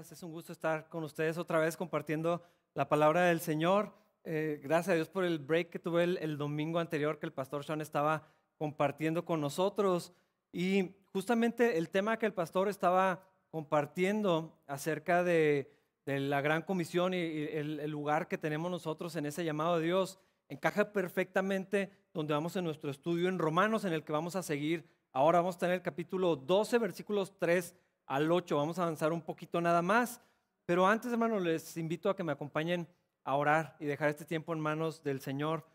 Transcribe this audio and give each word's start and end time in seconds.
Es 0.00 0.24
un 0.24 0.32
gusto 0.32 0.52
estar 0.52 0.88
con 0.88 1.04
ustedes 1.04 1.38
otra 1.38 1.60
vez 1.60 1.76
compartiendo 1.76 2.42
la 2.74 2.88
palabra 2.88 3.26
del 3.26 3.38
Señor. 3.38 3.94
Eh, 4.24 4.58
gracias 4.60 4.88
a 4.88 4.94
Dios 4.96 5.08
por 5.08 5.24
el 5.24 5.38
break 5.38 5.70
que 5.70 5.78
tuve 5.78 6.02
el, 6.02 6.36
domingo 6.36 6.80
anterior 6.80 7.20
que 7.20 7.26
el 7.26 7.32
pastor 7.32 7.64
Sean 7.64 7.80
estaba 7.80 8.26
compartiendo 8.58 9.24
con 9.24 9.40
nosotros. 9.40 10.12
Y 10.52 10.96
justamente 11.12 11.78
el 11.78 11.90
tema 11.90 12.18
que 12.18 12.26
el 12.26 12.32
pastor 12.32 12.68
estaba 12.68 13.22
compartiendo 13.50 14.58
acerca 14.66 15.22
de, 15.22 15.70
la 16.06 16.40
gran 16.40 16.62
comisión 16.62 17.14
y, 17.14 17.18
el, 17.18 17.78
el, 17.78 17.90
lugar 17.90 18.26
que 18.26 18.36
tenemos 18.36 18.72
nosotros 18.72 19.14
en 19.14 19.26
ese 19.26 19.44
llamado 19.44 19.78
de 19.78 19.84
Dios 19.84 20.18
encaja 20.48 20.92
perfectamente 20.92 21.92
donde 22.12 22.34
vamos 22.34 22.56
en 22.56 22.64
nuestro 22.64 22.90
estudio 22.90 23.28
en 23.28 23.38
Romanos, 23.38 23.84
en 23.84 23.92
el 23.92 24.02
que 24.02 24.12
vamos 24.12 24.34
a 24.34 24.42
seguir. 24.42 24.88
Ahora 25.12 25.38
vamos 25.38 25.54
a 25.54 25.60
tener 25.60 25.76
el 25.76 25.82
capítulo 25.82 26.34
12, 26.34 26.78
versículos 26.78 27.38
3 27.38 27.76
al 28.06 28.30
8. 28.30 28.56
Vamos 28.56 28.78
a 28.78 28.82
avanzar 28.82 29.12
un 29.12 29.22
poquito 29.22 29.60
nada 29.60 29.82
más. 29.82 30.20
Pero 30.66 30.86
antes, 30.86 31.12
hermanos, 31.12 31.42
les 31.42 31.76
invito 31.76 32.08
a 32.08 32.16
que 32.16 32.24
me 32.24 32.32
acompañen 32.32 32.88
a 33.24 33.36
orar 33.36 33.76
y 33.80 33.86
dejar 33.86 34.10
este 34.10 34.24
tiempo 34.24 34.52
en 34.52 34.60
manos 34.60 35.02
del 35.02 35.20
Señor. 35.20 35.66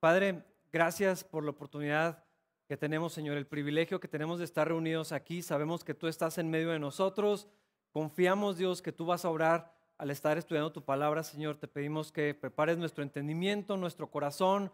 Padre, 0.00 0.44
gracias 0.72 1.24
por 1.24 1.44
la 1.44 1.50
oportunidad 1.50 2.24
que 2.66 2.76
tenemos, 2.76 3.12
Señor, 3.12 3.36
el 3.36 3.46
privilegio 3.46 4.00
que 4.00 4.08
tenemos 4.08 4.38
de 4.38 4.44
estar 4.44 4.68
reunidos 4.68 5.12
aquí. 5.12 5.42
Sabemos 5.42 5.84
que 5.84 5.94
tú 5.94 6.06
estás 6.06 6.38
en 6.38 6.50
medio 6.50 6.70
de 6.70 6.78
nosotros. 6.78 7.48
Confiamos, 7.92 8.58
Dios, 8.58 8.82
que 8.82 8.92
tú 8.92 9.06
vas 9.06 9.24
a 9.24 9.30
orar 9.30 9.72
al 9.96 10.10
estar 10.10 10.36
estudiando 10.36 10.72
tu 10.72 10.84
palabra, 10.84 11.22
Señor. 11.22 11.56
Te 11.56 11.66
pedimos 11.66 12.12
que 12.12 12.34
prepares 12.34 12.76
nuestro 12.78 13.02
entendimiento, 13.02 13.76
nuestro 13.76 14.10
corazón, 14.10 14.70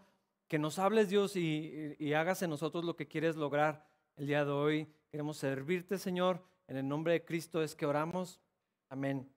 que 0.48 0.58
nos 0.58 0.78
hables, 0.78 1.08
Dios, 1.08 1.36
y, 1.36 1.96
y 1.98 2.12
hagas 2.14 2.42
en 2.42 2.50
nosotros 2.50 2.84
lo 2.84 2.96
que 2.96 3.08
quieres 3.08 3.36
lograr 3.36 3.86
el 4.16 4.26
día 4.26 4.44
de 4.44 4.50
hoy. 4.50 4.94
Queremos 5.10 5.36
servirte, 5.36 5.98
Señor 5.98 6.53
en 6.66 6.76
el 6.76 6.88
nombre 6.88 7.12
de 7.12 7.24
Cristo 7.24 7.62
es 7.62 7.74
que 7.74 7.86
oramos. 7.86 8.40
Amén. 8.88 9.30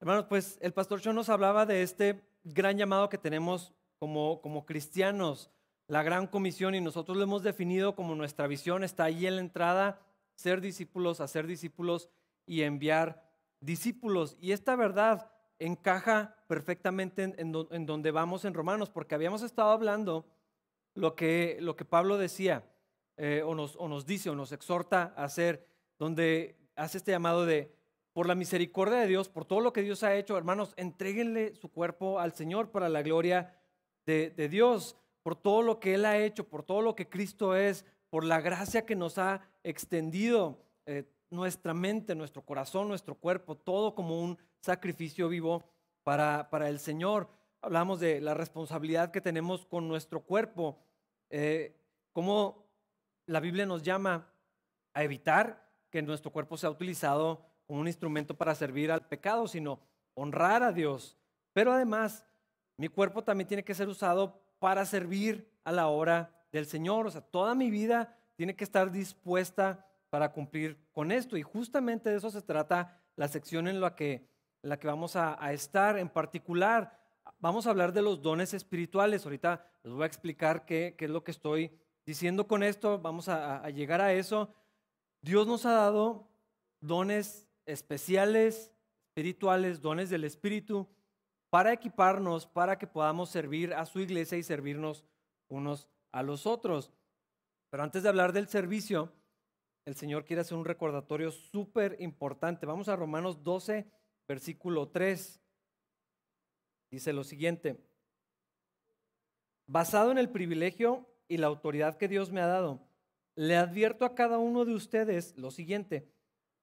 Hermanos, 0.00 0.26
pues 0.28 0.58
el 0.60 0.72
pastor 0.72 1.00
John 1.02 1.16
nos 1.16 1.28
hablaba 1.28 1.66
de 1.66 1.82
este 1.82 2.22
gran 2.44 2.78
llamado 2.78 3.08
que 3.08 3.18
tenemos 3.18 3.72
como, 3.98 4.40
como 4.40 4.64
cristianos, 4.64 5.50
la 5.88 6.02
gran 6.02 6.26
comisión, 6.26 6.74
y 6.74 6.80
nosotros 6.80 7.16
lo 7.16 7.24
hemos 7.24 7.42
definido 7.42 7.96
como 7.96 8.14
nuestra 8.14 8.46
visión, 8.46 8.84
está 8.84 9.04
ahí 9.04 9.26
en 9.26 9.36
la 9.36 9.40
entrada, 9.40 10.00
ser 10.34 10.60
discípulos, 10.60 11.20
hacer 11.20 11.46
discípulos 11.46 12.08
y 12.46 12.62
enviar 12.62 13.28
discípulos. 13.60 14.36
Y 14.40 14.52
esta 14.52 14.76
verdad 14.76 15.32
encaja 15.58 16.36
perfectamente 16.46 17.34
en, 17.36 17.52
donde 17.86 18.10
vamos 18.10 18.44
en 18.44 18.54
Romanos, 18.54 18.90
porque 18.90 19.14
habíamos 19.14 19.42
estado 19.42 19.70
hablando 19.70 20.26
lo 20.94 21.16
que, 21.16 21.58
lo 21.60 21.74
que 21.74 21.84
Pablo 21.84 22.18
decía 22.18 22.64
eh, 23.18 23.42
o, 23.44 23.54
nos, 23.54 23.74
o 23.76 23.88
nos 23.88 24.06
dice 24.06 24.30
o 24.30 24.34
nos 24.34 24.52
exhorta 24.52 25.12
a 25.16 25.24
hacer, 25.24 25.66
donde 25.98 26.56
hace 26.76 26.98
este 26.98 27.10
llamado 27.10 27.44
de, 27.44 27.74
por 28.12 28.26
la 28.26 28.36
misericordia 28.36 28.98
de 28.98 29.08
Dios, 29.08 29.28
por 29.28 29.44
todo 29.44 29.60
lo 29.60 29.72
que 29.72 29.82
Dios 29.82 30.02
ha 30.04 30.14
hecho, 30.14 30.36
hermanos, 30.38 30.72
entréguenle 30.76 31.54
su 31.56 31.70
cuerpo 31.70 32.20
al 32.20 32.32
Señor 32.32 32.70
para 32.70 32.88
la 32.88 33.02
gloria 33.02 33.56
de, 34.06 34.48
Dios, 34.48 34.96
por 35.22 35.36
todo 35.36 35.62
lo 35.62 35.80
que 35.80 35.94
Él 35.94 36.06
ha 36.06 36.16
hecho, 36.16 36.48
por 36.48 36.62
todo 36.62 36.80
lo 36.80 36.94
que 36.94 37.08
Cristo 37.08 37.54
es, 37.54 37.84
por 38.08 38.24
la 38.24 38.40
gracia 38.40 38.86
que 38.86 38.96
nos 38.96 39.18
ha 39.18 39.42
extendido 39.62 40.64
eh, 40.86 41.04
nuestra 41.30 41.74
mente, 41.74 42.14
nuestro 42.14 42.42
corazón, 42.42 42.88
nuestro 42.88 43.16
cuerpo, 43.16 43.56
todo 43.56 43.94
como 43.94 44.22
un 44.22 44.38
sacrificio 44.60 45.28
vivo 45.28 45.64
para, 46.04 46.48
para 46.50 46.68
el 46.68 46.78
Señor. 46.78 47.28
Hablamos 47.60 48.00
de 48.00 48.20
la 48.20 48.34
responsabilidad 48.34 49.10
que 49.10 49.20
tenemos 49.20 49.66
con 49.66 49.88
nuestro 49.88 50.22
cuerpo, 50.22 50.78
eh, 51.28 51.76
cómo 52.12 52.67
la 53.28 53.40
Biblia 53.40 53.66
nos 53.66 53.82
llama 53.82 54.26
a 54.94 55.04
evitar 55.04 55.68
que 55.90 56.00
nuestro 56.02 56.32
cuerpo 56.32 56.56
sea 56.56 56.70
utilizado 56.70 57.44
como 57.66 57.80
un 57.80 57.86
instrumento 57.86 58.34
para 58.34 58.54
servir 58.54 58.90
al 58.90 59.06
pecado, 59.06 59.46
sino 59.46 59.80
honrar 60.14 60.62
a 60.62 60.72
Dios. 60.72 61.18
Pero 61.52 61.72
además, 61.72 62.24
mi 62.78 62.88
cuerpo 62.88 63.22
también 63.22 63.46
tiene 63.46 63.64
que 63.64 63.74
ser 63.74 63.88
usado 63.88 64.40
para 64.58 64.86
servir 64.86 65.46
a 65.62 65.72
la 65.72 65.88
obra 65.88 66.30
del 66.50 66.64
Señor. 66.64 67.06
O 67.06 67.10
sea, 67.10 67.20
toda 67.20 67.54
mi 67.54 67.70
vida 67.70 68.16
tiene 68.34 68.56
que 68.56 68.64
estar 68.64 68.90
dispuesta 68.90 69.86
para 70.08 70.32
cumplir 70.32 70.78
con 70.92 71.12
esto. 71.12 71.36
Y 71.36 71.42
justamente 71.42 72.08
de 72.08 72.16
eso 72.16 72.30
se 72.30 72.40
trata 72.40 72.98
la 73.16 73.28
sección 73.28 73.68
en 73.68 73.80
la 73.82 73.94
que, 73.94 74.26
la 74.62 74.78
que 74.78 74.86
vamos 74.86 75.16
a, 75.16 75.52
estar. 75.52 75.98
En 75.98 76.08
particular, 76.08 76.98
vamos 77.40 77.66
a 77.66 77.70
hablar 77.70 77.92
de 77.92 78.00
los 78.00 78.22
dones 78.22 78.54
espirituales. 78.54 79.26
Ahorita 79.26 79.66
les 79.82 79.92
voy 79.92 80.04
a 80.04 80.06
explicar 80.06 80.64
qué, 80.64 80.94
qué 80.96 81.04
es 81.04 81.10
lo 81.10 81.22
que 81.22 81.32
estoy 81.32 81.78
Diciendo 82.08 82.48
con 82.48 82.62
esto, 82.62 82.98
vamos 82.98 83.28
a, 83.28 83.68
llegar 83.68 84.00
a 84.00 84.14
eso, 84.14 84.50
Dios 85.20 85.46
nos 85.46 85.66
ha 85.66 85.72
dado 85.72 86.26
dones 86.80 87.46
especiales, 87.66 88.72
espirituales, 89.10 89.82
dones 89.82 90.08
del 90.08 90.24
Espíritu, 90.24 90.88
para 91.50 91.70
equiparnos, 91.70 92.46
para 92.46 92.78
que 92.78 92.86
podamos 92.86 93.28
servir 93.28 93.74
a 93.74 93.84
su 93.84 94.00
iglesia 94.00 94.38
y 94.38 94.42
servirnos 94.42 95.04
unos 95.48 95.86
a 96.10 96.22
los 96.22 96.46
otros. 96.46 96.90
Pero 97.68 97.82
antes 97.82 98.02
de 98.02 98.08
hablar 98.08 98.32
del 98.32 98.48
servicio, 98.48 99.12
el 99.84 99.94
Señor 99.94 100.24
quiere 100.24 100.40
hacer 100.40 100.56
un 100.56 100.64
recordatorio 100.64 101.30
súper 101.30 101.98
importante. 102.00 102.64
Vamos 102.64 102.88
a 102.88 102.96
Romanos 102.96 103.44
12, 103.44 103.86
versículo 104.26 104.88
3. 104.88 105.42
Dice 106.90 107.12
lo 107.12 107.22
siguiente, 107.22 107.86
basado 109.66 110.10
en 110.10 110.16
el 110.16 110.30
privilegio 110.30 111.06
y 111.28 111.36
la 111.36 111.46
autoridad 111.46 111.96
que 111.96 112.08
Dios 112.08 112.32
me 112.32 112.40
ha 112.40 112.46
dado, 112.46 112.80
le 113.36 113.56
advierto 113.56 114.04
a 114.04 114.14
cada 114.14 114.38
uno 114.38 114.64
de 114.64 114.74
ustedes 114.74 115.36
lo 115.36 115.50
siguiente, 115.50 116.10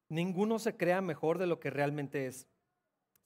ninguno 0.10 0.60
se 0.60 0.76
crea 0.76 1.02
mejor 1.02 1.38
de 1.38 1.48
lo 1.48 1.60
que 1.60 1.70
realmente 1.70 2.28
es. 2.28 2.48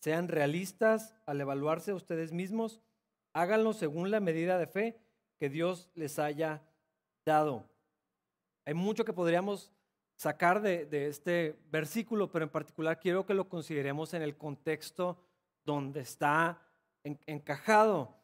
Sean 0.02 0.28
realistas 0.28 1.16
al 1.26 1.42
evaluarse 1.42 1.94
ustedes 1.94 2.32
mismos, 2.32 2.82
háganlo 3.34 3.74
según 3.74 4.12
la 4.12 4.20
medida 4.20 4.58
de 4.58 4.68
fe 4.68 5.02
que 5.40 5.50
Dios 5.50 5.90
les 5.96 6.20
haya 6.20 6.62
dado. 7.26 7.70
Hay 8.66 8.74
mucho 8.74 9.04
que 9.04 9.14
podríamos 9.14 9.72
sacar 10.16 10.62
de, 10.62 11.08
este 11.08 11.58
versículo, 11.72 12.30
pero 12.30 12.44
en 12.44 12.52
particular 12.52 13.00
quiero 13.00 13.26
que 13.26 13.34
lo 13.34 13.48
consideremos 13.48 14.14
en 14.14 14.22
el 14.22 14.38
contexto 14.38 15.18
donde 15.66 16.02
está 16.02 16.62
encajado. 17.04 18.16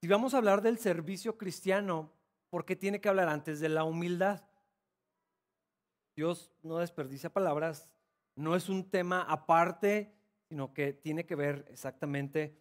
Si 0.00 0.08
vamos 0.08 0.34
a 0.34 0.38
hablar 0.38 0.62
del 0.62 0.78
servicio 0.78 1.38
cristiano, 1.38 2.10
porque 2.50 2.76
tiene 2.76 3.00
que 3.00 3.08
hablar 3.08 3.28
antes 3.28 3.60
de 3.60 3.68
la 3.68 3.84
humildad. 3.84 4.42
Dios 6.16 6.52
no 6.62 6.78
desperdicia 6.78 7.32
palabras, 7.32 7.90
no 8.34 8.56
es 8.56 8.68
un 8.68 8.90
tema 8.90 9.22
aparte, 9.22 10.14
sino 10.48 10.72
que 10.72 10.92
tiene 10.92 11.26
que 11.26 11.34
ver 11.34 11.66
exactamente 11.68 12.58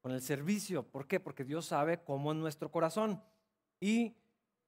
con 0.00 0.12
el 0.12 0.20
servicio. 0.20 0.84
¿Por 0.88 1.06
qué? 1.06 1.20
Porque 1.20 1.44
Dios 1.44 1.66
sabe 1.66 2.02
cómo 2.02 2.32
es 2.32 2.38
nuestro 2.38 2.70
corazón. 2.70 3.22
Y 3.80 4.16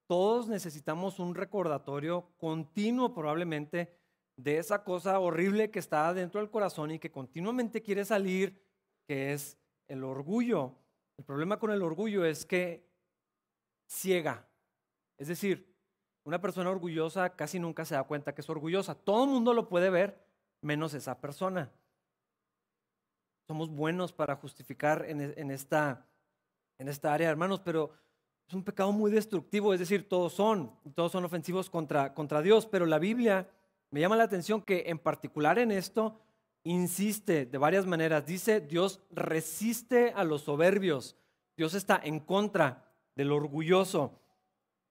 todos 0.07 0.47
necesitamos 0.47 1.19
un 1.19 1.35
recordatorio 1.35 2.33
continuo 2.37 3.13
probablemente 3.13 3.97
de 4.35 4.57
esa 4.57 4.83
cosa 4.83 5.19
horrible 5.19 5.71
que 5.71 5.79
está 5.79 6.13
dentro 6.13 6.41
del 6.41 6.49
corazón 6.49 6.91
y 6.91 6.99
que 6.99 7.11
continuamente 7.11 7.81
quiere 7.81 8.03
salir, 8.03 8.61
que 9.07 9.33
es 9.33 9.57
el 9.87 10.03
orgullo. 10.03 10.75
El 11.17 11.23
problema 11.23 11.59
con 11.59 11.71
el 11.71 11.81
orgullo 11.81 12.25
es 12.25 12.45
que 12.45 12.90
ciega. 13.91 14.47
Es 15.17 15.27
decir, 15.27 15.75
una 16.23 16.39
persona 16.39 16.69
orgullosa 16.69 17.35
casi 17.35 17.59
nunca 17.59 17.83
se 17.83 17.95
da 17.95 18.03
cuenta 18.03 18.33
que 18.33 18.41
es 18.41 18.49
orgullosa. 18.49 18.95
Todo 18.95 19.25
el 19.25 19.29
mundo 19.29 19.53
lo 19.53 19.67
puede 19.67 19.89
ver, 19.89 20.23
menos 20.61 20.93
esa 20.93 21.19
persona. 21.19 21.71
Somos 23.47 23.69
buenos 23.69 24.13
para 24.13 24.35
justificar 24.37 25.05
en, 25.07 25.51
esta, 25.51 26.05
en 26.77 26.87
esta 26.87 27.13
área, 27.13 27.29
hermanos, 27.29 27.59
pero 27.59 27.91
es 28.47 28.53
un 28.53 28.63
pecado 28.63 28.91
muy 28.93 29.11
destructivo. 29.11 29.73
Es 29.73 29.79
decir, 29.79 30.07
todos 30.07 30.33
son, 30.33 30.73
todos 30.95 31.11
son 31.11 31.25
ofensivos 31.25 31.69
contra, 31.69 32.13
contra 32.13 32.41
Dios, 32.41 32.65
pero 32.65 32.85
la 32.85 32.99
Biblia 32.99 33.49
me 33.89 33.99
llama 33.99 34.15
la 34.15 34.23
atención 34.23 34.61
que 34.61 34.85
en 34.87 34.99
particular 34.99 35.59
en 35.59 35.71
esto 35.71 36.21
insiste 36.63 37.45
de 37.45 37.57
varias 37.57 37.85
maneras. 37.85 38.25
Dice, 38.25 38.61
Dios 38.61 39.01
resiste 39.11 40.13
a 40.15 40.23
los 40.23 40.43
soberbios. 40.43 41.17
Dios 41.57 41.73
está 41.73 41.99
en 42.01 42.21
contra 42.21 42.90
del 43.15 43.31
orgulloso. 43.31 44.19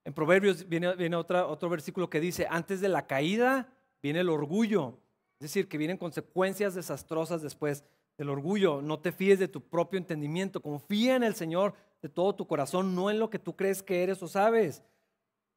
En 0.03 0.13
Proverbios 0.13 0.67
viene, 0.67 1.15
otro 1.15 1.69
versículo 1.69 2.09
que 2.09 2.19
dice, 2.19 2.47
antes 2.49 2.81
de 2.81 2.89
la 2.89 3.05
caída 3.07 3.73
viene 4.01 4.21
el 4.21 4.29
orgullo. 4.29 4.97
Es 5.39 5.45
decir, 5.45 5.67
que 5.67 5.77
vienen 5.77 5.97
consecuencias 5.97 6.75
desastrosas 6.75 7.41
después 7.41 7.83
del 8.17 8.29
orgullo. 8.29 8.81
No 8.81 8.99
te 8.99 9.11
fíes 9.11 9.39
de 9.39 9.47
tu 9.47 9.61
propio 9.61 9.97
entendimiento. 9.97 10.61
Confía 10.61 11.15
en 11.15 11.23
el 11.23 11.35
Señor 11.35 11.73
de 12.01 12.09
todo 12.09 12.35
tu 12.35 12.47
corazón, 12.47 12.95
no 12.95 13.11
en 13.11 13.19
lo 13.19 13.29
que 13.29 13.39
tú 13.39 13.55
crees 13.55 13.83
que 13.83 14.03
eres 14.03 14.21
o 14.23 14.27
sabes. 14.27 14.83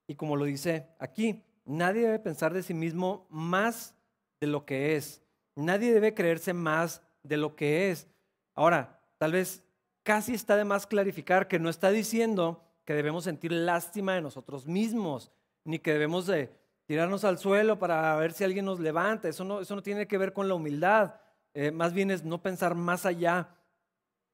Y 0.07 0.15
como 0.15 0.37
lo 0.37 0.45
dice 0.45 0.89
aquí, 0.99 1.43
nadie 1.65 2.03
debe 2.03 2.19
pensar 2.19 2.53
de 2.53 2.63
sí 2.63 2.75
mismo 2.75 3.27
más 3.31 3.95
de 4.41 4.47
lo 4.47 4.67
que 4.67 4.97
es. 4.97 5.23
Nadie 5.57 5.95
debe 5.95 6.13
creerse 6.13 6.53
más 6.53 7.01
de 7.23 7.39
lo 7.39 7.57
que 7.57 7.91
es. 7.91 8.07
Ahora, 8.55 9.01
tal 9.17 9.33
vez 9.33 9.64
casi 10.05 10.35
está 10.35 10.57
de 10.57 10.65
más 10.65 10.87
clarificar 10.87 11.49
que 11.49 11.59
no 11.59 11.69
está 11.69 11.91
diciendo 11.91 12.63
que 12.85 12.95
debemos 12.95 13.25
sentir 13.25 13.51
lástima 13.51 14.15
de 14.15 14.23
nosotros 14.23 14.67
mismos, 14.69 15.33
ni 15.65 15.81
que 15.81 15.93
debemos 15.93 16.27
de, 16.27 16.53
tirarnos 16.87 17.25
al 17.25 17.39
suelo 17.39 17.79
para 17.79 18.15
ver 18.17 18.33
si 18.33 18.45
alguien 18.45 18.65
nos 18.65 18.81
levanta. 18.81 19.29
Eso 19.29 19.45
no, 19.45 19.61
eso 19.61 19.75
no 19.75 19.83
tiene 19.83 20.07
que 20.07 20.19
ver 20.19 20.33
con 20.33 20.49
la 20.49 20.55
humildad. 20.55 21.15
Eh, 21.55 21.71
más 21.71 21.93
bien 21.93 22.11
es 22.11 22.25
no 22.25 22.43
pensar 22.43 22.75
más 22.75 23.07
allá 23.07 23.49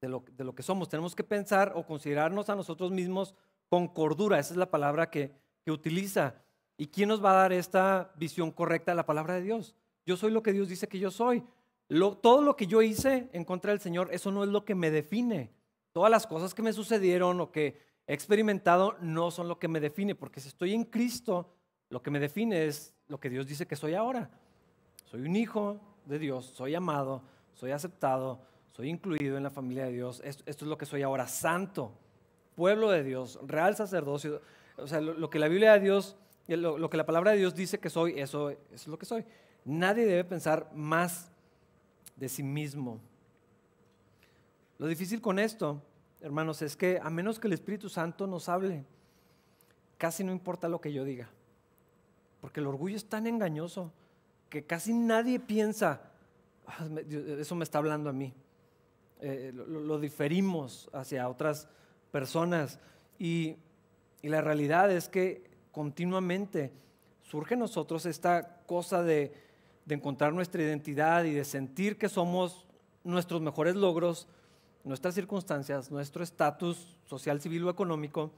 de 0.00 0.08
lo, 0.08 0.25
de 0.32 0.44
lo, 0.44 0.55
que 0.55 0.62
somos. 0.62 0.88
Tenemos 0.88 1.14
que 1.14 1.25
pensar 1.25 1.73
o 1.75 1.84
considerarnos 1.84 2.49
a 2.49 2.56
nosotros 2.56 2.90
mismos 2.90 3.34
con 3.69 3.88
cordura. 3.88 4.38
Esa 4.38 4.55
es 4.55 4.58
la 4.58 4.70
palabra 4.70 5.11
que, 5.11 5.32
que 5.64 5.70
utiliza. 5.70 6.34
¿Y 6.76 6.87
quién 6.87 7.08
nos 7.08 7.23
va 7.23 7.32
a 7.32 7.43
dar 7.43 7.52
esta 7.52 8.12
visión 8.16 8.50
correcta 8.50 8.93
de 8.93 8.96
la 8.96 9.06
palabra 9.06 9.34
de 9.34 9.43
Dios? 9.43 9.76
Yo 10.06 10.16
soy 10.16 10.32
lo 10.32 10.43
que 10.43 10.52
Dios 10.52 10.69
dice 10.69 10.88
que 10.88 10.99
yo 10.99 11.11
soy. 11.11 11.44
Todo 12.23 12.40
lo 12.40 12.56
que 12.56 12.66
yo 12.66 12.82
hice 12.82 13.28
en 13.32 13.44
contra 13.44 13.73
del 13.73 13.81
Señor, 13.81 14.08
eso 14.12 14.31
no 14.31 14.44
es 14.44 14.49
lo 14.49 14.64
que 14.64 14.75
me 14.75 14.90
define. 14.90 15.50
Todas 15.92 16.10
las 16.10 16.26
cosas 16.26 16.54
que 16.54 16.62
me 16.62 16.72
sucedieron 16.72 17.40
o 17.40 17.50
que 17.50 17.81
he 18.06 18.14
experimentado 18.14 18.96
no 19.00 19.31
son 19.31 19.48
lo 19.48 19.58
que 19.58 19.69
me 19.69 19.81
define, 19.81 20.14
porque 20.14 20.40
si 20.40 20.48
estoy 20.48 20.75
en 20.75 20.84
Cristo, 20.84 21.52
lo 21.88 22.02
que 22.02 22.10
me 22.10 22.20
define 22.20 22.66
es 22.66 22.94
lo 23.08 23.19
que 23.19 23.31
Dios 23.31 23.46
dice 23.46 23.66
que 23.66 23.76
soy 23.76 23.94
ahora. 23.94 24.31
Soy 25.04 25.22
un 25.22 25.34
hijo 25.34 25.81
de 26.04 26.19
Dios, 26.19 26.46
soy 26.54 26.75
amado, 26.75 27.22
soy 27.54 27.72
aceptado, 27.72 28.40
soy 28.70 28.88
incluido 28.88 29.37
en 29.37 29.42
la 29.42 29.50
familia 29.50 29.84
de 29.87 29.92
Dios. 29.92 30.22
Esto, 30.25 30.44
es 30.46 30.62
lo 30.62 30.78
que 30.78 30.87
soy 30.87 31.02
ahora, 31.02 31.26
santo, 31.26 31.92
pueblo 32.54 32.90
de 32.90 33.02
Dios, 33.02 33.38
real 33.44 33.75
sacerdocio. 33.75 34.40
O 34.76 34.87
sea, 34.87 35.00
lo, 35.00 35.28
que 35.28 35.40
la 35.40 35.48
Biblia 35.48 35.72
de 35.72 35.81
Dios, 35.81 36.16
lo, 36.46 36.78
lo, 36.78 36.88
que 36.88 36.96
la 36.96 37.06
palabra 37.06 37.32
de 37.32 37.38
Dios 37.38 37.54
dice 37.54 37.81
que 37.81 37.90
soy, 37.90 38.19
eso 38.19 38.50
es 38.50 38.87
lo 38.87 38.98
que 38.98 39.06
soy. 39.06 39.25
Nadie 39.64 40.06
debe 40.06 40.25
pensar 40.25 40.70
más 40.75 41.31
de 42.16 42.28
sí 42.28 42.42
mismo. 42.42 43.00
Lo 44.80 44.86
difícil 44.86 45.20
con 45.20 45.38
esto, 45.38 45.82
hermanos, 46.22 46.62
es 46.62 46.74
que 46.74 46.98
a 47.02 47.10
menos 47.10 47.38
que 47.38 47.48
el 47.48 47.52
Espíritu 47.52 47.90
Santo 47.90 48.26
nos 48.26 48.48
hable, 48.48 48.86
casi 49.98 50.24
no 50.24 50.32
importa 50.32 50.70
lo 50.70 50.80
que 50.80 50.90
yo 50.90 51.04
diga. 51.04 51.28
Porque 52.40 52.60
el 52.60 52.66
orgullo 52.66 52.96
es 52.96 53.04
tan 53.04 53.26
engañoso 53.26 53.92
que 54.48 54.64
casi 54.64 54.94
nadie 54.94 55.38
piensa, 55.38 56.00
ah, 56.66 56.88
eso 57.38 57.54
me 57.56 57.64
está 57.64 57.76
hablando 57.76 58.08
a 58.08 58.14
mí. 58.14 58.32
Eh, 59.20 59.52
lo, 59.54 60.00
diferimos 60.00 60.88
hacia 60.94 61.28
otras 61.28 61.68
personas. 62.10 62.78
Y, 63.18 63.56
la 64.22 64.40
realidad 64.40 64.90
es 64.90 65.10
que 65.10 65.44
continuamente 65.72 66.72
surge 67.22 67.52
en 67.52 67.60
nosotros 67.60 68.06
esta 68.06 68.62
cosa 68.64 69.02
de, 69.02 69.34
de 69.84 69.94
encontrar 69.94 70.32
nuestra 70.32 70.62
identidad 70.62 71.24
y 71.24 71.34
de 71.34 71.44
sentir 71.44 71.98
que 71.98 72.08
somos 72.08 72.66
nuestros 73.04 73.42
mejores 73.42 73.76
logros, 73.76 74.26
nuestras 74.84 75.14
circunstancias, 75.14 75.90
nuestro 75.90 76.22
estatus 76.22 76.96
social, 77.06 77.40
civil 77.40 77.64
o 77.64 77.70
económico. 77.70 78.30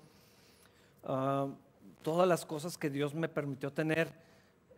Ah, 1.05 1.49
todas 2.03 2.29
las 2.29 2.45
cosas 2.45 2.77
que 2.77 2.91
Dios 2.91 3.15
me 3.15 3.29
permitió 3.29 3.73
tener. 3.73 4.13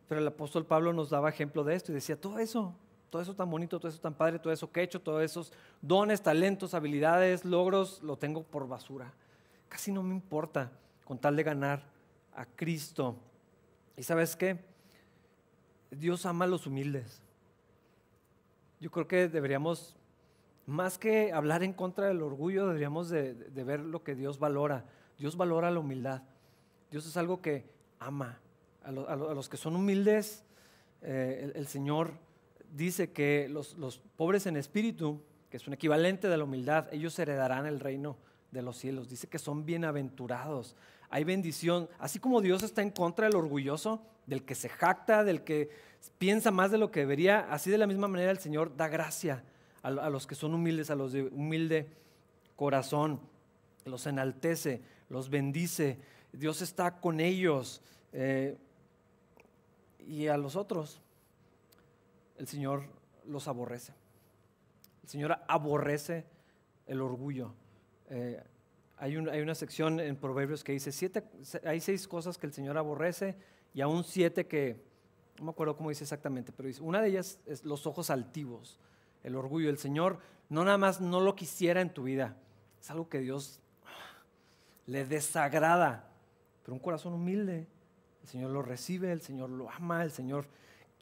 Pero 0.08 0.20
el 0.20 0.26
apóstol 0.26 0.66
Pablo 0.66 0.93
nos 0.93 1.11
daba 1.11 1.31
ejemplo 1.31 1.64
de 1.64 1.75
esto 1.75 1.90
y 1.90 1.94
decía, 1.94 2.20
todo 2.20 2.38
eso, 2.38 2.75
todo 3.11 3.22
eso 3.22 3.34
tan 3.34 3.50
bonito, 3.50 3.78
todo 3.78 3.88
eso 3.88 4.00
tan 4.00 4.14
padre, 4.14 4.38
todo 4.38 4.52
eso 4.52 4.70
que 4.70 4.81
he 4.81 4.82
hecho, 4.82 5.00
todos 5.00 5.22
esos 5.22 5.52
dones, 5.81 6.22
talentos, 6.22 6.75
habilidades, 6.75 7.44
logros, 7.44 8.02
lo 8.02 8.16
tengo 8.16 8.43
por 8.43 8.69
basura. 8.69 9.12
Casi 9.69 9.93
no 9.93 10.02
me 10.02 10.14
importa 10.14 10.70
con 11.05 11.19
tal 11.19 11.37
de 11.37 11.43
ganar 11.43 11.82
a 12.34 12.44
Cristo. 12.44 13.16
¿Y 13.96 14.02
sabes 14.02 14.37
qué? 14.37 14.58
Dios 15.90 16.26
ama 16.26 16.44
a 16.44 16.49
los 16.49 16.66
humildes. 16.66 17.22
Yo 18.81 18.90
creo 18.90 19.06
que 19.06 19.28
deberíamos, 19.28 19.94
más 20.66 20.99
que 20.99 21.32
hablar 21.32 21.62
en 21.62 21.72
contra 21.72 22.06
del 22.06 22.22
orgullo, 22.22 22.66
deberíamos 22.66 23.11
de, 23.11 23.34
ver 23.34 23.81
lo 23.81 24.02
que 24.02 24.14
Dios 24.14 24.38
valora. 24.38 24.84
Dios 25.19 25.37
valora 25.37 25.70
la 25.70 25.81
humildad. 25.81 26.22
Dios 26.90 27.06
es 27.06 27.16
algo 27.16 27.43
que 27.43 27.66
ama. 27.99 28.40
A, 28.82 28.93
los 28.93 29.49
que 29.49 29.56
son 29.56 29.76
humildes, 29.76 30.44
eh, 31.02 31.52
el, 31.55 31.66
Señor 31.66 32.12
dice 32.70 33.12
que 33.12 33.49
los, 33.49 33.75
pobres 34.16 34.46
en 34.46 34.56
espíritu, 34.56 35.22
que 35.50 35.58
es 35.58 35.66
un 35.66 35.75
equivalente 35.75 36.28
de 36.28 36.37
la 36.37 36.44
humildad, 36.44 36.93
ellos 36.93 37.19
heredarán 37.19 37.66
el 37.66 37.81
reino 37.81 38.16
de 38.50 38.62
los 38.62 38.78
cielos. 38.78 39.08
Dice 39.08 39.26
que 39.26 39.38
son 39.38 39.64
bienaventurados. 39.64 40.76
Hay 41.11 41.25
bendición. 41.25 41.88
Así 41.99 42.19
como 42.19 42.40
Dios 42.40 42.62
está 42.62 42.82
en 42.82 42.90
contra 42.90 43.26
del 43.26 43.37
orgulloso, 43.37 44.02
del 44.26 44.44
que 44.44 44.55
se 44.55 44.69
jacta, 44.70 45.25
del 45.25 45.44
que 45.44 45.70
piensa 46.19 46.50
más 46.50 46.70
de 46.70 46.78
lo 46.78 46.90
que 46.90 47.00
debería, 47.00 47.40
así 47.50 47.70
de 47.70 47.78
la 47.78 47.87
misma 47.87 48.08
manera 48.08 48.31
el 48.31 48.38
Señor 48.38 48.76
da 48.76 48.88
gracia 48.88 49.44
a, 49.85 50.11
los 50.11 50.27
que 50.27 50.35
son 50.35 50.55
humildes, 50.55 50.91
a 50.91 50.95
los 50.95 51.13
de 51.13 51.25
humilde 51.25 51.87
corazón. 52.57 53.21
Los 53.85 54.07
enaltece, 54.07 54.81
los 55.11 55.29
bendice, 55.29 55.99
Dios 56.33 56.63
está 56.63 57.01
con 57.01 57.21
ellos. 57.21 57.83
Eh, 58.13 58.57
y 60.07 60.27
a 60.27 60.37
los 60.39 60.57
otros, 60.57 61.01
el 62.39 62.49
Señor 62.49 62.85
los 63.27 63.47
aborrece. 63.47 63.93
El 65.03 65.09
Señor 65.09 65.39
aborrece 65.49 66.25
el 66.87 67.03
orgullo. 67.03 67.53
Eh, 68.09 68.43
hay, 68.97 69.17
una 69.17 69.55
sección 69.55 70.01
en 70.01 70.17
Proverbios 70.17 70.65
que 70.65 70.73
dice, 70.73 70.93
siete, 70.93 71.23
hay 71.65 71.81
seis 71.81 72.09
cosas 72.09 72.39
que 72.39 72.47
el 72.47 72.55
Señor 72.55 72.79
aborrece 72.79 73.37
y 73.75 73.83
aún 73.83 74.03
siete 74.03 74.47
que, 74.47 74.83
no 75.39 75.45
me 75.45 75.51
acuerdo 75.51 75.77
cómo 75.77 75.91
dice 75.91 76.05
exactamente, 76.05 76.53
pero 76.53 76.69
dice, 76.69 76.81
una 76.81 77.03
de 77.03 77.09
ellas 77.09 77.39
es 77.45 77.65
los 77.65 77.87
ojos 77.87 78.09
altivos, 78.09 78.79
el 79.25 79.35
orgullo. 79.35 79.69
El 79.69 79.79
Señor 79.79 80.19
no 80.49 80.65
nada 80.65 80.79
más 80.79 81.00
no 81.00 81.21
lo 81.21 81.35
quisiera 81.35 81.81
en 81.81 81.93
tu 81.93 82.05
vida, 82.05 82.37
es 82.81 82.91
algo 82.91 83.09
que 83.09 83.19
Dios 83.19 83.61
le 84.87 85.05
desagrada. 85.05 86.09
Pero 86.62 86.75
un 86.75 86.81
corazón 86.81 87.15
humilde, 87.15 87.67
el 88.23 88.29
Señor 88.29 88.50
lo 88.50 88.62
recibe, 88.62 89.11
el 89.11 89.21
Señor 89.21 89.50
lo 89.50 89.71
ama, 89.71 90.03
el 90.03 90.11
Señor 90.11 90.47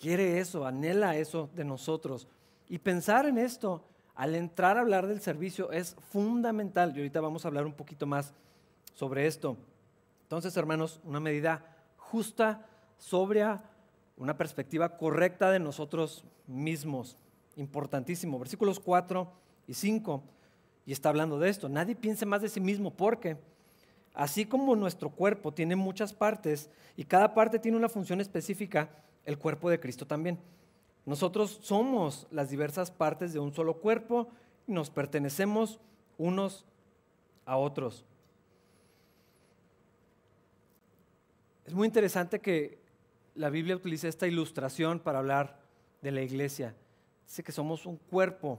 quiere 0.00 0.38
eso, 0.38 0.66
anhela 0.66 1.16
eso 1.16 1.50
de 1.54 1.64
nosotros. 1.64 2.28
Y 2.69 2.78
pensar 2.78 3.26
en 3.26 3.38
esto 3.38 3.84
al 4.14 4.34
entrar 4.34 4.76
a 4.76 4.80
hablar 4.80 5.06
del 5.06 5.20
servicio 5.20 5.72
es 5.72 5.96
fundamental. 6.10 6.92
Y 6.94 6.98
ahorita 6.98 7.20
vamos 7.20 7.44
a 7.44 7.48
hablar 7.48 7.66
un 7.66 7.74
poquito 7.74 8.06
más 8.06 8.32
sobre 8.94 9.26
esto. 9.26 9.56
Entonces, 10.24 10.56
hermanos, 10.56 11.00
una 11.04 11.20
medida 11.20 11.64
justa, 11.96 12.66
sobria, 12.98 13.62
una 14.16 14.36
perspectiva 14.36 14.96
correcta 14.96 15.50
de 15.50 15.58
nosotros 15.58 16.24
mismos. 16.46 17.16
Importantísimo. 17.56 18.38
Versículos 18.38 18.81
4 18.81 19.31
y 19.67 19.74
5. 19.74 20.22
Y 20.86 20.93
está 20.93 21.08
hablando 21.08 21.38
de 21.38 21.48
esto. 21.48 21.69
Nadie 21.69 21.94
piense 21.94 22.26
más 22.26 22.43
de 22.43 22.48
sí 22.48 22.60
mismo 22.60 22.91
porque 22.93 23.36
Así 24.15 24.44
como 24.44 24.76
nuestro 24.76 25.10
cuerpo 25.10 25.53
tiene 25.53 25.74
muchas 25.76 26.12
partes 26.12 26.69
y 26.96 27.05
cada 27.05 27.32
parte 27.34 27.58
tiene 27.58 27.79
una 27.79 27.88
función 27.88 28.20
específica, 28.20 28.91
el 29.24 29.38
cuerpo 29.38 29.70
de 29.70 29.81
Cristo 29.81 30.06
también. 30.06 30.38
Nosotros 31.06 31.60
somos 31.62 32.26
las 32.31 32.50
diversas 32.50 32.91
partes 32.91 33.32
de 33.32 33.38
un 33.38 33.55
solo 33.55 33.79
cuerpo 33.79 34.29
y 34.67 34.72
nos 34.72 34.91
pertenecemos 34.91 35.81
unos 36.19 36.67
a 37.46 37.56
otros. 37.56 38.05
Es 41.65 41.72
muy 41.72 41.86
interesante 41.86 42.41
que 42.41 42.79
la 43.34 43.48
Biblia 43.48 43.76
utilice 43.76 44.08
esta 44.08 44.26
ilustración 44.26 45.00
para 45.00 45.20
hablar 45.20 45.58
de 46.03 46.12
la 46.12 46.20
iglesia. 46.20 46.74
Dice 47.26 47.43
que 47.43 47.52
somos 47.52 47.86
un 47.86 47.96
cuerpo, 47.96 48.58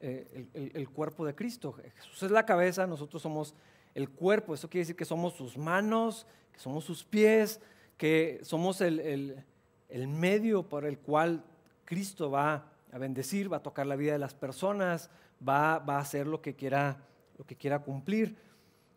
eh, 0.00 0.46
el, 0.54 0.88
cuerpo 0.88 1.24
de 1.24 1.34
Cristo. 1.34 1.74
Jesús 1.96 2.22
es 2.22 2.30
la 2.30 2.46
cabeza, 2.46 2.86
nosotros 2.86 3.22
somos 3.22 3.54
el 3.94 4.08
cuerpo. 4.10 4.54
Eso 4.54 4.68
quiere 4.68 4.82
decir 4.82 4.96
que 4.96 5.04
somos 5.04 5.34
sus 5.34 5.56
manos, 5.56 6.26
que 6.52 6.58
somos 6.58 6.84
sus 6.84 7.04
pies, 7.04 7.60
que 7.96 8.40
somos 8.42 8.80
el, 8.80 9.44
medio 9.90 10.68
por 10.68 10.84
el 10.84 10.98
cual 10.98 11.44
Cristo 11.84 12.30
va 12.30 12.72
a 12.92 12.98
bendecir, 12.98 13.52
va 13.52 13.58
a 13.58 13.62
tocar 13.62 13.86
la 13.86 13.96
vida 13.96 14.12
de 14.12 14.18
las 14.18 14.34
personas, 14.34 15.10
va, 15.46 15.74
a 15.74 15.98
hacer 15.98 16.26
lo 16.26 16.40
que 16.40 16.54
quiera, 16.54 17.04
lo 17.36 17.44
que 17.44 17.56
quiera 17.56 17.80
cumplir. 17.80 18.36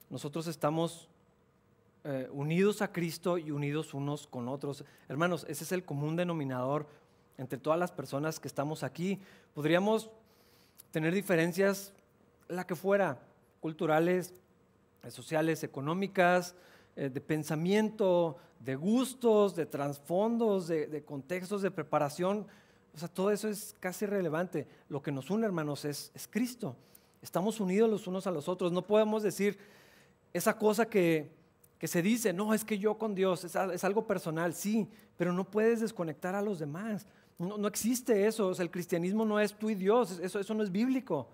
Nosotros 0.10 0.48
estamos 0.48 1.10
eh, 2.04 2.28
unidos 2.32 2.82
a 2.82 2.92
Cristo 2.92 3.38
y 3.38 3.52
unidos 3.52 3.94
unos 3.94 4.28
con 4.28 4.48
otros. 4.48 4.84
Hermanos, 5.08 5.46
ese 5.48 5.64
es 5.64 5.72
el 5.72 5.84
común 5.84 6.16
denominador 6.16 6.88
entre 7.42 7.58
todas 7.58 7.80
las 7.80 7.92
personas 7.92 8.40
que 8.40 8.48
estamos 8.48 8.84
aquí. 8.84 9.20
Podríamos 9.56 10.12
tener 10.92 11.14
diferencias, 11.14 11.92
la 12.48 12.68
que 12.68 12.76
fuera, 12.76 13.18
culturales, 13.60 14.34
sociales, 15.10 15.64
económicas, 15.64 16.54
eh, 16.96 17.10
de 17.10 17.20
pensamiento, 17.20 18.38
de 18.60 18.76
gustos, 18.76 19.56
de 19.56 19.66
trasfondos, 19.66 20.68
de, 20.68 21.04
contextos, 21.04 21.64
de 21.64 21.72
preparación. 21.72 22.46
O 22.94 23.00
sea, 23.00 23.08
todo 23.08 23.32
eso 23.32 23.48
es 23.48 23.76
casi 23.80 24.06
irrelevante. 24.06 24.68
Lo 24.88 25.02
que 25.02 25.12
nos 25.12 25.32
une, 25.32 25.46
hermanos, 25.46 25.84
es, 25.84 26.12
Cristo. 26.30 26.76
Estamos 27.24 27.60
unidos 27.60 27.90
los 27.90 28.06
unos 28.06 28.28
a 28.28 28.32
los 28.32 28.48
otros. 28.48 28.72
No 28.72 28.84
podemos 28.84 29.24
decir 29.24 29.58
esa 30.32 30.60
cosa 30.60 30.86
que, 30.86 31.32
se 31.82 32.04
dice, 32.04 32.34
no, 32.34 32.54
es 32.54 32.64
que 32.64 32.78
yo 32.78 33.00
con 33.00 33.16
Dios, 33.16 33.44
es, 33.46 33.84
algo 33.84 34.06
personal, 34.06 34.54
sí, 34.54 34.88
pero 35.18 35.34
no 35.34 35.50
puedes 35.50 35.80
desconectar 35.80 36.36
a 36.36 36.42
los 36.44 36.60
demás. 36.60 37.08
No, 37.42 37.68
existe 37.68 38.28
eso. 38.28 38.52
el 38.52 38.70
cristianismo 38.70 39.26
no 39.26 39.40
es 39.40 39.54
tú 39.56 39.70
y 39.70 39.76
Dios, 39.76 40.20
eso, 40.20 40.40
eso 40.40 40.54
no 40.54 40.62
es 40.62 40.72
bíblico. 40.72 41.28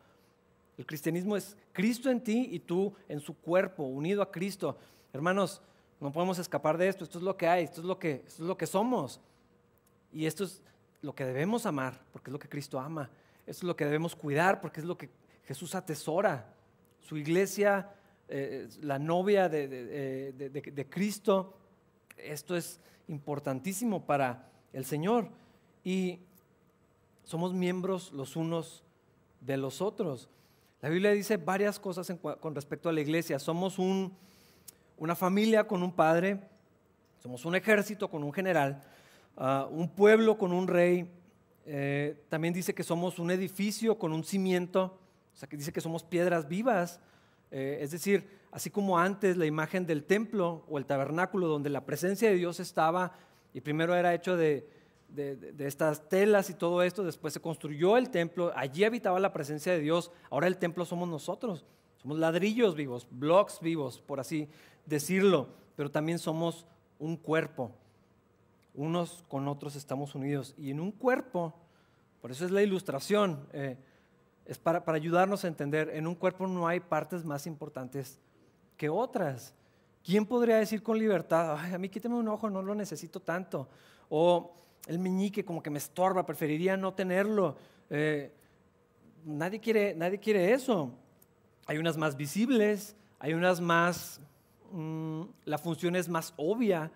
El 0.77 0.85
cristianismo 0.85 1.35
es 1.35 1.57
Cristo 1.73 2.09
en 2.09 2.21
ti 2.21 2.49
y 2.51 2.59
tú 2.59 2.93
en 3.09 3.19
su 3.19 3.35
cuerpo, 3.35 3.83
unido 3.83 4.21
a 4.21 4.31
Cristo. 4.31 4.77
Hermanos, 5.11 5.61
No 5.99 6.11
podemos 6.11 6.37
escapar 6.37 6.77
de 6.77 6.87
esto. 6.87 7.03
Esto 7.03 7.17
es 7.17 7.23
lo 7.23 7.35
que 7.35 7.47
hay, 7.47 7.63
esto 7.63 7.81
es 7.81 7.87
lo 7.87 7.97
que, 7.97 8.23
esto 8.27 8.43
es 8.43 8.47
lo 8.47 8.55
que 8.55 8.67
somos. 8.67 9.19
Y 10.13 10.27
esto 10.27 10.43
es 10.43 10.61
lo 11.01 11.13
que 11.15 11.25
debemos 11.25 11.65
amar, 11.65 11.99
porque 12.13 12.29
es 12.29 12.33
lo 12.33 12.39
que 12.39 12.47
Cristo 12.47 12.79
ama. 12.79 13.09
Esto 13.47 13.61
es 13.61 13.63
lo 13.63 13.75
que 13.75 13.85
debemos 13.85 14.15
cuidar, 14.15 14.61
porque 14.61 14.79
es 14.79 14.85
lo 14.85 14.97
que 14.97 15.09
Jesús 15.45 15.73
atesora. 15.73 16.53
Su 17.01 17.17
iglesia, 17.17 17.89
eh, 18.29 18.69
la 18.81 18.99
novia 18.99 19.49
de, 19.49 19.67
de 20.37 20.89
Cristo, 20.89 21.57
esto 22.15 22.55
es 22.55 22.79
importantísimo 23.07 24.05
para 24.05 24.49
el 24.73 24.85
Señor. 24.85 25.29
Y 25.87 26.19
somos 27.23 27.53
miembros 27.53 28.11
los 28.11 28.35
unos 28.35 28.83
de 29.39 29.55
los 29.55 29.81
otros. 29.81 30.27
La 30.81 30.89
Biblia 30.89 31.11
dice 31.11 31.37
varias 31.37 31.79
cosas 31.79 32.13
con 32.41 32.53
respecto 32.53 32.89
a 32.89 32.91
la 32.91 32.99
iglesia. 32.99 33.39
Somos 33.39 33.79
una 33.79 35.15
familia 35.15 35.65
con 35.65 35.81
un 35.83 35.93
padre, 35.93 36.41
somos 37.23 37.45
un 37.45 37.55
ejército 37.55 38.09
con 38.09 38.21
un 38.21 38.33
general, 38.33 38.83
ah, 39.37 39.65
un 39.71 39.87
pueblo 39.87 40.37
con 40.37 40.51
un 40.51 40.67
rey. 40.67 41.09
Eh, 41.65 42.21
también 42.27 42.53
dice 42.53 42.75
que 42.75 42.83
somos 42.83 43.17
un 43.17 43.31
edificio 43.31 43.97
con 43.97 44.11
un 44.11 44.25
cimiento, 44.25 44.99
o 45.33 45.37
sea, 45.37 45.47
que 45.47 45.55
dice 45.55 45.71
que 45.71 45.79
somos 45.79 46.03
piedras 46.03 46.49
vivas. 46.49 46.99
Eh, 47.49 47.79
es 47.79 47.91
decir, 47.91 48.27
así 48.51 48.69
como 48.69 48.99
antes 48.99 49.37
la 49.37 49.45
imagen 49.45 49.85
del 49.85 50.03
templo 50.03 50.65
o 50.67 50.79
el 50.79 50.85
tabernáculo 50.85 51.47
donde 51.47 51.69
la 51.69 51.85
presencia 51.85 52.29
de 52.29 52.35
Dios 52.35 52.59
estaba 52.59 53.13
y 53.53 53.61
primero 53.61 53.95
era 53.95 54.13
hecho 54.13 54.35
de, 54.35 54.75
de, 55.09 55.55
estas 55.59 56.07
telas 56.09 56.49
y 56.49 56.53
todo 56.53 56.83
esto, 56.83 57.03
después 57.03 57.33
se 57.33 57.39
construyó 57.39 57.97
el 57.97 58.09
templo, 58.09 58.51
allí 58.55 58.83
habitaba 58.83 59.19
la 59.19 59.33
presencia 59.33 59.71
de 59.71 59.79
Dios, 59.79 60.11
ahora 60.29 60.47
el 60.47 60.57
templo 60.57 60.85
somos 60.85 61.07
nosotros, 61.07 61.65
somos 61.97 62.19
ladrillos 62.19 62.75
vivos, 62.75 63.07
blocks 63.09 63.59
vivos, 63.59 64.01
por 64.01 64.19
así 64.19 64.49
decirlo, 64.85 65.49
pero 65.75 65.89
también 65.89 66.19
somos 66.19 66.65
un 66.99 67.17
cuerpo, 67.17 67.71
unos 68.73 69.23
con 69.27 69.47
otros 69.47 69.75
estamos 69.75 70.13
unidos 70.15 70.53
y 70.57 70.71
en 70.71 70.79
un 70.79 70.91
cuerpo, 70.91 71.53
por 72.21 72.31
eso 72.31 72.45
es 72.45 72.51
la 72.51 72.61
ilustración, 72.61 73.47
eh, 73.53 73.77
es 74.45 74.57
para, 74.57 74.85
para 74.85 74.97
ayudarnos 74.97 75.43
a 75.43 75.47
entender, 75.47 75.89
en 75.93 76.07
un 76.07 76.15
cuerpo 76.15 76.47
no 76.47 76.67
hay 76.67 76.79
partes 76.79 77.25
más 77.25 77.47
importantes 77.47 78.19
que 78.77 78.89
otras. 78.89 79.53
¿Quién 80.03 80.25
podría 80.25 80.55
decir 80.55 80.81
con 80.81 80.97
libertad, 80.97 81.57
a 81.57 81.77
mí 81.77 81.89
quíteme 81.89 82.15
un 82.15 82.29
ojo, 82.29 82.49
no 82.49 82.61
lo 82.61 82.73
necesito 82.73 83.19
tanto? 83.19 83.67
O 84.07 84.55
el 84.87 84.99
meñique 84.99 85.43
como 85.45 85.61
que 85.61 85.69
me 85.69 85.77
estorba, 85.77 86.25
preferiría 86.25 86.77
no 86.77 86.93
tenerlo. 86.93 87.57
Eh, 87.89 88.31
nadie, 89.25 89.59
quiere, 89.59 89.93
nadie 89.93 90.19
quiere 90.19 90.53
eso. 90.53 90.91
Hay 91.65 91.77
unas 91.77 91.97
más 91.97 92.15
visibles, 92.15 92.95
hay 93.19 93.33
unas 93.33 93.59
más, 93.59 94.21
mm, 94.71 95.23
la 95.43 95.57
función 95.57 95.97
es 95.97 96.07
más 96.07 96.33
obvia, 96.37 96.89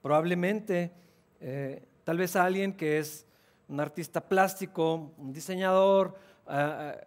probablemente. 0.00 0.92
Eh, 1.40 1.84
tal 2.04 2.18
vez 2.18 2.36
alguien 2.36 2.72
que 2.74 2.98
es 2.98 3.26
un 3.68 3.80
artista 3.80 4.20
plástico, 4.20 5.12
un 5.18 5.32
diseñador, 5.32 6.14
ah, 6.46 6.94
ah, 6.94 7.06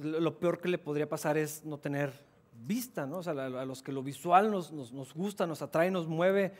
lo 0.00 0.38
peor 0.38 0.60
que 0.60 0.68
le 0.68 0.78
podría 0.78 1.08
pasar 1.08 1.36
es 1.36 1.64
no 1.64 1.78
tener 1.78 2.12
vista, 2.64 3.04
¿no? 3.04 3.18
O 3.18 3.22
sea, 3.22 3.32
a 3.32 3.64
los 3.64 3.82
que 3.82 3.90
lo 3.90 4.02
visual 4.02 4.50
nos, 4.50 4.72
nos, 4.72 5.12
gusta, 5.12 5.46
nos 5.46 5.60
atrae, 5.60 5.90
nos 5.90 6.06
mueve. 6.06 6.52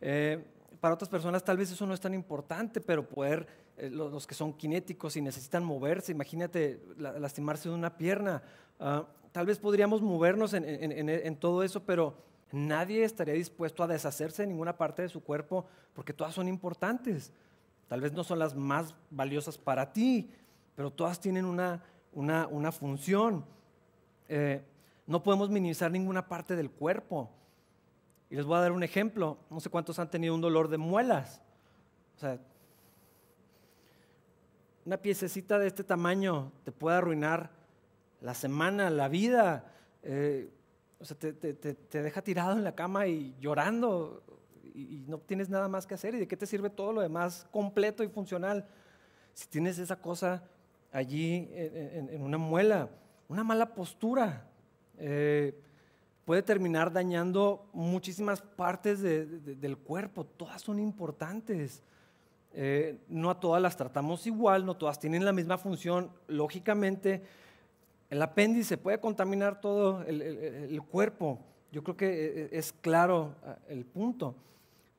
Eh, 0.00 0.42
para 0.80 0.94
otras 0.94 1.08
personas 1.08 1.44
tal 1.44 1.56
vez 1.56 1.70
eso 1.70 1.86
no 1.86 1.94
es 1.94 2.00
tan 2.00 2.14
importante, 2.14 2.80
pero 2.80 3.08
poder, 3.08 3.46
eh, 3.76 3.90
los, 3.90 4.26
que 4.26 4.34
son 4.34 4.54
kinéticos 4.54 5.16
y 5.16 5.20
necesitan 5.20 5.62
moverse, 5.62 6.12
imagínate 6.12 6.82
lastimarse 6.96 7.68
de 7.68 7.74
una 7.74 7.96
pierna, 7.96 8.42
ah, 8.78 9.04
tal 9.32 9.46
vez 9.46 9.58
podríamos 9.58 10.02
movernos 10.02 10.54
en, 10.54 11.36
todo 11.36 11.62
eso, 11.62 11.84
pero 11.84 12.16
nadie 12.52 13.04
estaría 13.04 13.34
dispuesto 13.34 13.82
a 13.82 13.86
deshacerse 13.86 14.42
de 14.42 14.48
ninguna 14.48 14.76
parte 14.76 15.02
de 15.02 15.08
su 15.08 15.22
cuerpo 15.22 15.66
porque 15.94 16.12
todas 16.12 16.34
son 16.34 16.48
importantes. 16.48 17.32
Tal 17.86 18.00
vez 18.00 18.12
no 18.12 18.24
son 18.24 18.38
las 18.38 18.54
más 18.54 18.94
valiosas 19.10 19.58
para 19.58 19.92
ti, 19.92 20.30
pero 20.74 20.90
todas 20.92 21.20
tienen 21.20 21.44
una, 21.44 21.82
una, 22.12 22.72
función. 22.72 23.44
Eh, 24.28 24.62
no 25.06 25.22
podemos 25.22 25.50
minimizar 25.50 25.90
ninguna 25.90 26.26
parte 26.26 26.56
del 26.56 26.70
cuerpo. 26.70 27.30
Y 28.30 28.36
les 28.36 28.46
voy 28.46 28.56
a 28.56 28.60
dar 28.60 28.72
un 28.72 28.84
ejemplo. 28.84 29.38
No 29.50 29.58
sé 29.58 29.68
cuántos 29.68 29.98
han 29.98 30.08
tenido 30.08 30.34
un 30.34 30.40
dolor 30.40 30.68
de 30.68 30.78
muelas. 30.78 31.42
O 32.16 32.20
sea, 32.20 32.38
una 34.86 34.96
piececita 34.96 35.58
de 35.58 35.66
este 35.66 35.82
tamaño 35.82 36.52
te 36.64 36.70
puede 36.70 36.96
arruinar 36.96 37.50
la 38.20 38.34
semana, 38.34 38.88
la 38.88 39.08
vida. 39.08 39.72
Eh, 40.04 40.48
o 41.00 41.04
sea, 41.04 41.18
te, 41.18 41.32
deja 41.34 42.22
tirado 42.22 42.52
en 42.52 42.62
la 42.62 42.74
cama 42.74 43.08
y 43.08 43.34
llorando 43.40 44.22
y, 44.74 45.04
no 45.08 45.18
tienes 45.18 45.48
nada 45.48 45.68
más 45.68 45.86
que 45.86 45.94
hacer. 45.94 46.14
¿Y 46.14 46.18
de 46.18 46.28
qué 46.28 46.36
te 46.36 46.46
sirve 46.46 46.70
todo 46.70 46.92
lo 46.92 47.00
demás 47.00 47.48
completo 47.50 48.04
y 48.04 48.08
funcional? 48.08 48.64
Si 49.34 49.48
tienes 49.48 49.78
esa 49.78 49.96
cosa 49.96 50.44
allí 50.92 51.48
en, 51.52 52.22
una 52.22 52.38
muela, 52.38 52.90
una 53.28 53.42
mala 53.42 53.74
postura. 53.74 54.46
Eh, 54.98 55.58
puede 56.24 56.42
terminar 56.42 56.92
dañando 56.92 57.68
muchísimas 57.72 58.40
partes 58.40 59.02
del 59.02 59.78
cuerpo, 59.78 60.24
todas 60.24 60.62
son 60.62 60.78
importantes. 60.78 61.82
Eh, 62.52 62.98
no 63.08 63.30
a 63.30 63.38
todas 63.38 63.62
las 63.62 63.76
tratamos 63.76 64.26
igual, 64.26 64.66
no 64.66 64.76
todas 64.76 64.98
tienen 64.98 65.24
la 65.24 65.32
misma 65.32 65.56
función. 65.56 66.10
Lógicamente, 66.26 67.22
el 68.10 68.20
apéndice 68.22 68.76
puede 68.76 68.98
contaminar 68.98 69.60
todo 69.60 70.02
el, 70.02 70.82
cuerpo. 70.90 71.38
Yo 71.70 71.84
creo 71.84 71.96
que 71.96 72.08
eh, 72.08 72.48
es 72.52 72.72
claro 72.72 73.34
ah, 73.44 73.56
el 73.68 73.84
punto. 73.84 74.34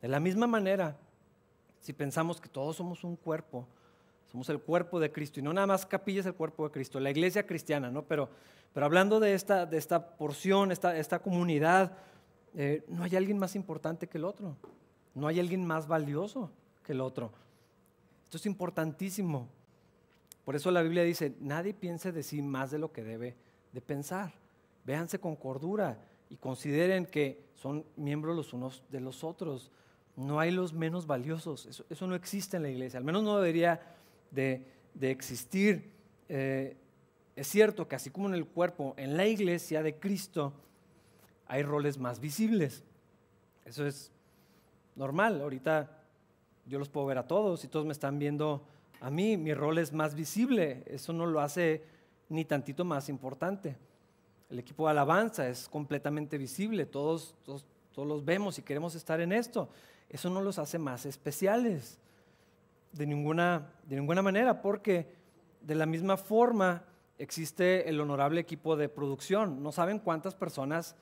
De 0.01 0.07
la 0.07 0.19
misma 0.19 0.47
manera, 0.47 0.95
si 1.81 1.91
pensamos 1.91 2.39
que 2.39 2.47
todos 2.47 2.77
somos 2.77 3.03
un 3.03 3.17
cuerpo, 3.17 3.67
somos 4.31 4.49
el 4.49 4.59
cuerpo 4.59 4.99
de 4.99 5.11
Cristo, 5.11 5.39
y 5.41 5.43
no 5.43 5.51
nada 5.51 5.67
más 5.67 5.85
capillas 5.85 6.25
el 6.25 6.33
cuerpo 6.33 6.63
de 6.65 6.71
Cristo, 6.71 6.99
la 7.01 7.11
iglesia 7.11 7.45
cristiana, 7.45 7.91
¿no? 7.91 8.03
Pero 8.03 8.29
pero 8.73 8.85
hablando 8.85 9.19
de 9.19 9.33
esta, 9.33 9.65
de 9.65 9.77
esta 9.77 10.15
porción, 10.17 10.71
esta, 10.71 10.97
esta 10.97 11.19
comunidad, 11.19 11.97
eh, 12.53 12.83
no 12.87 13.03
hay 13.03 13.15
alguien 13.15 13.37
más 13.37 13.55
importante 13.55 14.07
que 14.07 14.17
el 14.17 14.25
otro. 14.25 14.55
No 15.13 15.27
hay 15.27 15.39
alguien 15.39 15.65
más 15.65 15.87
valioso 15.87 16.51
que 16.83 16.93
el 16.93 17.01
otro. 17.01 17.31
Esto 18.25 18.37
es 18.37 18.45
importantísimo. 18.45 19.49
Por 20.45 20.55
eso 20.55 20.71
la 20.71 20.81
Biblia 20.81 21.03
dice, 21.03 21.35
nadie 21.39 21.73
piense 21.73 22.11
de 22.11 22.23
sí 22.23 22.41
más 22.41 22.71
de 22.71 22.79
lo 22.79 22.91
que 22.91 23.03
debe 23.03 23.35
de 23.73 23.81
pensar. 23.81 24.33
Véanse 24.85 25.19
con 25.19 25.35
cordura 25.35 25.97
y 26.29 26.37
consideren 26.37 27.05
que 27.05 27.43
son 27.55 27.85
miembros 27.97 28.35
los 28.35 28.53
unos 28.53 28.83
de 28.89 29.01
los 29.01 29.23
otros. 29.23 29.69
No 30.15 30.39
hay 30.39 30.51
los 30.51 30.73
menos 30.73 31.05
valiosos. 31.05 31.85
Eso, 31.89 32.07
no 32.07 32.15
existe 32.15 32.57
en 32.57 32.63
la 32.63 32.69
iglesia. 32.69 32.97
Al 32.97 33.03
menos 33.03 33.21
no 33.23 33.37
debería 33.37 33.81
de, 34.31 34.65
existir. 35.01 35.91
Eh, 36.29 36.77
es 37.35 37.47
cierto 37.47 37.87
que 37.87 37.95
así 37.95 38.09
como 38.09 38.27
en 38.27 38.33
el 38.33 38.45
cuerpo, 38.45 38.93
en 38.97 39.15
la 39.17 39.25
iglesia 39.25 39.83
de 39.83 39.95
Cristo, 39.95 40.53
hay 41.47 41.63
roles 41.63 41.97
más 41.97 42.19
visibles. 42.19 42.83
Eso 43.65 43.85
es 43.85 44.11
normal. 44.95 45.41
Ahorita 45.41 45.89
yo 46.65 46.79
los 46.79 46.89
puedo 46.89 47.07
ver 47.07 47.17
a 47.17 47.27
todos 47.27 47.63
y 47.63 47.67
todos 47.67 47.85
me 47.85 47.93
están 47.93 48.19
viendo 48.19 48.63
a 48.99 49.09
mí. 49.09 49.37
Mi 49.37 49.53
rol 49.53 49.77
es 49.77 49.93
más 49.93 50.15
visible. 50.15 50.83
Eso 50.87 51.13
no 51.13 51.25
lo 51.25 51.41
hace 51.41 51.83
ni 52.29 52.45
tantito 52.45 52.85
más 52.85 53.09
importante. 53.09 53.75
El 54.49 54.59
equipo 54.59 54.85
de 54.85 54.91
alabanza 54.91 55.47
es 55.47 55.69
completamente 55.69 56.37
visible. 56.37 56.85
Todos, 56.85 57.35
todos, 57.43 57.65
todos 57.93 58.07
los 58.07 58.25
vemos 58.25 58.59
y 58.59 58.61
queremos 58.61 58.95
estar 58.95 59.21
en 59.21 59.31
esto. 59.31 59.69
Eso 60.09 60.29
no 60.29 60.41
los 60.41 60.59
hace 60.59 60.77
más 60.77 61.05
especiales. 61.05 61.97
De 62.91 63.05
ninguna, 63.05 63.71
de 63.87 63.95
ninguna 63.95 64.21
manera, 64.21 64.61
porque 64.61 65.15
de 65.61 65.75
la 65.75 65.85
misma 65.85 66.17
forma 66.17 66.83
existe 67.21 67.87
el 67.87 67.99
honorable 68.01 68.41
equipo 68.41 68.75
de 68.75 68.89
producción. 68.89 69.61
No 69.61 69.71
saben 69.71 69.99
cuántas 69.99 70.33
personas 70.33 70.95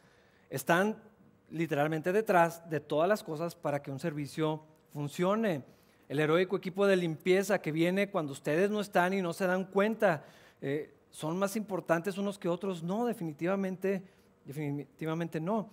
están 0.50 1.02
literalmente 1.50 2.12
detrás 2.12 2.70
de 2.70 2.80
todas 2.80 3.08
las 3.08 3.24
cosas 3.24 3.56
para 3.56 3.82
que 3.82 3.92
un 3.92 4.00
servicio 4.00 4.64
funcione. 4.92 5.64
El 6.10 6.20
heroico 6.20 6.58
equipo 6.58 6.86
de 6.88 6.98
limpieza 6.98 7.62
que 7.62 7.72
viene 7.72 8.10
cuando 8.10 8.34
ustedes 8.34 8.70
no 8.70 8.82
están 8.82 9.14
y 9.14 9.22
no 9.22 9.32
se 9.32 9.48
dan 9.48 9.66
cuenta. 9.66 10.26
Eh, 10.62 10.94
¿Son 11.10 11.38
más 11.40 11.56
importantes 11.56 12.18
unos 12.18 12.38
que 12.38 12.50
otros? 12.50 12.84
No, 12.84 13.06
definitivamente, 13.06 14.04
definitivamente 14.44 15.40
no. 15.40 15.70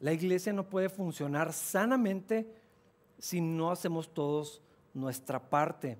La 0.00 0.12
iglesia 0.12 0.52
no 0.52 0.68
puede 0.68 0.88
funcionar 0.88 1.52
sanamente 1.52 2.46
si 3.18 3.40
no 3.40 3.70
hacemos 3.70 4.12
todos 4.12 4.60
nuestra 4.94 5.40
parte. 5.40 5.98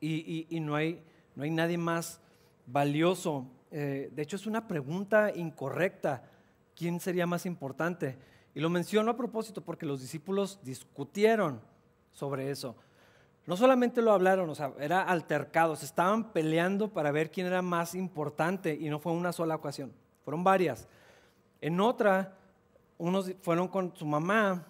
Y, 0.00 0.46
no, 0.60 0.74
hay, 0.74 1.02
no 1.34 1.44
hay 1.44 1.50
nadie 1.50 1.78
más 1.78 2.20
valioso. 2.66 3.46
Eh, 3.70 4.10
de 4.12 4.22
hecho, 4.22 4.36
es 4.36 4.46
una 4.46 4.66
pregunta 4.66 5.32
incorrecta. 5.34 6.24
¿Quién 6.76 7.00
sería 7.00 7.26
más 7.26 7.46
importante? 7.46 8.16
Y 8.54 8.60
lo 8.60 8.70
menciono 8.70 9.10
a 9.10 9.16
propósito 9.16 9.60
porque 9.62 9.86
los 9.86 10.00
discípulos 10.00 10.60
discutieron 10.62 11.60
sobre 12.12 12.50
eso. 12.50 12.76
No 13.46 13.56
solamente 13.56 14.00
lo 14.00 14.12
hablaron, 14.12 14.48
o 14.48 14.54
sea, 14.54 14.72
era 14.80 15.02
altercados, 15.02 15.82
estaban 15.82 16.32
peleando 16.32 16.88
para 16.92 17.10
ver 17.10 17.30
quién 17.30 17.46
era 17.46 17.60
más 17.60 17.94
importante 17.94 18.74
y 18.74 18.88
no 18.88 18.98
fue 18.98 19.12
una 19.12 19.32
sola 19.32 19.54
ocasión, 19.54 19.92
fueron 20.24 20.42
varias. 20.42 20.88
En 21.60 21.78
otra, 21.78 22.38
unos 22.96 23.32
fueron 23.42 23.68
con 23.68 23.94
su 23.94 24.06
mamá 24.06 24.64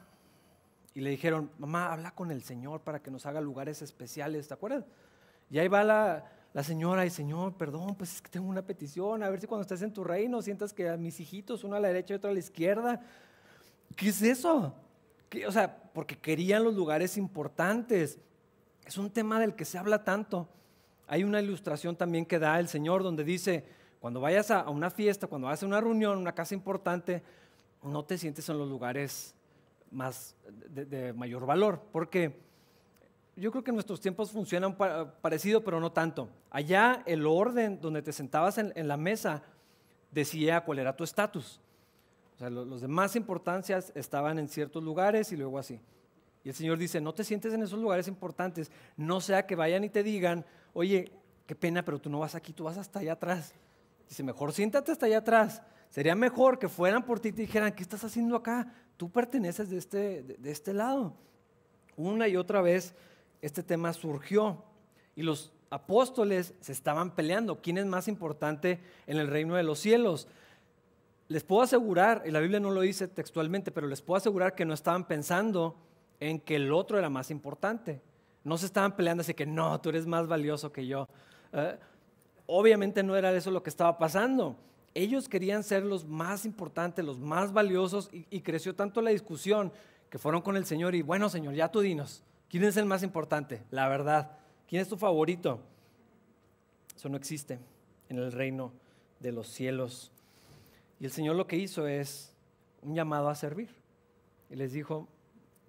y 0.92 1.00
le 1.00 1.10
dijeron, 1.10 1.50
mamá, 1.58 1.92
habla 1.92 2.12
con 2.12 2.32
el 2.32 2.42
Señor 2.42 2.80
para 2.80 3.00
que 3.00 3.12
nos 3.12 3.26
haga 3.26 3.40
lugares 3.40 3.80
especiales, 3.80 4.48
¿te 4.48 4.54
acuerdas? 4.54 4.84
Y 5.50 5.58
ahí 5.58 5.68
va 5.68 5.84
la, 5.84 6.32
la 6.54 6.62
señora 6.62 7.04
y 7.04 7.10
Señor, 7.10 7.54
perdón, 7.54 7.96
pues 7.96 8.14
es 8.14 8.22
que 8.22 8.30
tengo 8.30 8.48
una 8.48 8.62
petición, 8.62 9.22
a 9.24 9.28
ver 9.28 9.40
si 9.40 9.46
cuando 9.46 9.62
estés 9.62 9.82
en 9.82 9.92
tu 9.92 10.04
reino 10.04 10.40
sientas 10.40 10.72
que 10.72 10.88
a 10.88 10.96
mis 10.96 11.18
hijitos, 11.18 11.64
uno 11.64 11.74
a 11.74 11.80
la 11.80 11.88
derecha 11.88 12.14
y 12.14 12.16
otro 12.16 12.30
a 12.30 12.32
la 12.32 12.38
izquierda. 12.38 13.02
¿Qué 13.96 14.08
es 14.08 14.22
eso? 14.22 14.72
O 15.46 15.52
sea, 15.52 15.90
porque 15.92 16.16
querían 16.16 16.62
los 16.62 16.74
lugares 16.74 17.16
importantes. 17.16 18.18
Es 18.86 18.96
un 18.96 19.10
tema 19.10 19.40
del 19.40 19.56
que 19.56 19.64
se 19.64 19.78
habla 19.78 20.04
tanto. 20.04 20.48
Hay 21.08 21.24
una 21.24 21.42
ilustración 21.42 21.96
también 21.96 22.24
que 22.24 22.38
da 22.38 22.60
el 22.60 22.68
Señor 22.68 23.02
donde 23.02 23.24
dice, 23.24 23.64
cuando 23.98 24.20
vayas 24.20 24.52
a 24.52 24.70
una 24.70 24.90
fiesta, 24.90 25.26
cuando 25.26 25.46
vayas 25.46 25.64
a 25.64 25.66
una 25.66 25.80
reunión, 25.80 26.18
una 26.18 26.36
casa 26.36 26.54
importante, 26.54 27.22
no 27.82 28.04
te 28.04 28.16
sientes 28.16 28.48
en 28.48 28.58
los 28.58 28.68
lugares 28.68 29.34
más 29.90 30.36
de, 30.68 31.12
mayor 31.12 31.46
valor, 31.46 31.82
porque 31.90 32.38
yo 33.36 33.50
creo 33.50 33.64
que 33.64 33.72
nuestros 33.72 34.00
tiempos 34.00 34.30
funcionan 34.30 34.76
parecido, 35.20 35.64
pero 35.64 35.80
no 35.80 35.90
tanto. 35.90 36.28
Allá 36.50 37.02
el 37.06 37.26
orden 37.26 37.80
donde 37.80 38.02
te 38.02 38.12
sentabas 38.12 38.58
en, 38.58 38.88
la 38.88 38.96
mesa 38.96 39.42
decía 40.10 40.60
cuál 40.60 40.78
era 40.78 40.94
tu 40.94 41.02
estatus. 41.02 41.60
O 42.36 42.38
sea, 42.38 42.50
los, 42.50 42.80
de 42.80 42.88
más 42.88 43.16
importancias 43.16 43.92
estaban 43.94 44.38
en 44.38 44.48
ciertos 44.48 44.82
lugares 44.82 45.32
y 45.32 45.36
luego 45.36 45.58
así. 45.58 45.80
Y 46.44 46.50
el 46.50 46.54
Señor 46.54 46.78
dice, 46.78 47.00
no 47.00 47.12
te 47.14 47.24
sientes 47.24 47.52
en 47.54 47.62
esos 47.62 47.78
lugares 47.78 48.06
importantes, 48.06 48.70
no 48.96 49.20
sea 49.20 49.46
que 49.46 49.56
vayan 49.56 49.82
y 49.82 49.88
te 49.88 50.02
digan, 50.02 50.44
oye, 50.72 51.10
qué 51.46 51.54
pena, 51.54 51.84
pero 51.84 51.98
tú 51.98 52.10
no 52.10 52.20
vas 52.20 52.34
aquí, 52.34 52.52
tú 52.52 52.64
vas 52.64 52.78
hasta 52.78 53.00
allá 53.00 53.14
atrás. 53.14 53.54
Dice, 54.08 54.22
mejor 54.22 54.52
siéntate 54.52 54.92
hasta 54.92 55.06
allá 55.06 55.18
atrás. 55.18 55.62
Sería 55.90 56.14
mejor 56.14 56.58
que 56.58 56.68
fueran 56.68 57.04
por 57.04 57.18
ti 57.18 57.28
y 57.28 57.32
te 57.32 57.42
dijeran, 57.42 57.72
¿qué 57.72 57.82
estás 57.82 58.04
haciendo 58.04 58.36
acá? 58.36 58.72
Tú 58.96 59.10
perteneces 59.10 59.70
de 59.70 59.78
este, 59.78 60.22
de 60.22 60.50
este 60.50 60.74
lado. 60.74 61.14
Una 61.96 62.28
y 62.28 62.36
otra 62.36 62.60
vez 62.60 62.94
este 63.44 63.62
tema 63.62 63.92
surgió 63.92 64.64
y 65.14 65.22
los 65.22 65.52
apóstoles 65.70 66.54
se 66.60 66.72
estaban 66.72 67.10
peleando. 67.10 67.60
¿Quién 67.60 67.78
es 67.78 67.86
más 67.86 68.08
importante 68.08 68.80
en 69.06 69.18
el 69.18 69.28
reino 69.28 69.54
de 69.56 69.62
los 69.62 69.78
cielos? 69.78 70.28
Les 71.28 71.42
puedo 71.42 71.62
asegurar, 71.62 72.22
y 72.26 72.30
la 72.30 72.40
Biblia 72.40 72.60
no 72.60 72.70
lo 72.70 72.80
dice 72.80 73.08
textualmente, 73.08 73.70
pero 73.70 73.86
les 73.86 74.02
puedo 74.02 74.16
asegurar 74.16 74.54
que 74.54 74.64
no 74.64 74.72
estaban 74.72 75.06
pensando 75.06 75.76
en 76.20 76.40
que 76.40 76.56
el 76.56 76.72
otro 76.72 76.98
era 76.98 77.10
más 77.10 77.30
importante. 77.30 78.00
No 78.44 78.56
se 78.56 78.66
estaban 78.66 78.96
peleando 78.96 79.22
así 79.22 79.34
que 79.34 79.46
no, 79.46 79.80
tú 79.80 79.88
eres 79.88 80.06
más 80.06 80.26
valioso 80.26 80.72
que 80.72 80.86
yo. 80.86 81.08
Eh, 81.52 81.76
obviamente 82.46 83.02
no 83.02 83.16
era 83.16 83.32
eso 83.32 83.50
lo 83.50 83.62
que 83.62 83.70
estaba 83.70 83.98
pasando. 83.98 84.56
Ellos 84.94 85.28
querían 85.28 85.64
ser 85.64 85.82
los 85.82 86.06
más 86.06 86.44
importantes, 86.44 87.04
los 87.04 87.18
más 87.18 87.52
valiosos, 87.52 88.08
y, 88.12 88.26
y 88.30 88.40
creció 88.40 88.74
tanto 88.74 89.02
la 89.02 89.10
discusión 89.10 89.72
que 90.08 90.18
fueron 90.18 90.40
con 90.42 90.56
el 90.56 90.64
Señor 90.64 90.94
y 90.94 91.02
bueno, 91.02 91.28
Señor, 91.28 91.54
ya 91.54 91.70
tú 91.70 91.80
dinos, 91.80 92.22
¿Quién 92.54 92.62
es 92.62 92.76
el 92.76 92.86
más 92.86 93.02
importante? 93.02 93.64
La 93.72 93.88
verdad. 93.88 94.38
¿Quién 94.68 94.80
es 94.80 94.88
tu 94.88 94.96
favorito? 94.96 95.58
Eso 96.94 97.08
no 97.08 97.16
existe 97.16 97.58
en 98.08 98.16
el 98.16 98.30
reino 98.30 98.72
de 99.18 99.32
los 99.32 99.48
cielos. 99.48 100.12
Y 101.00 101.04
el 101.04 101.10
Señor 101.10 101.34
lo 101.34 101.48
que 101.48 101.56
hizo 101.56 101.88
es 101.88 102.32
un 102.80 102.94
llamado 102.94 103.28
a 103.28 103.34
servir. 103.34 103.74
Y 104.50 104.54
les 104.54 104.72
dijo 104.72 105.08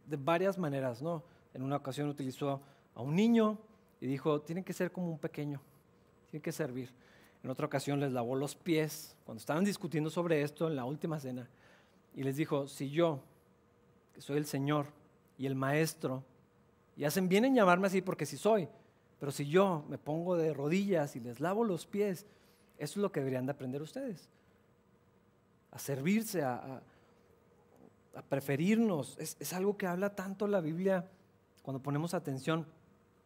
de 0.05 0.15
varias 0.15 0.59
maneras, 0.59 1.01
¿no? 1.01 1.23
En 1.55 1.63
una 1.63 1.77
ocasión 1.77 2.07
utilizó 2.07 2.61
a 2.93 3.01
un 3.01 3.15
niño 3.15 3.57
y 3.99 4.05
dijo, 4.05 4.41
tienen 4.41 4.63
que 4.63 4.73
ser 4.73 4.91
como 4.91 5.09
un 5.09 5.17
pequeño, 5.17 5.63
tienen 6.29 6.43
que 6.43 6.51
servir. 6.51 6.93
En 7.43 7.49
otra 7.49 7.65
ocasión 7.65 7.99
les 7.99 8.11
lavó 8.11 8.35
los 8.35 8.53
pies 8.53 9.17
cuando 9.25 9.39
estaban 9.39 9.63
discutiendo 9.63 10.11
sobre 10.11 10.43
esto 10.43 10.67
en 10.67 10.75
la 10.75 10.85
última 10.85 11.19
cena. 11.19 11.49
Y 12.13 12.21
les 12.21 12.35
dijo, 12.35 12.67
si 12.67 12.91
yo, 12.91 13.23
que 14.13 14.21
soy 14.21 14.37
el 14.37 14.45
Señor 14.45 14.85
y 15.39 15.47
el 15.47 15.55
Maestro, 15.55 16.23
y 16.97 17.03
hacen 17.05 17.27
bien 17.27 17.45
en 17.45 17.55
llamarme 17.55 17.87
así 17.87 18.01
porque 18.01 18.25
sí 18.25 18.37
soy. 18.37 18.67
Pero 19.19 19.31
si 19.31 19.47
yo 19.47 19.85
me 19.89 19.97
pongo 19.97 20.35
de 20.35 20.53
rodillas 20.53 21.15
y 21.15 21.19
les 21.19 21.39
lavo 21.39 21.63
los 21.63 21.85
pies, 21.85 22.25
eso 22.77 22.93
es 22.93 22.97
lo 22.97 23.11
que 23.11 23.21
deberían 23.21 23.45
de 23.45 23.51
aprender 23.51 23.81
ustedes. 23.81 24.29
A 25.71 25.79
servirse, 25.79 26.43
a, 26.43 26.81
preferirnos. 28.29 29.17
Es, 29.19 29.35
es 29.39 29.53
algo 29.53 29.77
que 29.77 29.87
habla 29.87 30.15
tanto 30.15 30.47
la 30.47 30.61
Biblia 30.61 31.05
cuando 31.63 31.81
ponemos 31.81 32.13
atención 32.13 32.65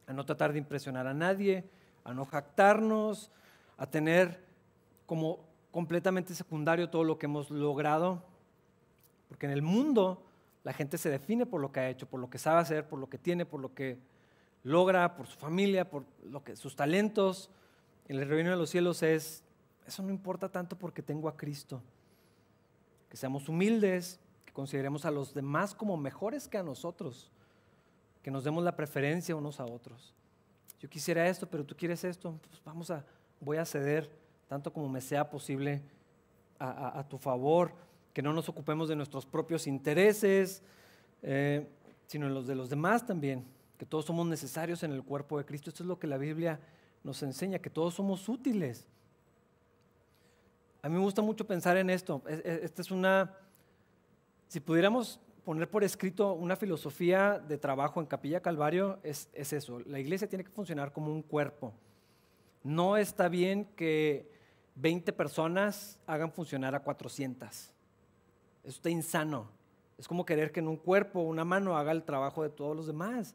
a 0.07 0.13
no 0.13 0.25
tratar 0.25 0.53
de 0.53 0.59
impresionar 0.59 1.05
a 1.05 1.13
nadie, 1.13 1.69
a 2.03 2.13
no 2.13 2.25
jactarnos, 2.25 3.29
a 3.77 3.85
tener 3.85 4.43
como 5.05 5.39
completamente 5.71 6.33
secundario 6.33 6.89
todo 6.89 7.03
lo 7.03 7.19
que 7.19 7.27
hemos 7.27 7.51
logrado. 7.51 8.23
Porque 9.27 9.45
en 9.45 9.51
el 9.51 9.61
mundo 9.61 10.23
la 10.63 10.73
gente 10.73 10.97
se 10.97 11.09
define 11.09 11.45
por 11.45 11.61
lo 11.61 11.71
que 11.71 11.79
ha 11.79 11.89
hecho, 11.89 12.07
por 12.07 12.19
lo 12.19 12.29
que 12.29 12.37
sabe 12.37 12.59
hacer, 12.59 12.87
por 12.87 12.99
lo 12.99 13.09
que 13.09 13.17
tiene, 13.17 13.45
por 13.45 13.61
lo 13.61 13.73
que 13.73 13.97
logra, 14.63 15.15
por 15.15 15.27
su 15.27 15.37
familia, 15.37 15.89
por 15.89 16.03
lo 16.23 16.43
que, 16.43 16.55
sus 16.55 16.75
talentos. 16.75 17.49
El 18.07 18.27
reino 18.27 18.49
de 18.49 18.57
los 18.57 18.69
cielos 18.69 19.01
es, 19.03 19.43
eso 19.87 20.03
no 20.03 20.09
importa 20.09 20.49
tanto 20.49 20.77
porque 20.77 21.01
tengo 21.01 21.29
a 21.29 21.37
Cristo. 21.37 21.81
Que 23.09 23.17
seamos 23.17 23.47
humildes, 23.47 24.19
que 24.45 24.51
consideremos 24.51 25.05
a 25.05 25.11
los 25.11 25.33
demás 25.33 25.73
como 25.73 25.95
mejores 25.95 26.47
que 26.47 26.57
a 26.57 26.63
nosotros, 26.63 27.31
que 28.21 28.31
nos 28.31 28.43
demos 28.43 28.63
la 28.63 28.75
preferencia 28.75 29.35
unos 29.35 29.59
a 29.59 29.65
otros. 29.65 30.13
Yo 30.79 30.89
quisiera 30.89 31.27
esto, 31.27 31.47
pero 31.49 31.65
tú 31.65 31.75
quieres 31.75 32.03
esto, 32.03 32.37
pues 32.47 32.61
vamos 32.63 32.91
a, 32.91 33.05
voy 33.39 33.57
a 33.57 33.65
ceder 33.65 34.09
tanto 34.47 34.71
como 34.71 34.89
me 34.89 35.01
sea 35.01 35.29
posible 35.29 35.81
a 36.59 37.05
tu 37.07 37.17
favor 37.17 37.71
que 38.13 38.21
no 38.21 38.33
nos 38.33 38.49
ocupemos 38.49 38.89
de 38.89 38.95
nuestros 38.95 39.25
propios 39.25 39.67
intereses, 39.67 40.61
eh, 41.21 41.67
sino 42.07 42.27
en 42.27 42.33
los 42.33 42.47
de 42.47 42.55
los 42.55 42.69
demás 42.69 43.05
también, 43.05 43.45
que 43.77 43.85
todos 43.85 44.05
somos 44.05 44.27
necesarios 44.27 44.83
en 44.83 44.91
el 44.91 45.03
cuerpo 45.03 45.37
de 45.37 45.45
Cristo. 45.45 45.69
Esto 45.69 45.83
es 45.83 45.87
lo 45.87 45.99
que 45.99 46.07
la 46.07 46.17
Biblia 46.17 46.59
nos 47.03 47.21
enseña, 47.23 47.59
que 47.59 47.69
todos 47.69 47.93
somos 47.93 48.27
útiles. 48.27 48.87
A 50.81 50.89
mí 50.89 50.95
me 50.95 51.01
gusta 51.01 51.21
mucho 51.21 51.45
pensar 51.45 51.77
en 51.77 51.89
esto. 51.89 52.21
Esta 52.27 52.81
es 52.81 52.91
una, 52.91 53.35
si 54.47 54.59
pudiéramos 54.59 55.19
poner 55.43 55.69
por 55.69 55.83
escrito 55.83 56.33
una 56.33 56.55
filosofía 56.55 57.39
de 57.39 57.57
trabajo 57.57 57.99
en 57.99 58.05
Capilla 58.05 58.41
Calvario, 58.41 58.99
es, 59.03 59.29
es 59.33 59.53
eso. 59.53 59.79
La 59.85 59.99
iglesia 59.99 60.27
tiene 60.27 60.43
que 60.43 60.51
funcionar 60.51 60.91
como 60.91 61.11
un 61.11 61.21
cuerpo. 61.21 61.73
No 62.63 62.97
está 62.97 63.29
bien 63.29 63.65
que 63.75 64.31
20 64.75 65.11
personas 65.13 65.99
hagan 66.05 66.31
funcionar 66.31 66.75
a 66.75 66.81
400. 66.81 67.73
Eso 68.69 68.75
está 68.77 68.91
insano. 68.91 69.49
Es 69.97 70.07
como 70.07 70.27
querer 70.27 70.51
que 70.51 70.59
en 70.59 70.67
un 70.67 70.77
cuerpo 70.77 71.21
una 71.21 71.43
mano 71.43 71.75
haga 71.75 71.91
el 71.91 72.03
trabajo 72.03 72.43
de 72.43 72.49
todos 72.51 72.77
los 72.77 72.85
demás. 72.85 73.33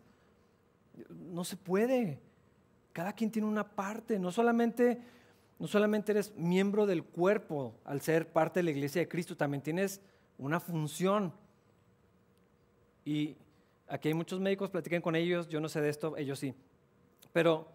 No 1.10 1.42
se 1.42 1.56
puede. 1.56 2.20
Cada 2.92 3.12
quien 3.12 3.32
tiene 3.32 3.48
una 3.48 3.68
parte. 3.68 4.16
No 4.20 4.30
solamente, 4.30 5.00
no 5.58 5.66
solamente 5.66 6.12
eres 6.12 6.32
miembro 6.36 6.86
del 6.86 7.02
cuerpo 7.02 7.74
al 7.84 8.00
ser 8.00 8.28
parte 8.28 8.60
de 8.60 8.62
la 8.62 8.70
iglesia 8.70 9.00
de 9.00 9.08
Cristo, 9.08 9.36
también 9.36 9.60
tienes 9.60 10.00
una 10.38 10.60
función. 10.60 11.32
Y 13.04 13.36
aquí 13.88 14.06
hay 14.06 14.14
muchos 14.14 14.38
médicos, 14.38 14.70
platiquen 14.70 15.02
con 15.02 15.16
ellos, 15.16 15.48
yo 15.48 15.60
no 15.60 15.68
sé 15.68 15.80
de 15.80 15.88
esto, 15.88 16.16
ellos 16.16 16.38
sí. 16.38 16.54
Pero 17.32 17.66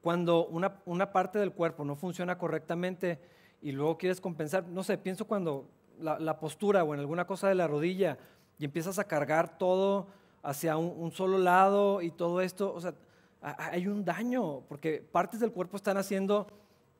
cuando 0.00 0.46
una, 0.46 0.80
una 0.86 1.12
parte 1.12 1.38
del 1.38 1.52
cuerpo 1.52 1.84
no 1.84 1.94
funciona 1.94 2.38
correctamente 2.38 3.20
y 3.60 3.72
luego 3.72 3.98
quieres 3.98 4.18
compensar, 4.18 4.66
no 4.66 4.82
sé, 4.82 4.96
pienso 4.96 5.26
cuando 5.26 5.68
la, 6.02 6.40
postura 6.40 6.84
o 6.84 6.94
en 6.94 7.00
alguna 7.00 7.26
cosa 7.26 7.48
de 7.48 7.54
la 7.54 7.66
rodilla 7.66 8.18
y 8.58 8.64
empiezas 8.64 8.98
a 8.98 9.04
cargar 9.04 9.58
todo 9.58 10.08
hacia 10.42 10.76
un, 10.76 11.12
solo 11.12 11.38
lado 11.38 12.02
y 12.02 12.10
todo 12.10 12.40
esto, 12.40 12.72
o 12.74 12.80
sea, 12.80 12.94
hay 13.40 13.86
un 13.86 14.04
daño, 14.04 14.60
porque 14.68 15.00
partes 15.00 15.40
del 15.40 15.52
cuerpo 15.52 15.76
están 15.76 15.96
haciendo 15.96 16.46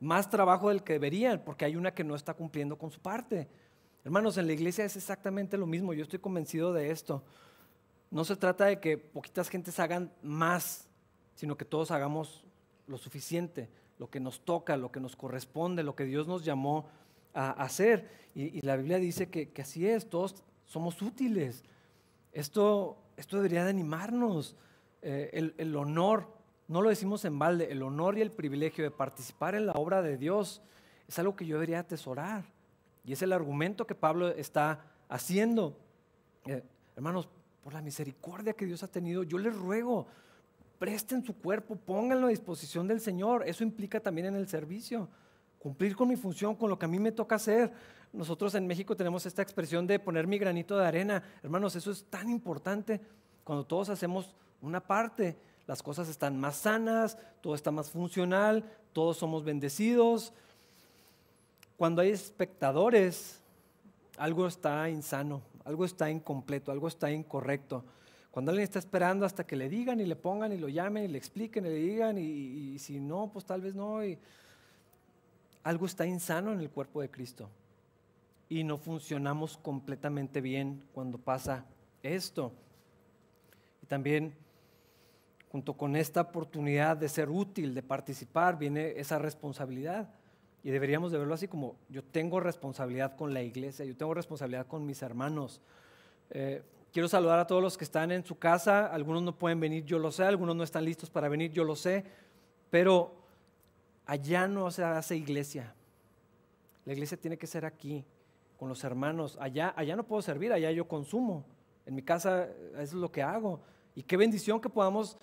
más 0.00 0.30
trabajo 0.30 0.68
del 0.68 0.82
que 0.82 0.94
deberían, 0.94 1.42
porque 1.44 1.64
hay 1.64 1.76
una 1.76 1.94
que 1.94 2.04
no 2.04 2.14
está 2.14 2.34
cumpliendo 2.34 2.76
con 2.76 2.90
su 2.90 3.00
parte. 3.00 3.48
Hermanos, 4.04 4.36
en 4.36 4.46
la 4.48 4.52
iglesia 4.52 4.84
es 4.84 4.96
exactamente 4.96 5.56
lo 5.56 5.66
mismo, 5.66 5.92
yo 5.92 6.02
estoy 6.02 6.18
convencido 6.18 6.72
de 6.72 6.90
esto. 6.90 7.22
No 8.10 8.24
se 8.24 8.36
trata 8.36 8.66
de 8.66 8.80
que 8.80 8.98
poquitas 8.98 9.48
gentes 9.48 9.78
hagan 9.78 10.12
más, 10.22 10.88
sino 11.34 11.56
que 11.56 11.64
todos 11.64 11.90
hagamos 11.90 12.44
lo 12.86 12.98
suficiente, 12.98 13.70
lo 13.98 14.10
que 14.10 14.20
nos 14.20 14.40
toca, 14.44 14.76
lo 14.76 14.90
que 14.90 15.00
nos 15.00 15.14
corresponde, 15.14 15.82
lo 15.82 15.94
que 15.94 16.04
Dios 16.04 16.26
nos 16.26 16.44
llamó 16.44 16.88
a 17.34 17.50
hacer. 17.50 18.08
Y, 18.34 18.60
la 18.62 18.76
Biblia 18.76 18.98
dice 18.98 19.28
que, 19.28 19.50
así 19.60 19.86
es, 19.86 20.08
todos 20.08 20.42
somos 20.64 21.00
útiles. 21.02 21.64
Esto, 22.32 22.96
esto 23.16 23.36
debería 23.36 23.64
de 23.64 23.70
animarnos. 23.70 24.56
Eh, 25.02 25.52
el, 25.56 25.76
honor, 25.76 26.28
no 26.68 26.80
lo 26.80 26.88
decimos 26.88 27.24
en 27.24 27.38
balde, 27.38 27.70
el 27.70 27.82
honor 27.82 28.16
y 28.16 28.22
el 28.22 28.30
privilegio 28.30 28.84
de 28.84 28.90
participar 28.90 29.54
en 29.54 29.66
la 29.66 29.72
obra 29.72 30.00
de 30.00 30.16
Dios 30.16 30.62
es 31.08 31.18
algo 31.18 31.36
que 31.36 31.44
yo 31.44 31.56
debería 31.56 31.80
atesorar. 31.80 32.44
Y 33.04 33.12
es 33.12 33.22
el 33.22 33.32
argumento 33.32 33.86
que 33.86 33.94
Pablo 33.94 34.28
está 34.28 34.84
haciendo. 35.08 35.76
Eh, 36.46 36.62
hermanos, 36.96 37.28
por 37.62 37.74
la 37.74 37.82
misericordia 37.82 38.54
que 38.54 38.64
Dios 38.64 38.82
ha 38.82 38.88
tenido, 38.88 39.24
yo 39.24 39.38
les 39.38 39.54
ruego, 39.54 40.06
presten 40.78 41.22
su 41.24 41.36
cuerpo, 41.36 41.76
pónganlo 41.76 42.28
a 42.28 42.30
disposición 42.30 42.88
del 42.88 43.00
Señor. 43.00 43.44
Eso 43.46 43.62
implica 43.62 44.00
también 44.00 44.28
en 44.28 44.36
el 44.36 44.48
servicio 44.48 45.08
cumplir 45.62 45.94
con 45.94 46.08
mi 46.08 46.16
función, 46.16 46.56
con 46.56 46.68
lo 46.68 46.76
que 46.76 46.86
a 46.86 46.88
mí 46.88 46.98
me 46.98 47.12
toca 47.12 47.36
hacer. 47.36 47.72
Nosotros 48.12 48.52
en 48.56 48.66
México 48.66 48.96
tenemos 48.96 49.24
esta 49.26 49.42
expresión 49.42 49.86
de 49.86 50.00
poner 50.00 50.26
mi 50.26 50.36
granito 50.36 50.76
de 50.76 50.84
arena. 50.84 51.22
Hermanos, 51.40 51.76
eso 51.76 51.92
es 51.92 52.02
tan 52.06 52.28
importante. 52.28 53.00
Cuando 53.44 53.64
todos 53.64 53.88
hacemos 53.88 54.34
una 54.60 54.80
parte, 54.80 55.36
las 55.68 55.80
cosas 55.80 56.08
están 56.08 56.36
más 56.40 56.56
sanas, 56.56 57.16
todo 57.40 57.54
está 57.54 57.70
más 57.70 57.90
funcional, 57.90 58.64
todos 58.92 59.18
somos 59.18 59.44
bendecidos. 59.44 60.32
Cuando 61.76 62.02
hay 62.02 62.10
espectadores, 62.10 63.40
algo 64.18 64.48
está 64.48 64.90
insano, 64.90 65.42
algo 65.64 65.84
está 65.84 66.10
incompleto, 66.10 66.72
algo 66.72 66.88
está 66.88 67.12
incorrecto. 67.12 67.84
Cuando 68.32 68.50
alguien 68.50 68.64
está 68.64 68.80
esperando 68.80 69.24
hasta 69.24 69.46
que 69.46 69.54
le 69.54 69.68
digan 69.68 70.00
y 70.00 70.06
le 70.06 70.16
pongan 70.16 70.52
y 70.52 70.58
lo 70.58 70.68
llamen 70.68 71.04
y 71.04 71.08
le 71.08 71.18
expliquen 71.18 71.66
y 71.66 71.68
le 71.68 71.76
digan 71.76 72.18
y, 72.18 72.80
si 72.80 72.98
no, 72.98 73.30
pues 73.32 73.44
tal 73.44 73.60
vez 73.60 73.76
no. 73.76 74.00
Algo 75.64 75.86
está 75.86 76.06
insano 76.06 76.52
en 76.52 76.60
el 76.60 76.70
cuerpo 76.70 77.00
de 77.00 77.10
Cristo. 77.10 77.48
Y 78.48 78.64
no 78.64 78.76
funcionamos 78.76 79.56
completamente 79.56 80.40
bien 80.40 80.82
cuando 80.92 81.18
pasa 81.18 81.64
esto. 82.02 82.52
Y 83.82 83.86
también 83.86 84.34
junto 85.52 85.74
con 85.74 85.96
esta 85.96 86.22
oportunidad 86.22 86.96
de 86.96 87.10
ser 87.10 87.28
útil, 87.28 87.74
de 87.74 87.82
participar, 87.82 88.58
viene 88.58 88.94
esa 88.96 89.18
responsabilidad. 89.18 90.08
Y 90.64 90.70
deberíamos 90.70 91.12
de 91.12 91.18
verlo 91.18 91.34
así 91.34 91.46
como 91.46 91.76
yo 91.90 92.02
tengo 92.02 92.40
responsabilidad 92.40 93.16
con 93.16 93.34
la 93.34 93.42
iglesia, 93.42 93.84
yo 93.84 93.94
tengo 93.94 94.14
responsabilidad 94.14 94.66
con 94.66 94.86
mis 94.86 95.02
hermanos. 95.02 95.60
Eh, 96.30 96.62
quiero 96.90 97.06
saludar 97.06 97.38
a 97.38 97.46
todos 97.46 97.62
los 97.62 97.76
que 97.76 97.84
están 97.84 98.12
en 98.12 98.24
su 98.24 98.38
casa, 98.38 98.86
algunos 98.86 99.22
no 99.22 99.36
pueden 99.36 99.60
venir, 99.60 99.84
yo 99.84 99.98
lo 99.98 100.10
sé, 100.10 100.24
algunos 100.24 100.56
no 100.56 100.62
están 100.62 100.84
listos 100.84 101.10
para 101.10 101.28
venir, 101.28 101.52
yo 101.52 101.64
lo 101.64 101.76
sé, 101.76 102.04
pero 102.70 103.21
allá 104.06 104.48
no 104.48 104.70
se 104.70 104.84
hace 104.84 105.16
iglesia. 105.16 105.74
La 106.84 106.92
iglesia 106.92 107.16
tiene 107.16 107.38
que 107.38 107.46
ser 107.46 107.64
aquí, 107.64 108.04
con 108.58 108.68
los 108.68 108.84
hermanos. 108.84 109.36
Allá, 109.40 109.72
allá 109.76 109.96
no 109.96 110.04
puedo 110.04 110.22
servir, 110.22 110.52
allá 110.52 110.70
yo 110.70 110.86
consumo. 110.86 111.44
En 111.86 111.94
mi 111.94 112.02
casa 112.02 112.44
eso 112.44 112.82
es 112.82 112.92
lo 112.92 113.10
que 113.10 113.22
hago. 113.22 113.60
Y 113.94 114.02
qué 114.02 114.16
bendición 114.16 114.60
que 114.60 114.68
podamos 114.68 115.16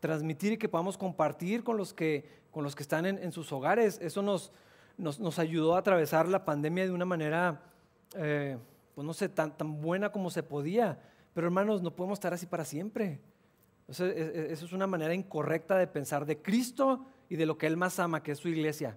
transmitir 0.00 0.52
y 0.52 0.56
que 0.56 0.68
podamos 0.68 0.96
compartir 0.96 1.62
con 1.62 1.76
los 1.76 1.92
que, 1.92 2.24
con 2.50 2.64
los 2.64 2.74
que 2.74 2.82
están 2.82 3.06
en, 3.06 3.32
sus 3.32 3.52
hogares. 3.52 3.98
Eso 4.00 4.22
nos, 4.22 4.52
nos, 4.96 5.38
ayudó 5.38 5.74
a 5.74 5.78
atravesar 5.78 6.28
la 6.28 6.44
pandemia 6.44 6.84
de 6.84 6.92
una 6.92 7.04
manera, 7.04 7.62
eh, 8.14 8.56
pues 8.94 9.06
no 9.06 9.12
sé, 9.12 9.28
tan, 9.28 9.56
tan 9.56 9.80
buena 9.80 10.10
como 10.10 10.30
se 10.30 10.42
podía. 10.42 10.98
Pero 11.34 11.46
hermanos, 11.46 11.82
no 11.82 11.94
podemos 11.94 12.16
estar 12.16 12.32
así 12.32 12.46
para 12.46 12.64
siempre. 12.64 13.20
Eso, 13.88 14.06
e, 14.06 14.10
e, 14.10 14.52
eso 14.52 14.64
es 14.64 14.72
una 14.72 14.86
manera 14.86 15.14
incorrecta 15.14 15.76
de 15.76 15.86
pensar 15.86 16.24
de 16.26 16.40
Cristo 16.40 17.06
y 17.28 17.36
de 17.36 17.46
lo 17.46 17.58
que 17.58 17.66
Él 17.66 17.76
más 17.76 17.98
ama, 17.98 18.22
que 18.22 18.32
es 18.32 18.38
su 18.38 18.48
iglesia. 18.48 18.96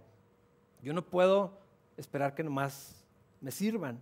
Yo 0.81 0.93
no 0.93 1.05
puedo 1.05 1.57
esperar 1.97 2.35
que 2.35 2.43
nomás 2.43 3.03
me 3.41 3.51
sirvan 3.51 4.01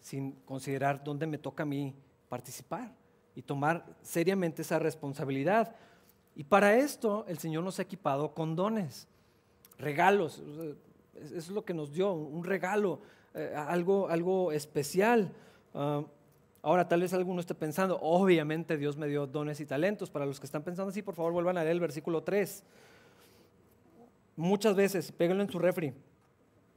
sin 0.00 0.32
considerar 0.44 1.02
dónde 1.02 1.26
me 1.26 1.38
toca 1.38 1.64
a 1.64 1.66
mí 1.66 1.94
participar 2.28 2.92
y 3.34 3.42
tomar 3.42 3.84
seriamente 4.02 4.62
esa 4.62 4.78
responsabilidad. 4.78 5.74
Y 6.34 6.44
para 6.44 6.76
esto 6.76 7.24
el 7.28 7.38
Señor 7.38 7.64
nos 7.64 7.78
ha 7.78 7.82
equipado 7.82 8.34
con 8.34 8.54
dones, 8.54 9.08
regalos. 9.78 10.42
Es 11.14 11.48
lo 11.48 11.64
que 11.64 11.74
nos 11.74 11.92
dio, 11.92 12.12
un 12.12 12.44
regalo, 12.44 13.00
eh, 13.34 13.54
algo, 13.56 14.08
algo 14.08 14.52
especial. 14.52 15.32
Ah, 15.74 16.02
ahora 16.62 16.86
tal 16.86 17.00
vez 17.00 17.12
alguno 17.12 17.40
esté 17.40 17.54
pensando, 17.54 17.98
obviamente 18.00 18.76
Dios 18.76 18.96
me 18.96 19.08
dio 19.08 19.26
dones 19.26 19.60
y 19.60 19.66
talentos. 19.66 20.10
Para 20.10 20.26
los 20.26 20.38
que 20.38 20.46
están 20.46 20.62
pensando 20.62 20.90
así, 20.90 21.02
por 21.02 21.14
favor 21.14 21.32
vuelvan 21.32 21.58
a 21.58 21.62
leer 21.62 21.72
el 21.72 21.80
versículo 21.80 22.22
3. 22.22 22.62
Muchas 24.38 24.76
veces, 24.76 25.10
péguenlo 25.10 25.42
en 25.42 25.50
su 25.50 25.58
refri. 25.58 25.92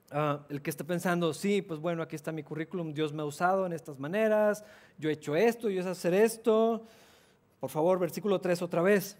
Ah, 0.10 0.43
el 0.50 0.63
que 0.63 0.71
esté 0.71 0.84
pensando, 0.84 1.32
sí, 1.32 1.62
pues 1.62 1.80
bueno, 1.80 2.02
aquí 2.02 2.15
está 2.15 2.32
mi 2.32 2.41
currículum, 2.41 2.91
Dios 2.91 3.13
me 3.13 3.21
ha 3.21 3.26
usado 3.26 3.67
en 3.67 3.71
estas 3.71 4.00
maneras, 4.00 4.65
yo 4.97 5.12
he 5.12 5.13
hecho 5.13 5.36
esto, 5.36 5.69
yo 5.69 5.80
he 5.80 5.88
hacer 5.88 6.15
esto. 6.15 6.84
Por 7.60 7.69
favor, 7.69 8.00
versículo 8.00 8.41
3 8.41 8.63
otra 8.63 8.82
vez. 8.82 9.15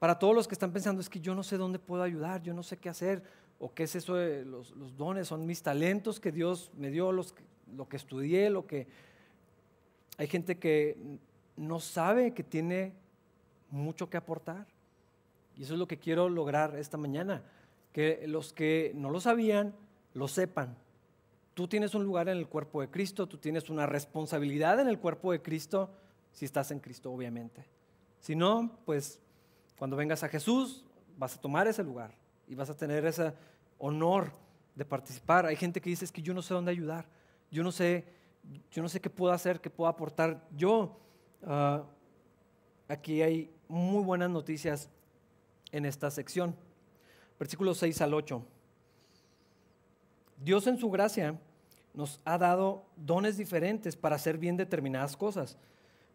Para 0.00 0.18
todos 0.18 0.34
los 0.34 0.48
que 0.48 0.54
están 0.54 0.72
pensando, 0.72 1.00
es 1.00 1.08
que 1.08 1.20
yo 1.20 1.32
no 1.32 1.44
sé 1.44 1.58
dónde 1.58 1.78
puedo 1.78 2.02
ayudar, 2.02 2.42
yo 2.42 2.52
no 2.54 2.64
sé 2.64 2.76
qué 2.76 2.88
hacer, 2.88 3.22
o 3.60 3.72
qué 3.72 3.84
es 3.84 3.94
eso 3.94 4.16
de 4.16 4.44
los, 4.44 4.74
dones, 4.96 5.28
son 5.28 5.46
mis 5.46 5.62
talentos 5.62 6.18
que 6.18 6.32
Dios 6.32 6.72
me 6.76 6.90
dio, 6.90 7.12
los, 7.12 7.36
lo 7.76 7.88
que 7.88 7.98
estudié, 7.98 8.50
lo 8.50 8.66
que... 8.66 8.88
Hay 10.18 10.26
gente 10.26 10.58
que 10.58 10.98
no 11.56 11.78
sabe 11.78 12.34
que 12.34 12.42
tiene 12.42 12.94
mucho 13.70 14.10
que 14.10 14.16
aportar. 14.16 14.66
Y 15.56 15.62
eso 15.62 15.74
es 15.74 15.78
lo 15.78 15.86
que 15.86 15.98
quiero 15.98 16.28
lograr 16.28 16.74
esta 16.76 16.96
mañana, 16.96 17.44
que 17.92 18.24
los 18.26 18.52
que 18.52 18.92
no 18.94 19.10
lo 19.10 19.20
sabían, 19.20 19.74
lo 20.14 20.28
sepan. 20.28 20.76
Tú 21.54 21.68
tienes 21.68 21.94
un 21.94 22.04
lugar 22.04 22.28
en 22.28 22.38
el 22.38 22.48
cuerpo 22.48 22.80
de 22.80 22.90
Cristo, 22.90 23.26
tú 23.26 23.38
tienes 23.38 23.70
una 23.70 23.86
responsabilidad 23.86 24.80
en 24.80 24.88
el 24.88 24.98
cuerpo 24.98 25.32
de 25.32 25.42
Cristo, 25.42 25.90
si 26.32 26.44
estás 26.44 26.70
en 26.70 26.80
Cristo, 26.80 27.12
obviamente. 27.12 27.66
Si 28.20 28.36
no, 28.36 28.78
pues 28.84 29.20
cuando 29.78 29.96
vengas 29.96 30.22
a 30.22 30.28
Jesús, 30.28 30.84
vas 31.18 31.36
a 31.36 31.40
tomar 31.40 31.66
ese 31.66 31.82
lugar 31.82 32.14
y 32.46 32.54
vas 32.54 32.70
a 32.70 32.76
tener 32.76 33.04
ese 33.04 33.32
honor 33.78 34.32
de 34.74 34.84
participar. 34.84 35.46
Hay 35.46 35.56
gente 35.56 35.80
que 35.80 35.90
dice 35.90 36.04
es 36.04 36.12
que 36.12 36.22
yo 36.22 36.32
no 36.32 36.42
sé 36.42 36.54
dónde 36.54 36.70
ayudar, 36.70 37.06
yo 37.50 37.62
no 37.62 37.72
sé, 37.72 38.04
yo 38.70 38.82
no 38.82 38.88
sé 38.88 39.00
qué 39.00 39.10
puedo 39.10 39.32
hacer, 39.32 39.60
qué 39.60 39.70
puedo 39.70 39.88
aportar. 39.88 40.46
Yo, 40.56 40.96
ah, 41.44 41.84
aquí 42.88 43.22
hay 43.22 43.50
muy 43.68 44.02
buenas 44.02 44.30
noticias 44.30 44.88
en 45.72 45.84
esta 45.84 46.10
sección. 46.10 46.54
Versículos 47.40 47.78
6 47.78 48.02
al 48.02 48.12
8. 48.12 48.44
Dios 50.44 50.66
en 50.66 50.76
su 50.78 50.90
gracia 50.90 51.40
nos 51.94 52.20
ha 52.26 52.36
dado 52.36 52.84
dones 52.96 53.38
diferentes 53.38 53.96
para 53.96 54.16
hacer 54.16 54.36
bien 54.36 54.58
determinadas 54.58 55.16
cosas. 55.16 55.56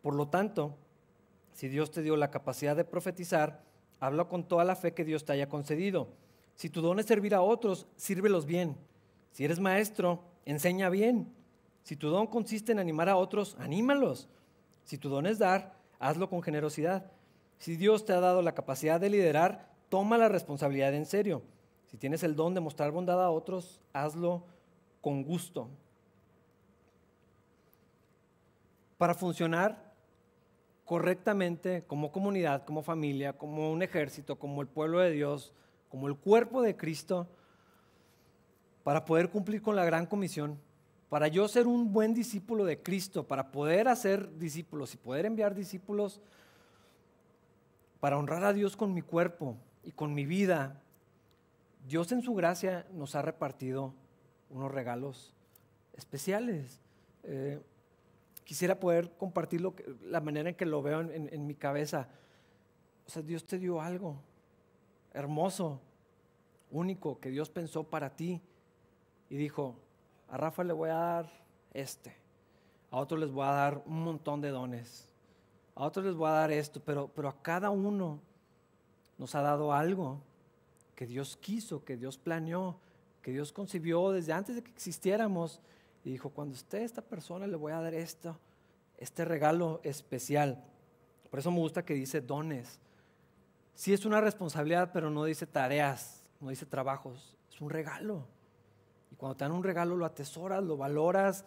Por 0.04 0.14
lo 0.14 0.28
tanto, 0.28 0.76
si 1.52 1.68
Dios 1.68 1.90
te 1.90 2.04
dio 2.04 2.16
la 2.16 2.30
capacidad 2.30 2.76
de 2.76 2.86
profetizar, 2.86 3.64
habla 4.00 4.26
con 4.26 4.48
toda 4.48 4.64
la 4.66 4.76
fe 4.76 4.94
que 4.94 5.04
Dios 5.04 5.26
te 5.26 5.34
haya 5.34 5.50
concedido. 5.50 6.10
Si 6.54 6.70
tu 6.70 6.82
don 6.82 7.00
es 7.00 7.08
servir 7.08 7.34
a 7.34 7.42
otros, 7.42 7.88
sírvelos 7.96 8.46
bien. 8.46 8.78
Si 9.32 9.44
eres 9.44 9.60
maestro, 9.60 10.22
enseña 10.46 10.90
bien. 10.90 11.34
Si 11.82 11.96
tu 11.96 12.10
don 12.10 12.28
consiste 12.28 12.72
en 12.72 12.78
animar 12.78 13.10
a 13.10 13.18
otros, 13.18 13.58
anímalos. 13.60 14.30
Si 14.84 15.00
tu 15.00 15.10
don 15.10 15.26
es 15.26 15.40
dar, 15.40 15.74
hazlo 15.98 16.30
con 16.30 16.44
generosidad. 16.44 17.12
Si 17.58 17.78
Dios 17.78 18.06
te 18.06 18.14
ha 18.14 18.20
dado 18.20 18.44
la 18.44 18.54
capacidad 18.54 19.00
de 19.00 19.10
liderar, 19.10 19.75
toma 19.96 20.18
la 20.18 20.28
responsabilidad 20.28 20.94
en 20.94 21.06
serio. 21.06 21.42
Si 21.86 21.96
tienes 21.96 22.22
el 22.24 22.36
don 22.36 22.54
de 22.54 22.60
mostrar 22.60 22.92
bondad 22.92 23.24
a 23.24 23.30
otros, 23.30 23.80
hazlo 23.94 24.44
con 25.00 25.24
gusto. 25.24 25.70
Para 28.98 29.14
funcionar 29.14 29.94
correctamente 30.84 31.86
como 31.88 32.12
comunidad, 32.12 32.66
como 32.66 32.84
familia, 32.84 33.38
como 33.38 33.72
un 33.72 33.84
ejército, 33.84 34.38
como 34.38 34.62
el 34.62 34.68
pueblo 34.68 35.00
de 35.00 35.12
Dios, 35.12 35.54
como 35.88 36.10
el 36.10 36.18
cuerpo 36.18 36.62
de 36.62 36.76
Cristo, 36.76 37.30
para 38.84 39.06
poder 39.06 39.30
cumplir 39.30 39.62
con 39.62 39.78
la 39.78 39.86
gran 39.86 40.08
comisión, 40.08 40.60
para 41.08 41.30
yo 41.30 41.48
ser 41.48 41.68
un 41.68 41.94
buen 41.94 42.14
discípulo 42.14 42.66
de 42.66 42.84
Cristo, 42.84 43.26
para 43.26 43.50
poder 43.50 43.88
hacer 43.88 44.38
discípulos 44.38 44.94
y 44.94 44.98
poder 44.98 45.26
enviar 45.26 45.56
discípulos, 45.56 46.20
para 48.02 48.18
honrar 48.18 48.44
a 48.44 48.52
Dios 48.52 48.76
con 48.76 48.94
mi 48.94 49.02
cuerpo 49.02 49.56
y 49.86 49.92
con 49.92 50.14
mi 50.14 50.26
vida, 50.26 50.82
Dios 51.88 52.12
en 52.12 52.24
su 52.24 52.34
gracia 52.34 52.88
nos 52.92 53.14
ha 53.16 53.22
repartido 53.22 53.94
unos 54.50 54.72
regalos 54.72 55.34
especiales. 55.94 56.82
Eh, 57.24 57.62
quisiera 58.44 58.80
poder 58.80 59.12
compartir 59.18 59.62
la 60.02 60.22
manera 60.22 60.50
en 60.50 60.56
que 60.56 60.66
lo 60.66 60.82
veo 60.82 61.02
en, 61.02 61.48
mi 61.48 61.54
cabeza. 61.54 62.10
O 63.06 63.10
sea, 63.12 63.22
Dios 63.22 63.46
te 63.46 63.60
dio 63.60 63.80
algo 63.80 64.18
hermoso, 65.14 65.80
único, 66.72 67.20
que 67.20 67.30
Dios 67.30 67.50
pensó 67.52 67.84
para 67.84 68.16
ti. 68.16 68.42
Y 69.30 69.38
dijo, 69.38 69.76
a 70.30 70.38
Rafa 70.38 70.64
le 70.64 70.74
voy 70.74 70.90
a 70.90 70.96
dar 70.96 71.46
este, 71.74 72.16
a 72.90 72.98
otros 72.98 73.20
les 73.20 73.32
voy 73.32 73.46
a 73.46 73.52
dar 73.52 73.84
un 73.86 74.04
montón 74.04 74.42
de 74.42 74.50
dones, 74.50 75.08
a 75.76 75.84
otros 75.84 76.06
les 76.06 76.16
voy 76.16 76.30
a 76.30 76.34
dar 76.34 76.52
esto, 76.52 76.82
pero, 76.84 77.10
pero 77.14 77.28
a 77.28 77.42
cada 77.42 77.70
uno 77.70 78.22
nos 79.18 79.36
ha 79.36 79.42
dado 79.42 79.74
algo 79.74 80.22
que 80.96 81.06
Dios 81.06 81.38
quiso, 81.38 81.84
que 81.84 81.98
Dios 81.98 82.18
planeó, 82.18 82.80
que 83.22 83.32
Dios 83.32 83.52
concibió 83.52 84.12
desde 84.12 84.34
antes 84.34 84.56
de 84.56 84.64
que 84.64 84.72
existiéramos 84.72 85.60
y 86.04 86.12
dijo, 86.12 86.30
cuando 86.30 86.56
esté 86.56 86.84
esta 86.84 87.02
persona 87.02 87.48
le 87.48 87.56
voy 87.56 87.72
a 87.72 87.82
dar 87.82 87.94
esto, 87.94 88.38
este 88.98 89.26
regalo 89.26 89.82
especial. 89.84 90.64
Por 91.30 91.40
eso 91.40 91.52
me 91.52 91.60
gusta 91.60 91.84
que 91.84 91.96
dice 91.96 92.22
dones. 92.22 92.80
Sí 93.74 93.94
es 93.94 94.06
una 94.06 94.22
responsabilidad, 94.22 94.92
pero 94.94 95.10
no 95.10 95.26
dice 95.26 95.46
tareas, 95.46 96.24
no 96.40 96.50
dice 96.50 96.66
trabajos, 96.66 97.36
es 97.52 97.60
un 97.60 97.70
regalo. 97.70 98.26
Y 99.12 99.16
cuando 99.16 99.36
te 99.36 99.44
dan 99.44 99.52
un 99.52 99.64
regalo 99.64 99.98
lo 99.98 100.06
atesoras, 100.06 100.64
lo 100.64 100.78
valoras, 100.78 101.44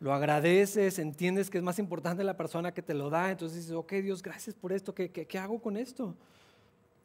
lo 0.00 0.12
agradeces, 0.12 0.98
entiendes 0.98 1.50
que 1.50 1.58
es 1.58 1.64
más 1.64 1.78
importante 1.78 2.22
la 2.24 2.36
persona 2.36 2.74
que 2.74 2.82
te 2.82 2.94
lo 2.94 3.10
da, 3.10 3.30
entonces 3.30 3.58
dices, 3.58 3.72
ok 3.72 3.92
Dios, 3.94 4.22
gracias 4.22 4.54
por 4.54 4.72
esto, 4.72 4.94
¿qué, 4.94 5.38
hago 5.38 5.60
con 5.60 5.76
esto? 5.76 6.14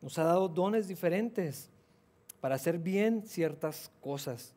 Nos 0.01 0.17
ha 0.17 0.23
dado 0.23 0.47
dones 0.47 0.87
diferentes 0.87 1.69
para 2.39 2.55
hacer 2.55 2.77
bien 2.77 3.23
ciertas 3.23 3.91
cosas. 4.01 4.53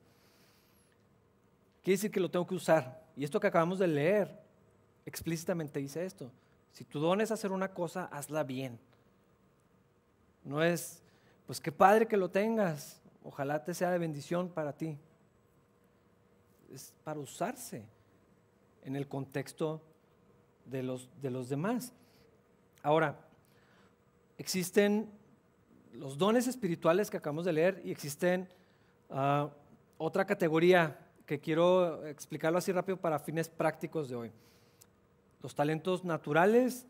Quiere 1.83 1.97
decir 1.97 2.11
que 2.11 2.21
lo 2.21 2.31
tengo 2.31 2.47
que 2.47 2.55
usar. 2.55 3.03
Y 3.17 3.25
esto 3.25 3.41
que 3.41 3.49
acabamos 3.49 3.79
de 3.79 3.89
leer 3.89 4.41
explícitamente 5.05 5.81
dice 5.81 6.05
esto. 6.05 6.31
Si 6.73 6.85
tu 6.85 7.01
don 7.01 7.21
es 7.21 7.31
hacer 7.31 7.53
una 7.53 7.75
cosa, 7.75 8.05
hazla 8.07 8.45
bien. 8.45 8.79
No 10.45 10.63
es, 10.63 11.03
pues 11.47 11.61
qué 11.61 11.71
padre 11.71 12.07
que 12.07 12.17
lo 12.17 12.31
tengas, 12.31 13.01
ojalá 13.25 13.63
te 13.65 13.75
sea 13.75 13.91
de 13.91 13.99
bendición 13.99 14.49
para 14.49 14.73
ti. 14.73 14.97
Es 16.73 16.95
para 17.05 17.21
usarse 17.21 17.85
en 18.85 18.97
el 18.97 19.07
contexto 19.07 19.83
de 20.65 20.83
los, 20.83 21.09
de 21.21 21.31
los 21.31 21.49
demás. 21.49 21.93
Ahora, 22.83 23.19
existen 24.39 25.11
los 25.93 26.19
dones 26.19 26.47
espirituales 26.47 27.11
que 27.11 27.17
acabamos 27.17 27.45
de 27.45 27.53
leer 27.53 27.83
y 27.85 27.91
existen 27.91 28.49
ah, 29.11 29.51
otra 29.99 30.27
categoría 30.27 30.99
que 31.27 31.41
quiero 31.41 32.07
explicarlo 32.07 32.59
así 32.59 32.73
rápido 32.73 32.97
para 32.97 33.19
fines 33.19 33.49
prácticos 33.49 34.09
de 34.09 34.17
hoy. 34.17 34.33
Los 35.43 35.55
talentos 35.55 36.05
naturales, 36.05 36.87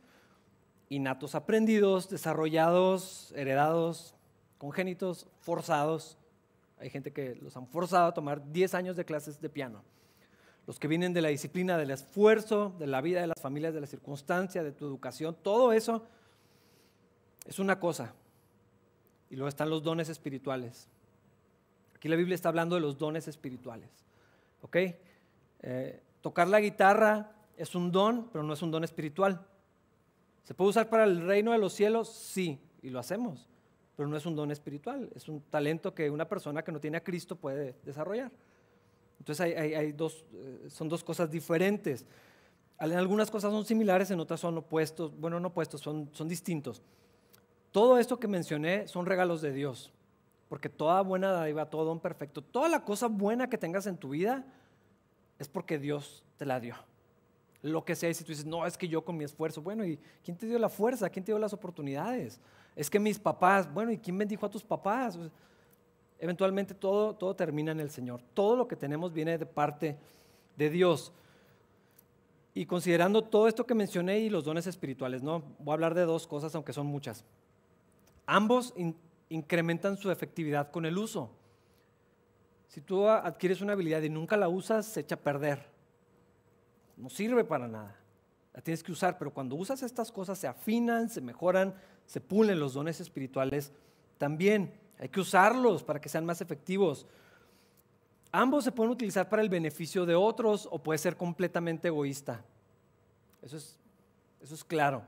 innatos 0.89 1.35
aprendidos, 1.35 2.09
desarrollados, 2.09 3.33
heredados, 3.37 4.15
congénitos, 4.59 5.27
forzados. 5.41 6.19
Hay 6.79 6.91
gente 6.91 7.13
que 7.13 7.37
los 7.37 7.57
han 7.57 7.67
forzado 7.67 8.07
a 8.07 8.15
tomar 8.15 8.53
10 8.53 8.75
años 8.75 8.97
de 8.97 9.05
clases 9.05 9.41
de 9.41 9.49
piano. 9.49 9.83
Los 10.67 10.79
que 10.79 10.89
vienen 10.89 11.13
de 11.13 11.23
la 11.23 11.29
disciplina, 11.29 11.77
del 11.77 11.91
esfuerzo, 11.91 12.75
de 12.79 12.87
la 12.87 13.01
vida 13.01 13.21
de 13.21 13.27
las 13.27 13.41
familias, 13.41 13.75
de 13.75 13.81
la 13.81 13.87
circunstancia, 13.87 14.63
de 14.63 14.73
tu 14.73 14.87
educación, 14.87 15.37
todo 15.43 15.73
eso 15.73 16.07
es 17.47 17.59
una 17.59 17.81
cosa. 17.81 18.15
Y 19.33 19.37
luego 19.37 19.49
están 19.49 19.71
los 19.71 19.83
dones 19.83 20.11
espirituales. 20.11 20.87
Aquí 21.97 22.07
la 22.07 22.17
Biblia 22.17 22.35
está 22.35 22.51
hablando 22.51 22.75
de 22.75 22.83
los 22.83 22.99
dones 22.99 23.27
espirituales. 23.29 23.89
¿Ok? 24.61 24.77
Eh, 25.63 26.03
tocar 26.21 26.49
la 26.49 26.61
guitarra 26.61 27.33
es 27.57 27.75
un 27.75 27.91
don, 27.91 28.29
pero 28.31 28.45
no 28.45 28.53
es 28.53 28.61
un 28.61 28.71
don 28.71 28.85
espiritual. 28.85 29.43
¿Se 30.43 30.53
puede 30.53 30.69
usar 30.69 30.91
para 30.91 31.05
el 31.05 31.23
reino 31.23 31.53
de 31.53 31.59
los 31.59 31.73
cielos? 31.73 32.13
Sí, 32.13 32.61
y 32.83 32.91
lo 32.91 32.99
hacemos, 32.99 33.49
pero 33.97 34.07
no 34.07 34.19
es 34.19 34.27
un 34.27 34.37
don 34.37 34.51
espiritual, 34.51 35.09
es 35.15 35.27
un 35.29 35.41
talento 35.41 35.95
que 35.95 36.11
una 36.11 36.29
persona 36.29 36.63
que 36.63 36.71
no 36.71 36.79
tiene 36.79 36.99
a 36.99 37.03
Cristo 37.03 37.35
puede 37.35 37.75
desarrollar. 37.85 38.31
Entonces 39.19 39.57
hay, 39.57 39.93
dos, 39.93 40.27
eh, 40.35 40.67
son 40.69 40.91
dos 40.91 41.03
cosas 41.03 41.31
diferentes. 41.31 42.05
Algunas 42.77 43.31
cosas 43.31 43.51
son 43.51 43.65
similares, 43.65 44.11
en 44.11 44.21
otras 44.21 44.41
son 44.41 44.59
opuestos, 44.59 45.19
bueno, 45.19 45.41
no 45.41 45.49
opuestos, 45.49 45.81
son, 45.81 46.11
son 46.13 46.29
distintos. 46.29 46.83
Todo 47.73 47.99
esto 47.99 48.21
que 48.21 48.29
mencioné 48.29 48.87
son 48.87 49.07
regalos 49.07 49.43
de 49.43 49.53
Dios, 49.53 49.93
porque 50.49 50.69
toda 50.69 51.01
buena 51.03 51.33
dádiva, 51.33 51.69
todo 51.69 51.85
don 51.85 51.99
perfecto, 52.01 52.43
toda 52.43 52.69
la 52.69 52.85
cosa 52.85 53.09
buena 53.09 53.49
que 53.49 53.59
tengas 53.59 53.87
en 53.87 53.97
tu 53.97 54.11
vida 54.11 54.45
es 55.39 55.49
porque 55.49 55.79
Dios 55.79 56.23
te 56.37 56.47
la 56.47 56.61
dio 56.61 56.77
lo 57.63 57.85
que 57.85 57.95
sea, 57.95 58.11
y 58.11 58.15
si 58.15 58.25
tú 58.25 58.33
dices, 58.33 58.45
no, 58.45 58.67
es 58.67 58.77
que 58.77 58.89
yo 58.89 59.05
con 59.05 59.17
mi 59.17 59.25
esfuerzo, 59.25 59.63
bueno, 59.63 59.85
¿y 59.85 59.99
quién 60.25 60.37
te 60.37 60.47
dio 60.47 60.59
la 60.59 60.69
fuerza? 60.69 61.09
¿Quién 61.09 61.25
te 61.25 61.31
dio 61.31 61.39
las 61.39 61.53
oportunidades? 61.53 62.41
Es 62.75 62.91
que 62.91 62.99
mis 62.99 63.19
papás, 63.19 63.73
bueno, 63.73 63.93
¿y 63.93 63.99
quién 63.99 64.19
bendijo 64.19 64.45
a 64.45 64.51
tus 64.51 64.65
papás? 64.65 65.19
eventualmente 66.19 66.73
todo, 66.73 67.17
todo 67.17 67.35
termina 67.35 67.73
en 67.73 67.81
el 67.81 67.91
Señor. 67.91 68.21
Todo 68.33 68.55
lo 68.55 68.69
que 68.69 68.77
tenemos 68.77 69.13
viene 69.13 69.39
de 69.39 69.47
parte 69.47 69.99
de 70.57 70.71
Dios. 70.71 71.13
Y 72.55 72.65
considerando 72.65 73.23
todo 73.23 73.49
esto 73.49 73.67
que 73.67 73.75
mencioné 73.75 74.21
y 74.21 74.31
los 74.31 74.45
dones 74.45 74.69
espirituales, 74.69 75.21
¿no? 75.21 75.43
Voy 75.59 75.73
a 75.73 75.75
hablar 75.75 75.95
de 75.95 76.03
dos 76.03 76.29
cosas, 76.29 76.55
aunque 76.55 76.73
son 76.73 76.87
muchas. 76.87 77.25
Ambos 78.33 78.73
incrementan 79.29 79.97
su 79.97 80.11
efectividad 80.11 80.71
con 80.71 80.87
el 80.87 80.97
uso. 80.97 81.31
Si 82.69 82.81
tú 82.81 83.09
adquieres 83.09 83.61
una 83.61 83.75
habilidad 83.75 84.03
y 84.03 84.09
nunca 84.09 84.37
la 84.37 84.49
usas, 84.49 84.87
se 84.87 85.01
echa 85.01 85.17
a 85.17 85.19
perder 85.19 85.73
no 86.97 87.11
sirve 87.11 87.45
para 87.45 87.69
nada. 87.69 87.97
La 88.55 88.61
tienes 88.61 88.83
que 88.83 88.93
usar, 88.93 89.19
pero 89.19 89.33
cuando 89.33 89.57
usas 89.57 89.83
estas 89.83 90.13
cosas 90.13 90.39
se 90.39 90.47
afinan, 90.47 91.09
se 91.09 91.21
mejoran, 91.21 91.75
se 92.07 92.21
pulen 92.21 92.61
los 92.61 92.75
dones 92.75 93.01
espirituales 93.01 93.73
también. 94.19 94.73
Hay 94.99 95.09
que 95.09 95.21
usarlos 95.21 95.83
para 95.83 96.01
que 96.01 96.09
sean 96.09 96.25
más 96.27 96.41
efectivos. 96.41 97.07
Ambos 98.31 98.65
se 98.65 98.73
pueden 98.73 98.93
utilizar 98.93 99.29
para 99.29 99.43
el 99.43 99.49
beneficio 99.49 100.07
de 100.07 100.15
otros 100.15 100.69
o 100.71 100.83
puede 100.83 100.99
ser 100.99 101.17
completamente 101.17 101.89
egoísta. 101.89 102.45
Eso 103.43 103.57
es, 103.57 103.79
eso 104.41 104.55
es 104.55 104.65
claro. 104.65 105.03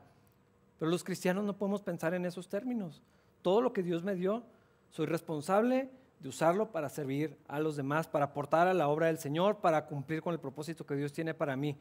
Pero 0.78 0.90
los 0.90 1.04
cristianos 1.04 1.44
no 1.44 1.56
podemos 1.56 1.82
pensar 1.82 2.14
en 2.14 2.24
esos 2.24 2.48
términos. 2.48 3.02
Todo 3.44 3.60
lo 3.60 3.74
que 3.74 3.82
Dios 3.82 4.02
me 4.02 4.14
dio, 4.14 4.42
soy 4.88 5.04
responsable 5.04 5.90
de 6.18 6.30
usarlo 6.30 6.72
para 6.72 6.88
servir 6.88 7.36
a 7.46 7.60
los 7.60 7.76
demás, 7.76 8.08
para 8.08 8.24
aportar 8.24 8.68
a 8.68 8.72
la 8.72 8.88
obra 8.88 9.08
del 9.08 9.18
Señor, 9.18 9.58
para 9.58 9.84
cumplir 9.84 10.22
con 10.22 10.32
el 10.32 10.40
propósito 10.40 10.86
que 10.86 10.94
Dios 10.96 11.12
tiene 11.12 11.34
para 11.34 11.54
mí. 11.54 11.76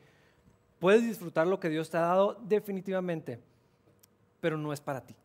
Puedes 0.78 1.04
disfrutar 1.04 1.47
lo 1.47 1.62
que 1.62 1.69
Dios 1.69 1.89
te 1.89 1.95
ha 1.95 2.02
dado 2.02 2.38
definitivamente, 2.43 3.39
pero 4.41 4.58
no 4.58 4.73
es 4.73 4.82
para 4.82 5.06
ti. 5.06 5.15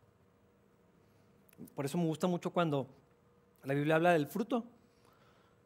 Por 1.74 1.84
eso 1.84 1.98
me 1.98 2.04
gusta 2.04 2.28
mucho 2.28 2.50
cuando 2.52 2.86
la 3.64 3.74
Biblia 3.74 3.96
habla 3.96 4.12
del 4.12 4.28
fruto, 4.28 4.62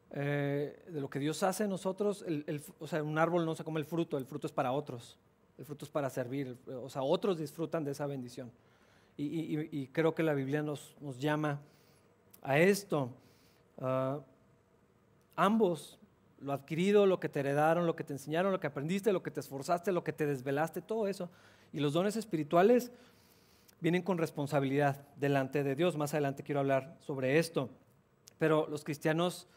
eh, 0.09 0.83
de 0.87 0.99
lo 0.99 1.07
que 1.07 1.19
Dios 1.19 1.43
hace 1.43 1.65
en 1.65 1.69
nosotros. 1.69 2.25
o 2.79 2.87
sea, 2.87 3.03
un 3.03 3.19
árbol 3.19 3.45
no 3.45 3.53
se 3.53 3.63
come 3.63 3.79
el 3.79 3.85
fruto, 3.85 4.17
el 4.17 4.25
fruto 4.25 4.47
es 4.47 4.53
para 4.53 4.71
otros, 4.71 5.19
el 5.59 5.65
fruto 5.65 5.85
es 5.85 5.91
para 5.91 6.09
servir, 6.09 6.57
o 6.65 6.89
sea, 6.89 7.03
otros 7.03 7.37
disfrutan 7.37 7.83
de 7.83 7.91
esa 7.91 8.07
bendición. 8.07 8.51
Y, 9.15 9.87
creo 9.87 10.15
que 10.15 10.23
la 10.23 10.33
Biblia 10.33 10.63
nos, 10.63 10.95
llama 11.19 11.61
a 12.41 12.57
esto. 12.59 13.11
Ah, 13.77 14.19
ambos, 15.35 15.99
lo 16.39 16.53
adquirido, 16.53 17.05
lo 17.05 17.19
que 17.19 17.29
te 17.29 17.39
heredaron, 17.39 17.85
lo 17.85 17.95
que 17.95 18.03
te 18.03 18.13
enseñaron, 18.13 18.51
lo 18.51 18.59
que 18.59 18.67
aprendiste, 18.67 19.13
lo 19.13 19.23
que 19.23 19.31
te 19.31 19.39
esforzaste, 19.39 19.91
lo 19.91 20.03
que 20.03 20.13
te 20.13 20.25
desvelaste, 20.25 20.81
todo 20.81 21.07
eso. 21.07 21.29
Y 21.71 21.79
los 21.79 21.93
dones 21.93 22.15
espirituales 22.15 22.91
vienen 23.79 24.01
con 24.01 24.17
responsabilidad 24.17 25.05
delante 25.15 25.63
de 25.63 25.75
Dios. 25.75 25.97
Más 25.97 26.13
adelante 26.13 26.43
quiero 26.43 26.59
hablar 26.61 26.97
sobre 26.99 27.39
esto. 27.39 27.69
Pero 28.37 28.67
los 28.67 28.83
cristianos, 28.83 29.47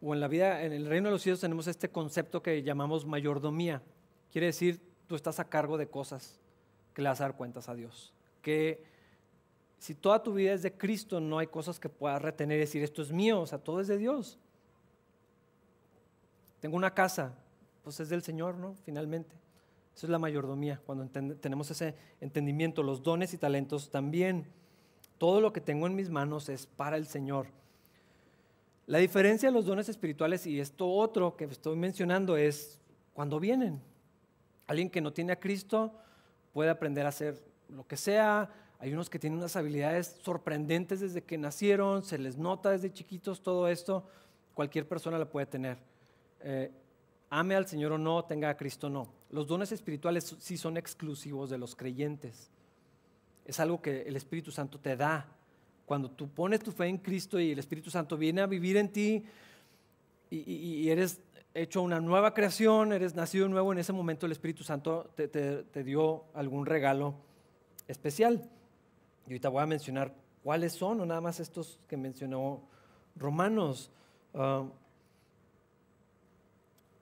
o 0.00 0.14
en 0.14 0.20
la 0.20 0.28
vida, 0.28 0.62
en 0.62 0.72
el 0.72 0.86
reino 0.86 1.08
de 1.08 1.12
los 1.12 1.22
cielos 1.22 1.40
tenemos 1.40 1.66
este 1.66 1.90
concepto 1.90 2.42
que 2.42 2.62
llamamos 2.62 3.06
mayordomía. 3.06 3.82
Quiere 4.30 4.48
decir, 4.48 4.80
tú 5.06 5.14
estás 5.14 5.40
a 5.40 5.48
cargo 5.48 5.78
de 5.78 5.88
cosas 5.88 6.38
que 6.94 7.02
le 7.02 7.08
vas 7.08 7.20
a 7.20 7.24
dar 7.24 7.36
cuentas 7.36 7.68
a 7.68 7.74
Dios. 7.74 8.15
Que 8.46 8.84
si 9.80 9.96
toda 9.96 10.22
tu 10.22 10.34
vida 10.34 10.52
es 10.52 10.62
de 10.62 10.72
Cristo, 10.72 11.18
no 11.18 11.40
hay 11.40 11.48
cosas 11.48 11.80
que 11.80 11.88
puedas 11.88 12.22
retener 12.22 12.58
y 12.58 12.60
decir, 12.60 12.84
esto 12.84 13.02
es 13.02 13.10
mío, 13.10 13.40
o 13.40 13.46
sea, 13.46 13.58
todo 13.58 13.80
es 13.80 13.88
de 13.88 13.98
Dios. 13.98 14.38
Tengo 16.60 16.76
una 16.76 16.94
casa, 16.94 17.34
pues 17.82 17.98
es 17.98 18.08
del 18.08 18.22
Señor, 18.22 18.54
¿no? 18.54 18.76
Finalmente. 18.84 19.34
Eso 19.96 20.06
es 20.06 20.10
la 20.10 20.20
mayordomía, 20.20 20.80
cuando 20.86 21.08
tenemos 21.08 21.68
ese 21.72 21.96
entendimiento, 22.20 22.84
los 22.84 23.02
dones 23.02 23.34
y 23.34 23.38
talentos 23.38 23.90
también. 23.90 24.46
Todo 25.18 25.40
lo 25.40 25.52
que 25.52 25.60
tengo 25.60 25.88
en 25.88 25.96
mis 25.96 26.08
manos 26.08 26.48
es 26.48 26.68
para 26.68 26.96
el 26.96 27.08
Señor. 27.08 27.48
La 28.86 28.98
diferencia 28.98 29.48
de 29.48 29.54
los 29.54 29.66
dones 29.66 29.88
espirituales 29.88 30.46
y 30.46 30.60
esto 30.60 30.88
otro 30.88 31.36
que 31.36 31.46
estoy 31.46 31.76
mencionando 31.76 32.36
es 32.36 32.78
cuando 33.12 33.40
vienen. 33.40 33.82
Alguien 34.68 34.88
que 34.88 35.00
no 35.00 35.12
tiene 35.12 35.32
a 35.32 35.40
Cristo 35.40 35.92
puede 36.52 36.70
aprender 36.70 37.06
a 37.06 37.08
hacer 37.08 37.42
lo 37.68 37.86
que 37.86 37.96
sea, 37.96 38.50
hay 38.78 38.92
unos 38.92 39.08
que 39.08 39.18
tienen 39.18 39.38
unas 39.38 39.56
habilidades 39.56 40.18
sorprendentes 40.22 41.00
desde 41.00 41.22
que 41.22 41.38
nacieron, 41.38 42.02
se 42.02 42.18
les 42.18 42.36
nota 42.36 42.70
desde 42.70 42.92
chiquitos 42.92 43.40
todo 43.40 43.68
esto. 43.68 44.04
Cualquier 44.54 44.86
persona 44.86 45.18
la 45.18 45.28
puede 45.28 45.46
tener. 45.46 45.78
Eh, 46.40 46.70
ame 47.30 47.54
al 47.54 47.66
Señor 47.66 47.92
o 47.92 47.98
no, 47.98 48.24
tenga 48.24 48.50
a 48.50 48.56
Cristo 48.56 48.88
o 48.88 48.90
no. 48.90 49.08
Los 49.30 49.46
dones 49.46 49.72
espirituales 49.72 50.36
sí 50.38 50.58
son 50.58 50.76
exclusivos 50.76 51.48
de 51.48 51.58
los 51.58 51.74
creyentes. 51.74 52.50
Es 53.46 53.60
algo 53.60 53.80
que 53.80 54.02
el 54.02 54.16
Espíritu 54.16 54.50
Santo 54.50 54.78
te 54.78 54.96
da. 54.96 55.26
Cuando 55.86 56.10
tú 56.10 56.28
pones 56.28 56.60
tu 56.60 56.72
fe 56.72 56.86
en 56.86 56.98
Cristo 56.98 57.40
y 57.40 57.52
el 57.52 57.58
Espíritu 57.58 57.90
Santo 57.90 58.16
viene 58.16 58.42
a 58.42 58.46
vivir 58.46 58.76
en 58.76 58.92
ti 58.92 59.24
y, 60.28 60.88
eres 60.90 61.20
hecho 61.54 61.80
una 61.80 62.00
nueva 62.00 62.34
creación, 62.34 62.92
eres 62.92 63.14
nacido 63.14 63.48
nuevo, 63.48 63.72
en 63.72 63.78
ese 63.78 63.92
momento 63.92 64.26
el 64.26 64.32
Espíritu 64.32 64.64
Santo 64.64 65.08
te 65.14 65.84
dio 65.84 66.24
algún 66.34 66.66
regalo 66.66 67.25
especial. 67.88 68.48
Y 69.26 69.30
ahorita 69.30 69.48
voy 69.48 69.62
a 69.62 69.66
mencionar 69.66 70.14
cuáles 70.42 70.72
son, 70.72 71.00
o 71.00 71.06
nada 71.06 71.20
más 71.20 71.40
estos 71.40 71.80
que 71.88 71.96
mencionó 71.96 72.62
Romanos. 73.16 73.90
Ah, 74.34 74.64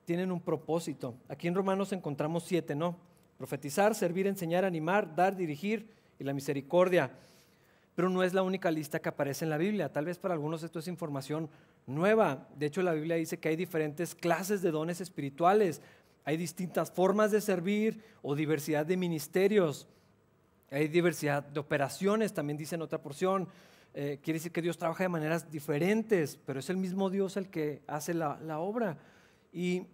tienen 0.04 0.30
un 0.30 0.40
propósito. 0.40 1.14
Aquí 1.28 1.48
en 1.48 1.54
Romanos 1.54 1.92
encontramos 1.92 2.44
siete, 2.44 2.74
¿no? 2.74 2.96
Profetizar, 3.38 3.94
servir, 3.94 4.26
enseñar, 4.26 4.64
animar, 4.64 5.14
dar, 5.14 5.34
dirigir 5.36 5.88
y 6.18 6.24
la 6.24 6.32
misericordia. 6.32 7.10
Pero 7.94 8.08
no 8.08 8.22
es 8.22 8.34
la 8.34 8.42
única 8.42 8.70
lista 8.70 9.00
que 9.00 9.08
aparece 9.08 9.44
en 9.44 9.50
la 9.50 9.56
Biblia. 9.56 9.92
Tal 9.92 10.04
vez 10.04 10.18
para 10.18 10.34
algunos 10.34 10.62
esto 10.62 10.78
es 10.78 10.88
información 10.88 11.48
nueva. 11.86 12.48
De 12.56 12.66
hecho, 12.66 12.82
la 12.82 12.92
Biblia 12.92 13.16
dice 13.16 13.38
que 13.38 13.48
hay 13.48 13.56
diferentes 13.56 14.14
clases 14.14 14.62
de 14.62 14.70
dones 14.70 15.00
espirituales. 15.00 15.80
Hay 16.24 16.36
distintas 16.36 16.90
formas 16.90 17.30
de 17.30 17.40
servir 17.40 18.02
o 18.22 18.34
diversidad 18.34 18.86
de 18.86 18.96
ministerios. 18.96 19.86
Hay 20.74 20.88
diversidad 20.88 21.44
de 21.44 21.60
operaciones, 21.60 22.34
también 22.34 22.56
dice 22.56 22.74
en 22.74 22.82
otra 22.82 23.00
porción. 23.00 23.46
Eh, 23.94 24.18
quiere 24.20 24.38
decir 24.38 24.50
que 24.50 24.60
Dios 24.60 24.76
trabaja 24.76 25.04
de 25.04 25.08
maneras 25.08 25.48
diferentes, 25.48 26.36
pero 26.44 26.58
es 26.58 26.68
el 26.68 26.76
mismo 26.76 27.10
Dios 27.10 27.36
el 27.36 27.48
que 27.48 27.82
hace 27.86 28.12
la, 28.12 28.58
obra. 28.58 28.98
Y, 29.52 29.86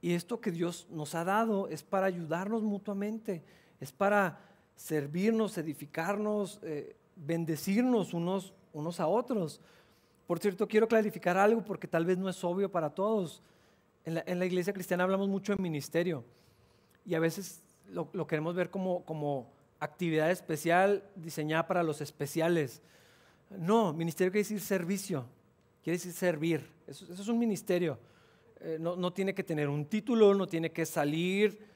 esto 0.00 0.40
que 0.40 0.52
Dios 0.52 0.86
nos 0.92 1.16
ha 1.16 1.24
dado 1.24 1.66
es 1.66 1.82
para 1.82 2.06
ayudarnos 2.06 2.62
mutuamente. 2.62 3.42
es 3.80 3.90
para 3.90 4.38
servirnos, 4.76 5.58
edificarnos, 5.58 6.60
eh, 6.62 6.94
bendecirnos 7.16 8.14
unos, 8.14 8.54
unos 8.72 9.00
a 9.00 9.08
otros. 9.08 9.60
Por 10.28 10.38
cierto, 10.38 10.68
quiero 10.68 10.86
clarificar 10.86 11.36
algo 11.36 11.64
porque 11.64 11.88
tal 11.88 12.06
vez 12.06 12.16
no 12.16 12.28
es 12.28 12.44
obvio 12.44 12.70
para 12.70 12.90
todos. 12.90 13.42
En 14.04 14.38
la, 14.38 14.46
iglesia 14.46 14.72
cristiana 14.72 15.02
hablamos 15.02 15.28
mucho 15.28 15.52
de 15.56 15.60
ministerio 15.60 16.24
y 17.04 17.16
a 17.16 17.18
veces 17.18 17.60
lo, 17.88 18.26
queremos 18.28 18.54
ver 18.54 18.70
como, 18.70 19.04
como 19.04 19.57
actividad 19.80 20.30
especial 20.30 21.04
diseñada 21.14 21.66
para 21.66 21.82
los 21.82 22.00
especiales. 22.00 22.82
No, 23.50 23.92
ministerio 23.92 24.32
quiere 24.32 24.44
decir 24.44 24.60
servicio, 24.60 25.26
quiere 25.82 25.96
decir 25.98 26.12
servir. 26.12 26.68
Eso, 26.86 27.12
es 27.12 27.28
un 27.28 27.38
ministerio. 27.38 27.98
Eh, 28.60 28.76
no, 28.80 28.96
no, 28.96 29.12
tiene 29.12 29.34
que 29.34 29.44
tener 29.44 29.68
un 29.68 29.86
título, 29.86 30.34
no 30.34 30.46
tiene 30.46 30.72
que 30.72 30.84
salir 30.84 31.66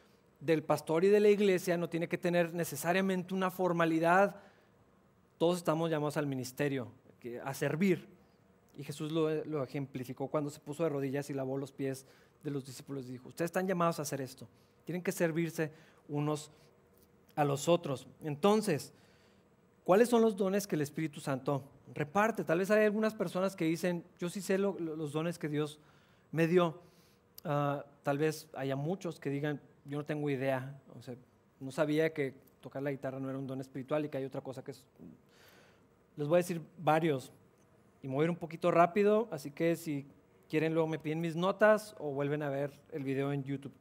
del 0.40 0.64
pastor 0.64 1.04
y 1.04 1.08
de 1.08 1.20
la 1.20 1.28
iglesia, 1.28 1.76
no 1.76 1.88
tiene 1.88 2.08
que 2.08 2.18
tener 2.18 2.52
necesariamente 2.52 3.34
una 3.34 3.50
formalidad. 3.50 4.36
Todos 5.38 5.58
estamos 5.58 5.90
llamados 5.90 6.16
al 6.16 6.26
ministerio, 6.26 6.88
a 7.44 7.54
servir. 7.54 8.08
Y 8.76 8.84
Jesús 8.84 9.12
lo, 9.12 9.44
lo 9.44 9.62
ejemplificó 9.62 10.28
cuando 10.28 10.50
se 10.50 10.58
puso 10.58 10.82
de 10.82 10.88
rodillas 10.88 11.30
y 11.30 11.34
lavó 11.34 11.56
los 11.56 11.72
pies 11.72 12.06
de 12.42 12.50
los 12.50 12.66
discípulos 12.66 13.06
y 13.08 13.12
dijo, 13.12 13.28
ustedes 13.28 13.50
están 13.50 13.68
llamados 13.68 13.98
a 13.98 14.02
hacer 14.02 14.20
esto. 14.20 14.48
Tienen 14.84 15.02
que 15.02 15.12
servirse 15.12 15.72
unos 16.08 16.50
a 17.37 17.45
los 17.45 17.68
otros. 17.68 18.07
Entonces, 18.23 18.92
¿cuáles 19.85 20.09
son 20.09 20.23
los 20.23 20.37
dones 20.37 20.66
que 20.66 20.77
el 20.77 20.83
Espíritu 20.83 21.21
Santo 21.21 21.62
reparte? 21.95 22.45
Tal 22.45 22.59
vez 22.59 22.71
hay 22.71 22.85
algunas 22.85 23.14
personas 23.14 23.57
que 23.57 23.64
dicen, 23.64 24.05
yo 24.18 24.29
sí 24.29 24.40
sé 24.40 24.59
los 24.59 25.12
dones 25.12 25.38
que 25.38 25.49
Dios 25.49 25.79
me 26.31 26.47
dio. 26.47 26.81
Ah, 27.45 27.85
tal 28.03 28.18
vez 28.18 28.49
haya 28.55 28.77
muchos 28.77 29.18
que 29.18 29.31
digan, 29.31 29.61
yo 29.85 29.99
no 29.99 30.05
tengo 30.05 30.29
idea. 30.31 30.81
O 30.97 31.03
sea, 31.03 31.14
no 31.61 31.71
sabía 31.71 32.12
que 32.12 32.35
tocar 32.61 32.83
la 32.83 32.90
guitarra 32.90 33.18
no 33.18 33.29
era 33.29 33.38
un 33.38 33.47
don 33.47 33.61
espiritual 33.61 34.05
y 34.05 34.09
que 34.09 34.18
hay 34.18 34.25
otra 34.25 34.40
cosa 34.40 34.62
que 34.62 34.73
es... 34.73 34.85
Les 36.16 36.29
voy 36.29 36.37
a 36.37 36.38
decir 36.38 36.61
varios 36.79 37.33
y 38.03 38.09
mover 38.09 38.29
un 38.29 38.37
poquito 38.37 38.71
rápido, 38.71 39.29
así 39.31 39.51
que 39.51 39.77
si 39.77 40.07
quieren 40.49 40.75
luego 40.75 40.87
me 40.87 40.99
piden 40.99 41.21
mis 41.21 41.37
notas 41.37 41.95
o 41.99 42.11
vuelven 42.11 42.42
a 42.42 42.51
ver 42.51 42.79
el 42.90 43.05
video 43.05 43.33
en 43.33 43.42
YouTube. 43.42 43.73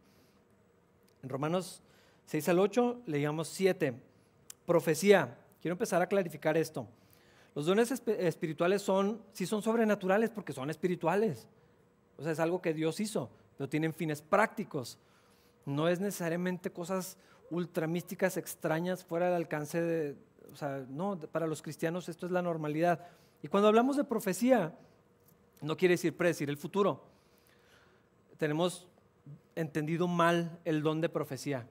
En 1.22 1.30
Romanos 1.30 1.84
6 2.32 2.48
al 2.48 2.60
8 2.60 3.02
leíamos 3.08 3.50
7. 3.50 3.94
Profecía. 4.66 5.38
Quiero 5.62 5.74
empezar 5.74 6.02
a 6.02 6.08
clarificar 6.08 6.56
esto. 6.56 6.88
Los 7.54 7.66
dones 7.66 7.92
espirituales 7.92 8.82
son, 8.82 9.22
sí 9.34 9.46
son 9.46 9.62
sobrenaturales 9.62 10.30
porque 10.30 10.54
son 10.54 10.70
espirituales. 10.70 11.50
O 12.16 12.24
sea, 12.24 12.32
es 12.32 12.40
algo 12.40 12.62
que 12.62 12.74
Dios 12.74 13.02
hizo, 13.02 13.30
pero 13.58 13.68
tienen 13.68 13.94
fines 13.94 14.22
prácticos. 14.22 14.98
No 15.66 15.90
es 15.90 16.00
necesariamente 16.00 16.72
cosas 16.72 17.18
ultramísticas 17.50 18.38
extrañas 18.38 19.04
fuera 19.04 19.26
del 19.26 19.36
alcance 19.36 19.82
de, 19.82 20.16
o 20.54 20.56
sea, 20.56 20.86
no, 20.88 21.20
para 21.20 21.48
los 21.48 21.62
cristianos 21.62 22.08
esto 22.08 22.28
es 22.28 22.32
la 22.32 22.42
normalidad. 22.42 23.08
Y 23.44 23.50
cuando 23.50 23.68
hablamos 23.68 23.98
de 23.98 24.06
profecía, 24.06 24.74
no 25.60 25.76
quiere 25.76 25.96
decir 25.96 26.16
predecir 26.16 26.50
el 26.50 26.56
futuro. 26.56 27.04
Tenemos 28.38 28.88
entendido 29.54 30.08
mal 30.08 30.62
el 30.64 30.82
don 30.82 31.02
de 31.02 31.10
profecía. 31.10 31.68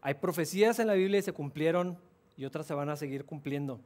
Hay 0.00 0.14
profecías 0.14 0.78
en 0.78 0.86
la 0.86 0.94
Biblia 0.94 1.18
y 1.18 1.22
se 1.22 1.32
cumplieron 1.32 1.98
y 2.36 2.44
otras 2.44 2.66
se 2.66 2.74
van 2.74 2.88
a 2.88 2.96
seguir 2.96 3.24
cumpliendo. 3.24 3.80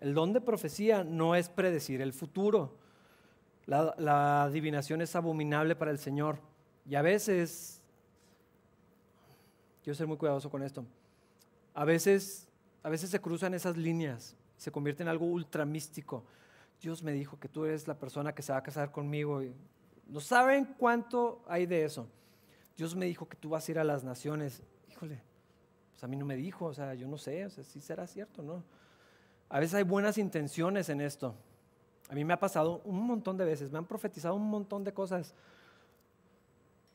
El 0.00 0.14
don 0.14 0.32
de 0.32 0.40
profecía 0.40 1.04
no 1.04 1.34
es 1.34 1.48
predecir 1.48 2.00
el 2.00 2.12
futuro. 2.12 2.76
La, 3.66 4.42
adivinación 4.42 5.00
es 5.00 5.14
abominable 5.16 5.76
para 5.76 5.90
el 5.90 5.98
Señor. 5.98 6.38
Y 6.86 6.96
a 6.96 7.02
veces, 7.02 7.80
quiero 9.82 9.94
ser 9.94 10.06
muy 10.06 10.16
cuidadoso 10.16 10.50
con 10.50 10.62
esto, 10.62 10.84
a 11.72 11.84
veces, 11.84 12.48
a 12.82 12.90
veces 12.90 13.10
se 13.10 13.20
cruzan 13.20 13.54
esas 13.54 13.76
líneas, 13.76 14.36
se 14.56 14.70
convierte 14.70 15.02
en 15.02 15.08
algo 15.08 15.24
ultra 15.24 15.64
místico. 15.64 16.24
Dios 16.82 17.02
me 17.02 17.12
dijo 17.12 17.38
que 17.38 17.48
tú 17.48 17.64
eres 17.64 17.88
la 17.88 17.98
persona 17.98 18.34
que 18.34 18.42
se 18.42 18.52
va 18.52 18.58
a 18.58 18.62
casar 18.62 18.90
conmigo. 18.90 19.42
Y 19.42 19.54
no 20.06 20.20
saben 20.20 20.74
cuánto 20.76 21.42
hay 21.46 21.64
de 21.64 21.84
eso. 21.84 22.06
Dios 22.76 22.94
me 22.94 23.06
dijo 23.06 23.28
que 23.28 23.36
tú 23.36 23.50
vas 23.50 23.66
a 23.66 23.70
ir 23.70 23.78
a 23.78 23.84
las 23.84 24.04
naciones. 24.04 24.62
Híjole, 24.90 25.22
pues 25.94 26.02
a 26.02 26.08
mí 26.08 26.16
no 26.16 26.24
me 26.24 26.34
dijo, 26.34 26.64
o 26.64 26.74
sea, 26.74 26.94
yo 26.94 27.06
no 27.06 27.16
sé, 27.16 27.46
o 27.46 27.50
sea, 27.50 27.62
si 27.62 27.80
será 27.80 28.04
cierto, 28.08 28.42
¿no? 28.42 28.64
A 29.48 29.60
veces 29.60 29.74
hay 29.74 29.84
buenas 29.84 30.18
intenciones 30.18 30.88
en 30.88 31.00
esto. 31.00 31.36
A 32.08 32.14
mí 32.14 32.24
me 32.24 32.34
ha 32.34 32.40
pasado 32.40 32.82
un 32.84 33.06
montón 33.06 33.36
de 33.36 33.44
veces, 33.44 33.70
me 33.70 33.78
han 33.78 33.86
profetizado 33.86 34.34
un 34.34 34.50
montón 34.50 34.82
de 34.82 34.92
cosas. 34.92 35.34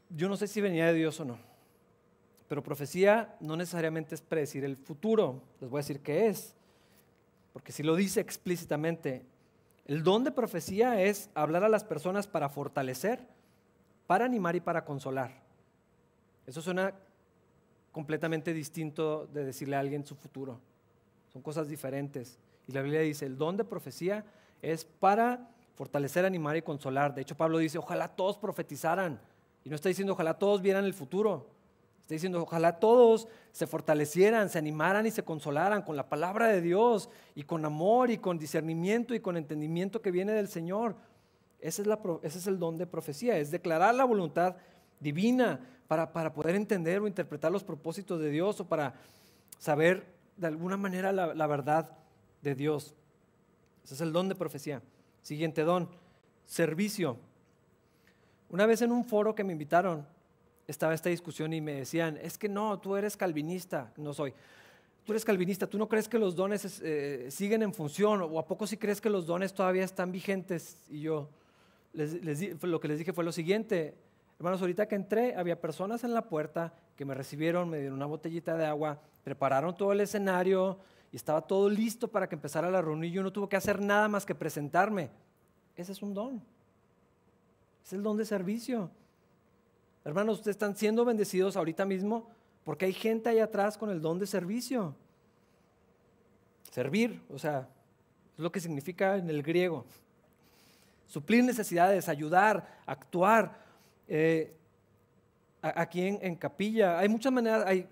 Yo 0.10 0.28
no 0.28 0.36
sé 0.36 0.48
si 0.48 0.60
venía 0.60 0.88
de 0.88 0.96
Dios 0.96 1.18
o 1.22 1.26
no, 1.26 1.38
pero 2.50 2.62
profecía 2.62 3.38
no 3.40 3.56
necesariamente 3.56 4.16
es 4.16 4.22
predecir 4.22 4.66
el 4.66 4.76
futuro. 4.76 5.42
Les 5.62 5.70
voy 5.70 5.78
a 5.80 5.84
decir 5.84 6.02
qué 6.02 6.28
es, 6.28 6.54
porque 7.54 7.72
si 7.72 7.84
lo 7.84 7.96
dice 7.96 8.20
explícitamente, 8.20 9.26
el 9.86 10.04
don 10.04 10.26
de 10.26 10.32
profecía 10.32 11.02
es 11.02 11.30
hablar 11.36 11.64
a 11.64 11.70
las 11.70 11.86
personas 11.86 12.28
para 12.28 12.50
fortalecer, 12.50 13.26
para 14.08 14.26
animar 14.26 14.58
y 14.58 14.60
para 14.60 14.84
consolar. 14.84 15.42
Eso 16.46 16.62
suena 16.62 16.94
completamente 17.92 18.54
distinto 18.54 19.28
de 19.28 19.46
decirle 19.46 19.76
a 19.76 19.80
alguien 19.80 20.06
su 20.06 20.16
futuro. 20.16 20.60
Son 21.28 21.42
cosas 21.42 21.68
diferentes. 21.68 22.40
Y 22.68 22.72
la 22.72 22.82
Biblia 22.82 23.02
dice, 23.02 23.26
el 23.26 23.38
don 23.38 23.58
de 23.58 23.64
profecía 23.64 24.26
es 24.62 24.86
para 24.86 25.50
fortalecer, 25.76 26.26
animar 26.26 26.58
y 26.58 26.62
consolar. 26.62 27.14
De 27.14 27.22
hecho, 27.22 27.38
Pablo 27.38 27.58
dice, 27.58 27.78
ojalá 27.78 28.08
todos 28.10 28.38
profetizaran. 28.38 29.20
Y 29.64 29.70
no 29.70 29.76
está 29.76 29.90
diciendo, 29.90 30.14
ojalá 30.14 30.34
todos 30.36 30.62
vieran 30.62 30.86
el 30.86 30.94
futuro. 30.94 31.48
Está 32.02 32.16
diciendo, 32.16 32.42
ojalá 32.42 32.80
todos 32.80 33.28
se 33.52 33.68
fortalecieran, 33.68 34.50
se 34.50 34.58
animaran 34.58 35.06
y 35.06 35.12
se 35.12 35.24
consolaran 35.24 35.84
con 35.84 35.96
la 35.96 36.10
palabra 36.10 36.48
de 36.48 36.60
Dios 36.60 37.10
y 37.36 37.44
con 37.44 37.64
amor 37.66 38.10
y 38.10 38.18
con 38.18 38.40
discernimiento 38.40 39.14
y 39.14 39.20
con 39.20 39.38
entendimiento 39.38 40.02
que 40.02 40.12
viene 40.12 40.32
del 40.32 40.48
Señor. 40.48 40.96
Ese 41.60 41.84
es, 41.84 41.88
ese 42.24 42.38
es 42.40 42.48
el 42.48 42.58
don 42.58 42.78
de 42.78 42.88
profecía, 42.88 43.38
es 43.38 43.52
declarar 43.52 43.94
la 43.94 44.06
voluntad 44.06 44.56
divina 45.00 45.60
para, 45.88 46.12
para, 46.12 46.34
poder 46.34 46.56
entender 46.56 47.02
o 47.02 47.08
interpretar 47.08 47.52
los 47.52 47.64
propósitos 47.64 48.20
de 48.20 48.30
Dios 48.30 48.60
o 48.60 48.68
para 48.68 48.94
saber 49.58 50.06
de 50.38 50.48
alguna 50.48 50.78
manera 50.78 51.12
la, 51.12 51.34
la 51.34 51.48
verdad 51.48 51.98
de 52.42 52.56
Dios. 52.56 52.94
Ese 53.84 53.96
es 53.96 54.02
el 54.02 54.14
don 54.14 54.30
de 54.30 54.36
profecía. 54.36 54.82
Siguiente 55.22 55.64
don, 55.64 55.90
servicio. 56.46 57.18
Una 58.50 58.66
vez 58.66 58.82
en 58.82 58.92
un 58.92 59.04
foro 59.04 59.36
que 59.36 59.44
me 59.44 59.54
invitaron, 59.54 60.06
estaba 60.68 60.94
esta 60.94 61.10
discusión 61.10 61.54
y 61.54 61.62
me 61.62 61.74
decían, 61.74 62.18
es 62.22 62.38
que 62.38 62.48
no, 62.50 62.80
tú 62.80 62.96
eres 62.96 63.18
calvinista, 63.18 63.92
no 63.98 64.14
soy. 64.14 64.34
Tú 65.06 65.14
eres 65.14 65.26
calvinista, 65.26 65.66
tú 65.66 65.80
no 65.80 65.88
crees 65.90 66.08
que 66.08 66.20
los 66.20 66.36
dones 66.36 66.82
eh, 66.84 67.28
siguen 67.32 67.64
en 67.64 67.74
función 67.74 68.22
o 68.22 68.38
a 68.38 68.46
poco 68.46 68.68
sí 68.68 68.78
crees 68.78 69.02
que 69.02 69.10
los 69.10 69.26
dones 69.26 69.54
todavía 69.54 69.84
están 69.84 70.12
vigentes. 70.12 70.78
Y 70.90 71.02
yo 71.02 71.30
lo 71.94 72.80
que 72.80 72.88
les 72.88 73.00
dije 73.00 73.14
fue 73.14 73.24
lo 73.24 73.32
siguiente, 73.32 73.96
hermanos, 74.40 74.62
ahorita 74.62 74.88
que 74.88 74.96
entré 74.96 75.36
había 75.36 75.60
personas 75.60 76.04
en 76.04 76.14
la 76.14 76.28
puerta 76.30 76.74
que 76.96 77.06
me 77.06 77.14
recibieron, 77.14 77.70
me 77.70 77.80
dieron 77.80 77.98
una 77.98 78.06
botellita 78.06 78.56
de 78.58 78.66
agua, 78.66 79.00
prepararon 79.24 79.76
todo 79.76 79.92
el 79.92 80.00
escenario 80.00 80.80
y 81.12 81.18
estaba 81.18 81.42
todo 81.42 81.70
listo 81.70 82.08
para 82.08 82.28
que 82.30 82.36
empezara 82.36 82.72
la 82.72 82.82
reunión 82.82 83.12
yo 83.12 83.24
no 83.24 83.34
tuve 83.34 83.50
que 83.50 83.58
hacer 83.58 83.82
nada 83.82 84.08
más 84.08 84.26
que 84.26 84.34
presentarme. 84.34 85.10
Ese 85.76 85.92
es 85.92 86.02
un 86.02 86.14
don. 86.14 86.42
Es 87.84 87.94
el 87.94 88.02
don 88.02 88.16
de 88.16 88.26
servicio. 88.26 88.90
Hermanos, 90.06 90.38
ustedes 90.38 90.56
están 90.56 90.76
siendo 90.76 91.04
bendecidos 91.04 91.58
ahorita 91.58 91.86
mismo 91.86 92.30
porque 92.64 92.86
hay 92.86 92.94
gente 92.94 93.30
ahí 93.30 93.40
atrás 93.40 93.78
con 93.78 93.90
el 93.90 94.02
don 94.02 94.20
de 94.20 94.28
servicio. 94.28 94.96
Servir, 96.72 97.22
o 97.30 97.40
sea, 97.40 97.68
es 98.38 98.40
lo 98.40 98.52
que 98.52 98.60
significa 98.62 99.18
en 99.18 99.30
el 99.30 99.44
griego. 99.44 99.86
Suplir 101.08 101.44
necesidades, 101.44 102.08
ayudar, 102.08 102.82
actuar. 102.86 103.69
Eh, 104.10 104.54
aquí 105.62 106.02
en, 106.02 106.36
capilla 106.36 107.00
hay 107.00 107.08
muchas 107.08 107.32
maneras, 107.32 107.64
hay 107.66 107.88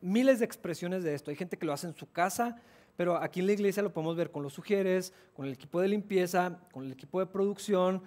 miles 0.00 0.38
de 0.38 0.44
expresiones 0.44 1.02
de 1.02 1.14
esto. 1.14 1.30
Hay 1.30 1.36
gente 1.36 1.56
que 1.56 1.66
lo 1.66 1.72
hace 1.72 1.88
en 1.88 1.96
su 1.96 2.08
casa, 2.12 2.62
pero 2.96 3.16
aquí 3.16 3.40
en 3.40 3.46
la 3.46 3.52
iglesia 3.52 3.82
lo 3.82 3.92
podemos 3.92 4.14
ver 4.14 4.30
con 4.30 4.44
los 4.44 4.52
sugieres, 4.52 5.12
con 5.34 5.46
el 5.46 5.52
equipo 5.52 5.80
de 5.80 5.88
limpieza, 5.88 6.60
con 6.70 6.84
el 6.84 6.92
equipo 6.92 7.18
de 7.18 7.26
producción, 7.26 8.02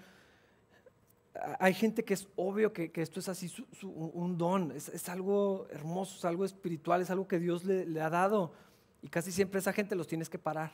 hay 1.60 1.74
gente 1.74 2.04
que 2.04 2.14
es 2.14 2.28
obvio 2.36 2.72
que, 2.72 2.92
esto 2.96 3.20
es 3.20 3.30
así, 3.30 3.52
un 3.84 4.38
don, 4.38 4.72
es, 4.72 5.10
algo 5.10 5.68
hermoso, 5.70 6.18
es 6.18 6.26
algo 6.26 6.46
espiritual, 6.46 7.02
es 7.02 7.10
algo 7.10 7.28
que 7.28 7.40
Dios 7.40 7.66
le, 7.66 8.02
ha 8.02 8.10
dado. 8.10 8.54
Y 9.02 9.10
casi 9.10 9.32
siempre 9.32 9.60
esa 9.60 9.74
gente 9.74 9.96
los 9.96 10.08
tienes 10.08 10.30
que 10.30 10.40
parar. 10.40 10.72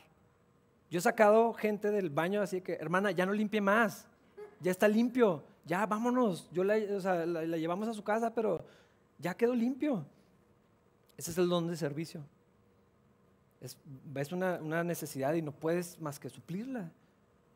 Yo 0.90 0.98
he 0.98 1.02
sacado 1.02 1.52
gente 1.54 1.90
del 1.90 2.10
baño 2.10 2.42
así 2.42 2.60
que, 2.60 2.74
hermana, 2.74 3.10
ya 3.10 3.26
no 3.26 3.32
limpie 3.32 3.60
más, 3.60 4.06
ya 4.60 4.70
está 4.70 4.86
limpio, 4.88 5.42
ya 5.64 5.86
vámonos. 5.86 6.48
Yo 6.52 6.64
la, 6.64 6.76
llevamos 6.78 7.88
a 7.88 7.94
su 7.94 8.02
casa, 8.02 8.34
pero 8.34 8.64
ya 9.18 9.34
quedó 9.34 9.54
limpio. 9.54 10.04
Ese 11.16 11.30
es 11.30 11.38
el 11.38 11.48
don 11.48 11.68
de 11.68 11.76
servicio. 11.76 12.24
Es, 13.60 13.76
ves 14.04 14.32
una, 14.32 14.58
una 14.60 14.82
necesidad 14.82 15.34
y 15.34 15.42
no 15.42 15.52
puedes 15.52 16.00
más 16.00 16.18
que 16.18 16.28
suplirla 16.28 16.90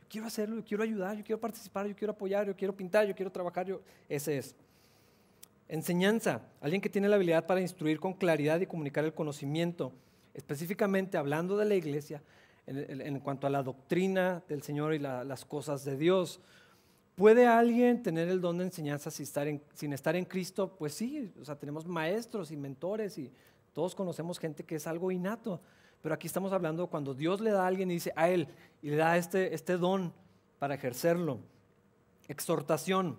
quiero 0.08 0.26
hacerlo, 0.26 0.56
yo 0.56 0.64
quiero 0.64 0.82
ayudar, 0.82 1.16
yo 1.16 1.24
quiero 1.24 1.40
participar, 1.40 1.86
yo 1.86 1.94
quiero 1.94 2.12
apoyar, 2.12 2.46
yo 2.46 2.56
quiero 2.56 2.74
pintar, 2.74 3.06
yo 3.06 3.14
quiero 3.14 3.30
trabajar, 3.30 3.66
yo, 3.66 3.80
ese 4.08 4.38
es. 4.38 4.54
Enseñanza, 5.68 6.42
alguien 6.60 6.80
que 6.80 6.88
tiene 6.88 7.08
la 7.08 7.16
habilidad 7.16 7.46
para 7.46 7.60
instruir 7.60 7.98
con 7.98 8.14
claridad 8.14 8.60
y 8.60 8.66
comunicar 8.66 9.04
el 9.04 9.14
conocimiento, 9.14 9.92
específicamente 10.34 11.18
hablando 11.18 11.56
de 11.56 11.64
la 11.64 11.74
iglesia 11.74 12.22
en, 12.66 13.18
cuanto 13.20 13.46
a 13.46 13.50
la 13.50 13.62
doctrina 13.62 14.42
del 14.48 14.62
Señor 14.62 14.94
y 14.94 14.98
las 14.98 15.44
cosas 15.44 15.84
de 15.84 15.96
Dios. 15.96 16.40
¿Puede 17.16 17.46
alguien 17.46 18.02
tener 18.02 18.28
el 18.28 18.42
don 18.42 18.58
de 18.58 18.64
enseñanza 18.64 19.10
sin 19.10 19.24
estar, 19.94 20.16
en, 20.16 20.24
Cristo? 20.26 20.76
Pues 20.76 20.92
sí, 20.92 21.32
o 21.40 21.46
sea, 21.46 21.58
tenemos 21.58 21.86
maestros 21.86 22.50
y 22.50 22.58
mentores 22.58 23.16
y 23.16 23.32
todos 23.72 23.94
conocemos 23.94 24.38
gente 24.38 24.64
que 24.64 24.74
es 24.74 24.86
algo 24.86 25.10
innato, 25.10 25.62
pero 26.02 26.14
aquí 26.14 26.26
estamos 26.26 26.52
hablando 26.52 26.88
cuando 26.88 27.14
Dios 27.14 27.40
le 27.40 27.52
da 27.52 27.64
a 27.64 27.68
alguien 27.68 27.90
y 27.90 27.94
dice 27.94 28.12
a 28.16 28.28
él 28.28 28.48
y 28.82 28.90
le 28.90 28.96
da 28.96 29.16
este, 29.16 29.54
este 29.54 29.78
don 29.78 30.12
para 30.58 30.74
ejercerlo. 30.74 31.40
Exhortación. 32.28 33.16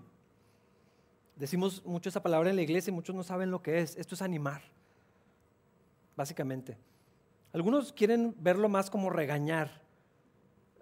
Decimos 1.36 1.84
mucho 1.84 2.10
esa 2.10 2.22
palabra 2.22 2.52
en 2.52 2.56
la 2.56 2.62
iglesia 2.62 2.92
y 2.92 2.94
muchos 2.94 3.16
no 3.16 3.24
saben 3.24 3.50
lo 3.50 3.64
que 3.64 3.80
es. 3.80 3.98
Esto 3.98 4.14
es 4.14 4.22
animar, 4.22 4.62
básicamente. 6.16 6.78
Algunos 7.52 7.94
quieren 7.94 8.36
verlo 8.38 8.70
más 8.70 8.92
como 8.92 9.10
regañar. 9.10 9.82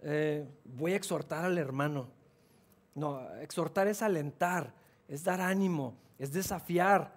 Eh, 0.02 0.46
voy 0.66 0.92
a 0.92 0.98
exhortar 0.98 1.46
al 1.46 1.58
hermano. 1.58 2.10
No, 2.96 3.30
exhortar 3.36 3.88
es 3.88 4.02
alentar, 4.02 4.74
es 5.08 5.24
dar 5.24 5.42
ánimo, 5.42 5.96
es 6.18 6.34
desafiar. 6.34 7.14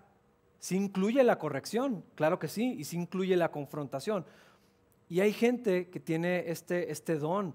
Sí 0.59 0.77
incluye 0.77 1.23
la 1.23 1.39
corrección, 1.39 2.05
claro 2.15 2.39
que 2.39 2.49
sí, 2.49 2.75
y 2.79 2.85
sí 2.85 2.97
incluye 2.97 3.37
la 3.37 3.51
confrontación. 3.51 4.27
Y 5.09 5.21
hay 5.21 5.33
gente 5.33 5.89
que 5.89 6.01
tiene 6.01 6.51
este, 6.51 6.91
este 6.93 7.17
don 7.17 7.55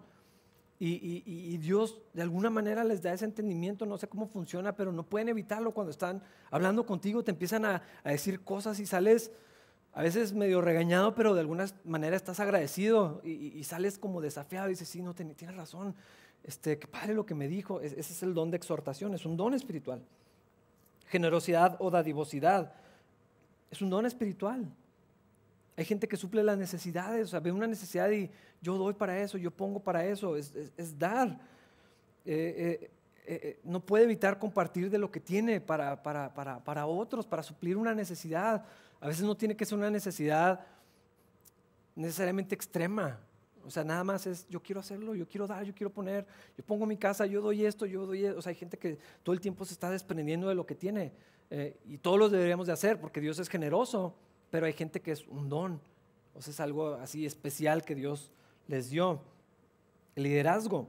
y, 0.86 1.58
Dios 1.60 2.02
de 2.14 2.24
alguna 2.24 2.50
manera 2.50 2.84
les 2.84 3.02
da 3.02 3.14
ese 3.14 3.24
entendimiento, 3.24 3.86
no 3.86 3.98
sé 3.98 4.10
cómo 4.10 4.28
funciona, 4.28 4.76
pero 4.76 4.92
no 4.92 5.04
pueden 5.04 5.30
evitarlo 5.30 5.74
cuando 5.74 5.92
están 5.92 6.22
hablando 6.52 6.86
contigo, 6.86 7.24
te 7.24 7.32
empiezan 7.32 7.64
a, 7.64 7.82
decir 8.04 8.42
cosas 8.42 8.80
y 8.82 8.86
sales 8.86 9.32
a 9.94 10.02
veces 10.02 10.34
medio 10.34 10.60
regañado, 10.60 11.16
pero 11.16 11.36
de 11.36 11.40
alguna 11.40 11.68
manera 11.86 12.18
estás 12.18 12.42
agradecido 12.42 13.22
y, 13.24 13.64
sales 13.64 13.98
como 13.98 14.20
desafiado 14.20 14.68
y 14.68 14.72
dices, 14.72 14.90
sí, 14.90 15.02
no, 15.02 15.14
tienes 15.14 15.56
razón, 15.56 15.96
este, 16.44 16.78
qué 16.78 16.88
padre 16.88 17.14
lo 17.14 17.26
que 17.26 17.36
me 17.36 17.48
dijo, 17.48 17.80
ese 17.82 18.00
es 18.00 18.24
el 18.24 18.34
don 18.34 18.52
de 18.52 18.58
exhortación, 18.58 19.14
es 19.14 19.26
un 19.26 19.38
don 19.38 19.54
espiritual. 19.54 20.02
Generosidad 21.08 21.78
o 21.80 21.90
dadivosidad 21.90 22.74
es 23.72 23.82
un 23.82 23.90
don 23.90 24.06
espiritual. 24.06 24.72
Hay 25.76 25.86
gente 25.86 26.08
que 26.08 26.18
suple 26.18 26.44
las 26.44 26.58
necesidades, 26.58 27.26
o 27.26 27.28
sea, 27.28 27.40
ve 27.40 27.52
una 27.52 27.66
necesidad 27.66 28.10
y 28.12 28.30
yo 28.62 28.78
doy 28.78 28.94
para 28.94 29.20
eso, 29.20 29.38
yo 29.38 29.50
pongo 29.50 29.80
para 29.80 30.06
eso, 30.06 30.36
es, 30.36 31.00
dar. 31.00 31.40
Eh, 32.26 32.80
eh, 32.86 32.92
eh, 33.26 33.60
no 33.64 33.80
puede 33.80 34.04
evitar 34.04 34.38
compartir 34.38 34.90
de 34.90 34.98
lo 34.98 35.10
que 35.10 35.20
tiene 35.20 35.62
para, 35.62 36.04
para, 36.04 36.34
para, 36.34 36.64
para, 36.64 36.86
otros, 36.86 37.26
para 37.26 37.42
suplir 37.42 37.78
una 37.78 37.96
necesidad. 37.96 38.66
A 39.00 39.08
veces 39.08 39.24
no 39.24 39.36
tiene 39.36 39.56
que 39.56 39.66
ser 39.66 39.78
una 39.78 39.90
necesidad 39.90 40.60
necesariamente 41.96 42.54
extrema. 42.54 43.20
O 43.66 43.72
sea, 43.72 43.84
nada 43.84 44.04
más 44.04 44.28
es, 44.28 44.48
yo 44.50 44.62
quiero 44.62 44.82
hacerlo, 44.82 45.16
yo 45.16 45.28
quiero 45.28 45.48
dar, 45.48 45.64
yo 45.64 45.74
quiero 45.74 45.92
poner, 45.92 46.26
yo 46.58 46.64
pongo 46.64 46.86
mi 46.86 46.98
casa, 46.98 47.26
yo 47.26 47.42
doy 47.42 47.66
esto, 47.66 47.86
yo 47.86 48.06
doy 48.06 48.26
esto. 48.26 48.40
O 48.40 48.42
sea, 48.42 48.52
hay 48.52 48.56
gente 48.56 48.78
que 48.78 48.98
todo 49.24 49.34
el 49.34 49.42
tiempo 49.42 49.66
se 49.66 49.74
está 49.74 49.90
desprendiendo 49.90 50.50
de 50.50 50.56
lo 50.56 50.66
que 50.66 50.76
tiene. 50.76 51.12
y 51.86 51.98
todos 52.00 52.18
lo 52.18 52.30
deberíamos 52.30 52.68
de 52.68 52.74
hacer 52.74 53.00
porque 53.00 53.22
Dios 53.22 53.38
es 53.40 53.48
generoso 53.48 54.16
pero 54.54 54.68
hay 54.68 54.74
gente 54.74 55.02
que 55.02 55.12
es 55.12 55.26
un 55.30 55.50
don, 55.50 55.82
o 56.36 56.42
sea, 56.44 56.52
es 56.52 56.60
algo 56.60 56.94
así 56.94 57.26
especial 57.26 57.84
que 57.84 57.96
Dios 57.96 58.32
les 58.68 58.92
dio. 58.92 59.20
El 60.16 60.22
liderazgo 60.22 60.88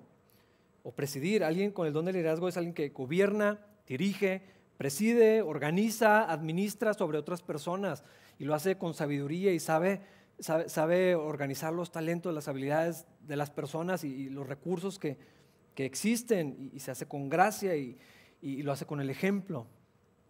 o 0.82 0.92
presidir, 0.92 1.42
alguien 1.42 1.70
con 1.70 1.86
el 1.86 1.94
don 1.94 2.04
de 2.04 2.12
liderazgo 2.12 2.46
es 2.46 2.58
alguien 2.58 2.74
que 2.74 2.90
gobierna, 2.90 3.64
dirige, 3.88 4.42
preside, 4.76 5.40
organiza, 5.40 6.30
administra 6.30 6.92
sobre 6.92 7.16
otras 7.16 7.40
personas 7.40 8.04
y 8.38 8.44
lo 8.44 8.54
hace 8.54 8.76
con 8.76 8.92
sabiduría 8.92 9.50
y 9.50 9.58
sabe, 9.58 10.02
sabe, 10.38 11.14
organizar 11.14 11.72
los 11.72 11.90
talentos, 11.90 12.34
las 12.34 12.48
habilidades 12.48 13.06
de 13.20 13.36
las 13.36 13.50
personas 13.50 14.04
y, 14.04 14.28
los 14.30 14.46
recursos 14.46 14.98
que, 14.98 15.18
existen 15.76 16.70
y, 16.72 16.80
se 16.80 16.90
hace 16.90 17.06
con 17.06 17.28
gracia 17.28 17.76
y, 17.76 17.98
lo 18.62 18.72
hace 18.72 18.86
con 18.86 19.00
el 19.00 19.10
ejemplo. 19.10 19.66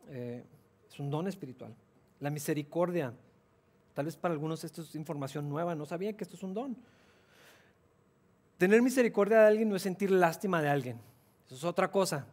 Eh, 0.08 0.44
es 0.88 1.00
un 1.00 1.10
don 1.10 1.26
espiritual. 1.26 1.74
La 2.20 2.30
misericordia. 2.30 3.12
Tal 3.94 4.06
vez 4.06 4.16
para 4.16 4.32
algunos 4.32 4.64
esto 4.64 4.82
es 4.82 4.94
información 4.94 5.48
nueva, 5.48 5.74
no 5.74 5.86
sabían 5.86 6.14
que 6.14 6.24
esto 6.24 6.36
es 6.36 6.42
un 6.42 6.54
don. 6.54 6.76
Tener 8.58 8.82
misericordia 8.82 9.40
de 9.40 9.46
alguien 9.46 9.68
no 9.68 9.76
es 9.76 9.82
sentir 9.82 10.10
lástima 10.10 10.62
de 10.62 10.68
alguien. 10.68 11.00
Eso 11.46 11.54
es 11.54 11.64
otra 11.64 11.90
cosa. 11.90 12.26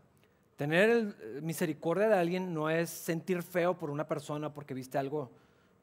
Tener 0.55 1.15
eh, 1.19 1.39
misericordia 1.41 2.07
de 2.07 2.15
alguien 2.15 2.53
no 2.53 2.69
es 2.69 2.89
sentir 2.89 3.41
feo 3.41 3.77
por 3.77 3.89
una 3.89 4.07
persona 4.07 4.53
porque 4.53 4.73
viste 4.73 4.97
algo 4.97 5.31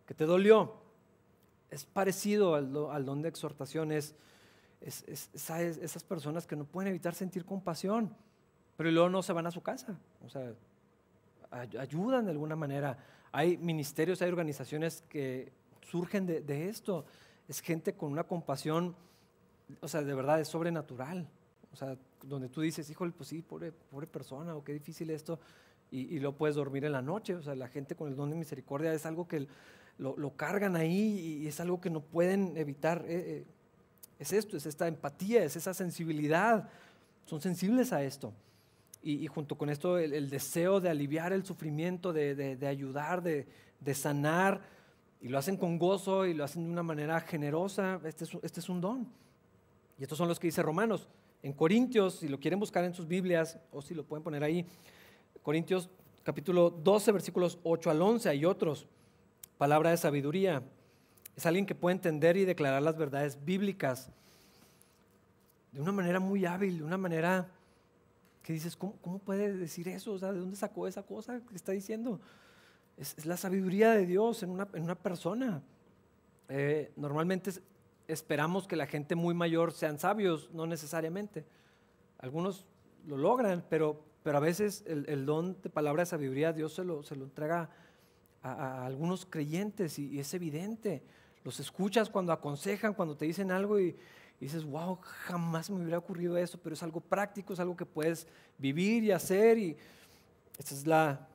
que 0.07 0.15
te 0.15 0.25
dolió. 0.25 0.88
Es 1.71 1.85
parecido 1.85 2.55
al, 2.55 2.73
don 3.05 3.23
de 3.23 3.29
exhortación. 3.29 3.93
Es, 3.93 4.15
esas 4.81 6.05
personas 6.05 6.47
que 6.47 6.57
no 6.57 6.65
pueden 6.65 6.89
evitar 6.89 7.15
sentir 7.15 7.45
compasión, 7.45 8.15
pero 8.77 8.91
luego 8.91 9.09
no 9.09 9.23
se 9.23 9.33
van 9.33 9.47
a 9.47 9.51
su 9.51 9.63
casa. 9.63 9.99
O 10.25 10.29
sea, 10.29 10.53
ayudan 11.51 12.25
de 12.25 12.31
alguna 12.31 12.57
manera. 12.57 12.99
Hay 13.33 13.57
ministerios, 13.57 14.23
hay 14.23 14.29
organizaciones 14.29 15.03
que 15.09 15.53
surgen 15.83 16.27
de, 16.27 16.69
esto. 16.69 17.05
Es 17.49 17.61
gente 17.61 17.95
con 17.95 18.13
una 18.13 18.25
compasión, 18.25 18.95
o 19.81 19.89
sea, 19.89 20.03
de 20.03 20.15
verdad 20.15 20.41
es 20.41 20.49
sobrenatural. 20.49 21.29
O 21.73 21.77
sea, 21.77 21.97
donde 22.23 22.49
tú 22.49 22.61
dices, 22.61 22.89
híjole, 22.91 23.13
pues 23.13 23.29
sí, 23.29 23.43
pobre, 23.43 23.73
pobre 23.73 24.07
persona, 24.07 24.55
o 24.55 24.65
qué 24.65 24.73
difícil 24.73 25.11
esto, 25.11 25.39
y, 25.91 26.17
y 26.17 26.19
lo 26.21 26.33
puedes 26.37 26.57
dormir 26.57 26.85
en 26.85 26.93
la 26.93 27.03
noche. 27.03 27.35
O 27.35 27.43
sea, 27.43 27.55
la 27.55 27.69
gente 27.69 27.95
con 27.95 28.09
el 28.09 28.17
don 28.17 28.31
de 28.31 28.37
misericordia 28.37 28.93
es 28.93 29.07
algo 29.07 29.29
que 29.29 29.47
lo, 29.99 30.37
cargan 30.37 30.77
ahí 30.77 31.41
y 31.43 31.49
es 31.49 31.61
algo 31.61 31.81
que 31.81 31.91
no 31.91 32.01
pueden 32.01 32.57
evitar. 32.57 33.05
Eh, 33.07 33.09
eh, 33.09 33.47
es 34.19 34.33
esto, 34.33 34.57
es 34.57 34.67
esta 34.67 34.87
empatía, 34.89 35.45
es 35.45 35.57
esa 35.57 35.75
sensibilidad. 35.75 36.69
Son 37.27 37.41
sensibles 37.41 37.93
a 37.93 38.03
esto. 38.03 38.33
Y, 39.01 39.27
junto 39.29 39.57
con 39.57 39.71
esto 39.71 39.97
el, 39.97 40.29
deseo 40.29 40.81
de 40.81 40.91
aliviar 40.91 41.33
el 41.33 41.45
sufrimiento, 41.45 42.13
de, 42.13 42.35
de 42.35 42.67
ayudar, 42.67 43.23
de, 43.23 43.47
sanar 43.95 44.61
y 45.21 45.29
lo 45.29 45.39
hacen 45.39 45.57
con 45.57 45.79
gozo 45.79 46.27
y 46.27 46.35
lo 46.35 46.45
hacen 46.45 46.65
de 46.65 46.71
una 46.71 46.83
manera 46.83 47.21
generosa. 47.21 48.01
Este 48.05 48.25
es, 48.25 48.31
este 48.43 48.61
es 48.61 48.69
un 48.69 48.81
don. 48.81 49.09
Y 49.99 50.03
estos 50.03 50.19
son 50.19 50.29
los 50.29 50.39
que 50.39 50.49
dice 50.49 50.63
Romanos. 50.63 51.09
En 51.43 51.53
Corintios, 51.53 52.17
si 52.17 52.29
lo 52.29 52.39
quieren 52.39 52.59
buscar 52.59 52.85
en 52.85 52.93
sus 52.93 53.07
Biblias 53.07 53.59
o 53.71 53.81
si 53.81 53.95
lo 53.95 54.05
pueden 54.05 54.25
poner 54.25 54.43
ahí, 54.43 54.67
Corintios 55.43 55.89
capítulo 56.25 56.71
12, 56.71 57.13
versículos 57.13 57.59
8 57.63 57.91
al 57.91 58.03
11, 58.03 58.29
hay 58.29 58.45
otros. 58.45 58.87
Palabra 59.59 59.91
de 59.91 59.97
sabiduría. 59.97 60.63
Es 61.37 61.45
alguien 61.45 61.67
que 61.67 61.75
puede 61.75 61.97
entender 61.97 62.37
y 62.37 62.45
declarar 62.45 62.81
las 62.81 62.97
verdades 62.97 63.45
bíblicas 63.45 64.11
de 65.73 65.81
una 65.81 65.93
manera 65.93 66.21
muy 66.21 66.47
hábil, 66.47 66.79
de 66.79 66.85
una 66.85 66.97
manera 66.97 67.51
que 68.43 68.53
dices, 68.53 68.77
¿cómo, 68.77 68.97
cómo 69.03 69.19
puede 69.19 69.53
decir 69.53 69.89
eso? 69.89 70.13
O 70.13 70.19
sea, 70.19 70.33
¿de 70.33 70.39
dónde 70.39 70.57
sacó 70.57 70.87
esa 70.87 71.03
cosa 71.03 71.41
que 71.41 71.55
está 71.55 71.73
diciendo? 71.73 72.21
Es, 72.97 73.27
la 73.27 73.37
sabiduría 73.37 73.93
de 73.93 74.07
Dios 74.07 74.43
en 74.43 74.51
una, 74.51 74.69
en 74.73 74.85
una 74.85 74.95
persona. 74.95 75.63
Eh, 76.49 76.93
normalmente 76.97 77.51
esperamos 78.07 78.67
que 78.67 78.77
la 78.77 78.87
gente 78.87 79.15
muy 79.15 79.35
mayor 79.35 79.73
sean 79.73 79.99
sabios, 79.99 80.51
no 80.53 80.67
necesariamente. 80.67 81.45
Algunos 82.19 82.65
lo 83.07 83.17
logran, 83.17 83.65
pero, 83.69 84.03
pero 84.23 84.39
a 84.39 84.41
veces 84.41 84.85
el, 84.87 85.27
don 85.27 85.61
de 85.63 85.69
palabra 85.69 86.03
de 86.03 86.07
sabiduría 86.07 86.53
Dios 86.53 86.75
se 86.75 86.85
lo, 86.85 87.03
se 87.03 87.17
lo 87.17 87.25
entrega 87.25 87.71
a, 88.43 88.85
algunos 88.85 89.27
creyentes 89.27 89.99
y, 89.99 90.19
es 90.19 90.33
evidente. 90.35 91.03
Los 91.45 91.61
escuchas 91.61 92.11
cuando 92.11 92.33
aconsejan, 92.33 92.95
cuando 92.95 93.17
te 93.17 93.25
dicen 93.25 93.51
algo 93.51 93.79
y, 93.81 93.97
dices, 94.41 94.65
wow, 94.65 94.99
jamás 95.01 95.69
me 95.69 95.83
hubiera 95.83 95.99
ocurrido 95.99 96.37
eso, 96.37 96.59
pero 96.63 96.75
es 96.75 96.83
algo 96.83 97.01
práctico, 97.01 97.53
es 97.53 97.61
algo 97.61 97.77
que 97.77 97.87
puedes 97.87 98.27
vivir 98.57 99.03
y 99.05 99.11
hacer. 99.11 99.59
Y 99.59 99.77
esta 100.59 100.75
es 100.75 100.87
la, 100.87 101.29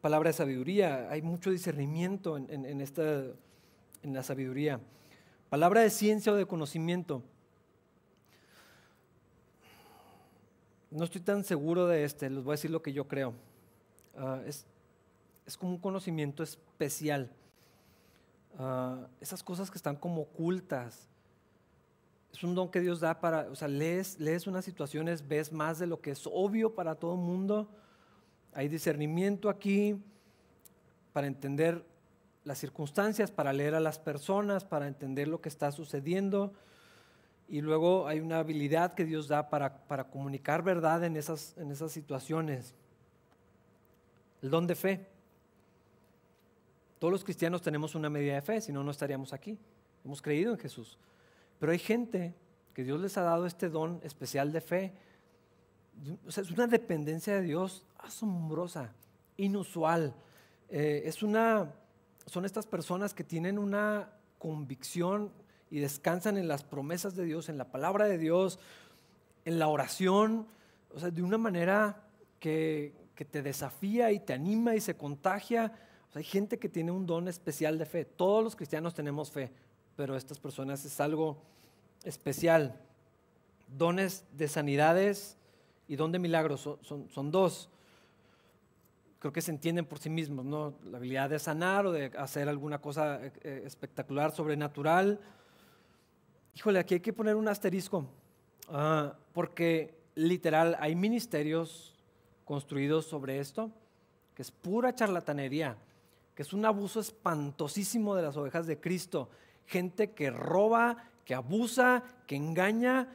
palabra 0.00 0.30
de 0.30 0.34
sabiduría, 0.34 1.10
hay 1.10 1.22
mucho 1.22 1.50
discernimiento 1.50 2.36
en, 2.36 2.80
esta, 2.80 3.24
en 4.02 4.14
la 4.14 4.22
sabiduría. 4.22 4.80
Palabra 5.50 5.80
de 5.80 5.90
ciencia 5.90 6.32
o 6.32 6.36
de 6.36 6.46
conocimiento. 6.46 7.22
No 10.90 11.04
estoy 11.04 11.20
tan 11.20 11.44
seguro 11.44 11.86
de 11.86 12.04
este, 12.04 12.30
les 12.30 12.44
voy 12.44 12.52
a 12.52 12.54
decir 12.54 12.70
lo 12.70 12.82
que 12.82 12.92
yo 12.92 13.08
creo. 13.08 13.34
Ah, 14.16 14.40
es, 14.46 14.64
como 15.56 15.72
un 15.72 15.78
conocimiento 15.78 16.42
especial. 16.42 17.30
Ah, 18.58 19.06
esas 19.20 19.42
cosas 19.42 19.70
que 19.70 19.78
están 19.78 19.96
como 19.96 20.22
ocultas. 20.22 21.08
Es 22.32 22.42
un 22.42 22.54
don 22.54 22.70
que 22.70 22.80
Dios 22.80 23.00
da 23.00 23.20
para, 23.20 23.48
o 23.50 23.54
sea, 23.54 23.68
lees, 23.68 24.20
lees 24.20 24.46
unas 24.46 24.64
situaciones, 24.64 25.26
ves 25.26 25.52
más 25.52 25.78
de 25.78 25.86
lo 25.86 26.00
que 26.00 26.10
es 26.10 26.26
obvio 26.26 26.74
para 26.74 26.94
todo 26.94 27.14
el 27.14 27.20
mundo 27.20 27.68
hay 28.58 28.68
discernimiento 28.68 29.48
aquí 29.50 30.02
para 31.12 31.26
entender 31.26 31.84
las 32.44 32.58
circunstancias, 32.58 33.30
para 33.30 33.52
leer 33.52 33.74
a 33.74 33.80
las 33.80 33.98
personas, 33.98 34.64
para 34.64 34.88
entender 34.88 35.28
lo 35.28 35.40
que 35.40 35.48
está 35.48 35.70
sucediendo. 35.70 36.52
Y 37.48 37.60
luego 37.60 38.06
hay 38.08 38.20
una 38.20 38.38
habilidad 38.38 38.94
que 38.94 39.04
Dios 39.04 39.28
da 39.28 39.48
para, 39.48 39.86
para 39.86 40.04
comunicar 40.04 40.62
verdad 40.62 41.04
en 41.04 41.16
esas, 41.16 41.56
en 41.58 41.70
esas 41.70 41.92
situaciones. 41.92 42.74
El 44.42 44.50
don 44.50 44.66
de 44.66 44.74
fe. 44.74 45.06
Todos 46.98 47.12
los 47.12 47.24
cristianos 47.24 47.62
tenemos 47.62 47.94
una 47.94 48.10
medida 48.10 48.34
de 48.34 48.42
fe, 48.42 48.60
si 48.60 48.72
no, 48.72 48.82
no 48.82 48.90
estaríamos 48.90 49.32
aquí. 49.32 49.58
Hemos 50.04 50.20
creído 50.20 50.52
en 50.52 50.58
Jesús. 50.58 50.98
Pero 51.58 51.72
hay 51.72 51.78
gente 51.78 52.34
que 52.74 52.84
Dios 52.84 53.00
les 53.00 53.16
ha 53.18 53.22
dado 53.22 53.46
este 53.46 53.68
don 53.68 54.00
especial 54.02 54.52
de 54.52 54.60
fe. 54.60 54.94
O 56.26 56.30
sea, 56.30 56.42
es 56.42 56.50
una 56.50 56.66
dependencia 56.66 57.34
de 57.34 57.42
Dios 57.42 57.84
asombrosa, 57.98 58.92
inusual. 59.36 60.14
Eh, 60.68 61.02
es 61.04 61.22
una, 61.22 61.72
son 62.26 62.44
estas 62.44 62.66
personas 62.66 63.14
que 63.14 63.24
tienen 63.24 63.58
una 63.58 64.10
convicción 64.38 65.32
y 65.70 65.80
descansan 65.80 66.36
en 66.36 66.48
las 66.48 66.64
promesas 66.64 67.14
de 67.14 67.24
Dios, 67.24 67.48
en 67.48 67.58
la 67.58 67.70
palabra 67.70 68.06
de 68.06 68.18
Dios, 68.18 68.58
en 69.44 69.58
la 69.58 69.68
oración, 69.68 70.46
o 70.94 70.98
sea, 70.98 71.10
de 71.10 71.22
una 71.22 71.38
manera 71.38 72.04
que, 72.40 72.94
que 73.14 73.24
te 73.24 73.42
desafía 73.42 74.12
y 74.12 74.20
te 74.20 74.32
anima 74.32 74.74
y 74.74 74.80
se 74.80 74.96
contagia. 74.96 75.72
Hay 76.14 76.24
gente 76.24 76.58
que 76.58 76.68
tiene 76.68 76.90
un 76.90 77.06
don 77.06 77.28
especial 77.28 77.78
de 77.78 77.86
fe. 77.86 78.04
Todos 78.04 78.42
los 78.42 78.56
cristianos 78.56 78.94
tenemos 78.94 79.30
fe, 79.30 79.52
pero 79.96 80.16
estas 80.16 80.38
personas 80.38 80.84
es 80.84 81.00
algo 81.00 81.36
especial. 82.04 82.80
Dones 83.76 84.24
de 84.32 84.48
sanidades 84.48 85.36
y 85.86 85.96
don 85.96 86.12
de 86.12 86.18
milagros 86.18 86.60
son, 86.82 87.08
son 87.10 87.30
dos 87.30 87.70
creo 89.18 89.32
que 89.32 89.40
se 89.40 89.50
entienden 89.50 89.84
por 89.84 89.98
sí 89.98 90.10
mismos, 90.10 90.44
¿no? 90.44 90.74
La 90.84 90.98
habilidad 90.98 91.30
de 91.30 91.38
sanar 91.38 91.86
o 91.86 91.92
de 91.92 92.06
hacer 92.16 92.48
alguna 92.48 92.80
cosa 92.80 93.24
eh, 93.24 93.32
eh, 93.42 93.62
espectacular, 93.66 94.32
sobrenatural. 94.32 95.20
Híjole, 96.54 96.78
aquí 96.78 96.94
hay 96.94 97.00
que 97.00 97.12
poner 97.12 97.36
un 97.36 97.48
asterisco, 97.48 98.06
ah, 98.68 99.14
porque 99.32 99.94
literal 100.14 100.76
hay 100.80 100.94
ministerios 100.94 101.94
construidos 102.44 103.06
sobre 103.06 103.40
esto, 103.40 103.70
que 104.34 104.42
es 104.42 104.50
pura 104.50 104.94
charlatanería, 104.94 105.76
que 106.38 106.42
es 106.42 106.52
un 106.52 106.64
abuso 106.64 107.00
espantosísimo 107.00 108.14
de 108.14 108.22
las 108.22 108.36
ovejas 108.36 108.68
de 108.68 108.78
Cristo. 108.78 109.28
Gente 109.66 110.12
que 110.12 110.30
roba, 110.30 110.96
que 111.24 111.34
abusa, 111.34 112.04
que 112.28 112.36
engaña, 112.36 113.08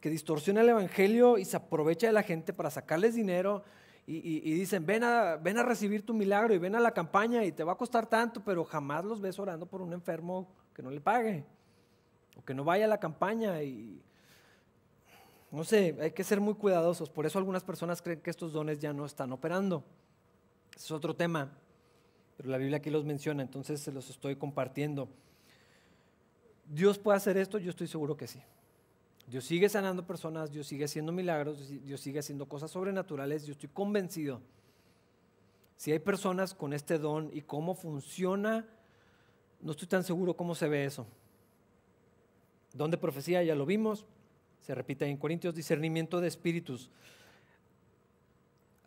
que 0.00 0.08
distorsiona 0.08 0.60
el 0.60 0.68
Evangelio 0.68 1.38
y 1.38 1.44
se 1.44 1.56
aprovecha 1.56 2.06
de 2.06 2.12
la 2.12 2.22
gente 2.22 2.52
para 2.52 2.70
sacarles 2.70 3.16
dinero 3.16 3.64
y, 4.06 4.52
dicen, 4.52 4.86
ven 4.86 5.02
a, 5.02 5.34
ven 5.38 5.58
a 5.58 5.64
recibir 5.64 6.06
tu 6.06 6.14
milagro 6.14 6.54
y 6.54 6.58
ven 6.58 6.76
a 6.76 6.78
la 6.78 6.92
campaña 6.92 7.44
y 7.44 7.50
te 7.50 7.64
va 7.64 7.72
a 7.72 7.76
costar 7.76 8.06
tanto, 8.06 8.44
pero 8.44 8.64
jamás 8.64 9.04
los 9.04 9.20
ves 9.20 9.40
orando 9.40 9.66
por 9.66 9.82
un 9.82 9.92
enfermo 9.92 10.46
que 10.72 10.80
no 10.80 10.92
le 10.92 11.00
pague 11.00 11.44
o 12.36 12.44
que 12.44 12.54
no 12.54 12.62
vaya 12.62 12.84
a 12.84 12.88
la 12.88 13.00
campaña. 13.00 13.60
Y 13.60 14.00
no 15.50 15.64
sé, 15.64 15.96
hay 16.00 16.12
que 16.12 16.22
ser 16.22 16.40
muy 16.40 16.54
cuidadosos. 16.54 17.10
Por 17.10 17.26
eso 17.26 17.40
algunas 17.40 17.64
personas 17.64 18.00
creen 18.00 18.20
que 18.20 18.30
estos 18.30 18.52
dones 18.52 18.78
ya 18.78 18.92
no 18.92 19.04
están 19.04 19.32
operando. 19.32 19.82
Ese 20.76 20.84
es 20.84 20.90
otro 20.92 21.16
tema, 21.16 21.50
pero 22.38 22.50
la 22.50 22.56
Biblia 22.56 22.78
aquí 22.78 22.88
los 22.88 23.04
menciona, 23.04 23.42
entonces 23.42 23.80
se 23.80 23.90
los 23.90 24.08
estoy 24.10 24.36
compartiendo. 24.36 25.08
¿Dios 26.66 26.96
puede 26.96 27.16
hacer 27.16 27.36
esto? 27.36 27.58
Yo 27.58 27.70
estoy 27.70 27.88
seguro 27.88 28.16
que 28.16 28.28
sí. 28.28 28.40
Dios 29.26 29.44
sigue 29.44 29.68
sanando 29.68 30.06
personas, 30.06 30.52
Dios 30.52 30.68
sigue 30.68 30.84
haciendo 30.84 31.10
milagros, 31.10 31.68
Dios 31.84 32.00
sigue 32.00 32.20
haciendo 32.20 32.46
cosas 32.46 32.70
sobrenaturales. 32.70 33.44
Yo 33.44 33.52
estoy 33.52 33.68
convencido. 33.68 34.40
Si 35.76 35.90
hay 35.90 35.98
personas 35.98 36.54
con 36.54 36.72
este 36.72 36.98
don 36.98 37.28
y 37.32 37.42
cómo 37.42 37.74
funciona, 37.74 38.64
no 39.60 39.72
estoy 39.72 39.88
tan 39.88 40.04
seguro 40.04 40.36
cómo 40.36 40.54
se 40.54 40.68
ve 40.68 40.84
eso. 40.84 41.08
Don 42.72 42.92
de 42.92 42.98
profecía, 42.98 43.42
ya 43.42 43.56
lo 43.56 43.66
vimos, 43.66 44.06
se 44.60 44.76
repite 44.76 45.06
en 45.06 45.16
Corintios, 45.16 45.56
discernimiento 45.56 46.20
de 46.20 46.28
espíritus. 46.28 46.88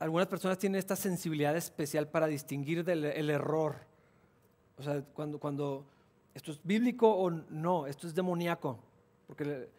Algunas 0.01 0.25
personas 0.25 0.57
tienen 0.57 0.79
esta 0.79 0.95
sensibilidad 0.95 1.55
especial 1.55 2.07
para 2.07 2.25
distinguir 2.25 2.83
del, 2.83 3.05
el 3.05 3.29
error. 3.29 3.75
O 4.79 4.81
sea, 4.81 5.03
cuando, 5.13 5.39
cuando 5.39 5.85
esto 6.33 6.51
es 6.51 6.59
bíblico 6.63 7.07
o 7.07 7.29
no, 7.29 7.85
esto 7.85 8.07
es 8.07 8.15
demoníaco. 8.15 8.79
Porque 9.27 9.69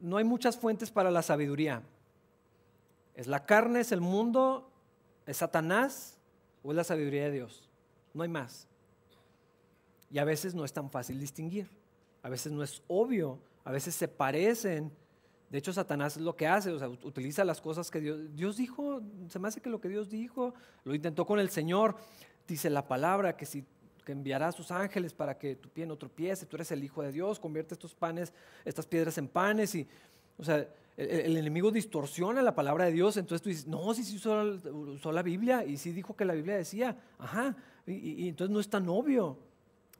no 0.00 0.16
hay 0.16 0.24
muchas 0.24 0.56
fuentes 0.56 0.90
para 0.90 1.10
la 1.10 1.20
sabiduría. 1.20 1.82
¿Es 3.14 3.26
la 3.26 3.44
carne, 3.44 3.80
es 3.80 3.92
el 3.92 4.00
mundo, 4.00 4.70
es 5.26 5.36
Satanás 5.36 6.16
o 6.62 6.70
es 6.70 6.76
la 6.78 6.84
sabiduría 6.84 7.24
de 7.24 7.32
Dios? 7.32 7.68
No 8.14 8.22
hay 8.22 8.30
más. 8.30 8.66
Y 10.10 10.16
a 10.16 10.24
veces 10.24 10.54
no 10.54 10.64
es 10.64 10.72
tan 10.72 10.88
fácil 10.88 11.20
distinguir. 11.20 11.68
A 12.22 12.30
veces 12.30 12.52
no 12.52 12.62
es 12.62 12.82
obvio. 12.88 13.38
A 13.64 13.70
veces 13.70 13.94
se 13.94 14.08
parecen. 14.08 14.90
De 15.52 15.58
hecho, 15.58 15.72
Satanás 15.72 16.16
lo 16.16 16.34
que 16.34 16.48
hace, 16.48 16.72
o 16.72 16.78
sea, 16.78 16.88
utiliza 16.88 17.44
las 17.44 17.60
cosas 17.60 17.90
que 17.90 18.00
Dios, 18.00 18.34
Dios 18.34 18.56
dijo, 18.56 19.02
se 19.28 19.38
me 19.38 19.48
hace 19.48 19.60
que 19.60 19.70
lo 19.70 19.80
que 19.80 19.88
Dios 19.88 20.08
dijo, 20.08 20.54
lo 20.82 20.94
intentó 20.94 21.26
con 21.26 21.38
el 21.38 21.50
Señor, 21.50 21.94
dice 22.48 22.70
la 22.70 22.88
palabra, 22.88 23.36
que 23.36 23.46
si 23.46 23.64
que 24.02 24.12
enviará 24.12 24.48
a 24.48 24.52
sus 24.52 24.70
ángeles 24.70 25.12
para 25.12 25.38
que 25.38 25.54
tu 25.56 25.68
pie 25.68 25.86
no 25.86 25.96
tropiece, 25.96 26.46
tú 26.46 26.56
eres 26.56 26.72
el 26.72 26.82
Hijo 26.82 27.02
de 27.02 27.12
Dios, 27.12 27.38
convierte 27.38 27.74
estos 27.74 27.94
panes, 27.94 28.32
estas 28.64 28.86
piedras 28.86 29.16
en 29.18 29.28
panes 29.28 29.74
y, 29.74 29.86
o 30.38 30.44
sea, 30.44 30.66
el, 30.96 31.36
enemigo 31.36 31.70
distorsiona 31.70 32.42
la 32.42 32.54
palabra 32.54 32.84
de 32.84 32.92
Dios, 32.92 33.16
entonces 33.16 33.42
tú 33.42 33.48
dices, 33.48 33.66
no, 33.66 33.94
sí, 33.94 34.04
sí 34.04 34.16
usó, 34.16 35.12
la 35.12 35.22
Biblia 35.22 35.64
y 35.64 35.76
sí 35.76 35.92
dijo 35.92 36.16
que 36.16 36.24
la 36.24 36.34
Biblia 36.34 36.56
decía, 36.56 36.98
ajá, 37.18 37.56
y, 37.86 38.28
entonces 38.28 38.52
no 38.52 38.60
es 38.60 38.68
tan 38.68 38.88
obvio, 38.88 39.38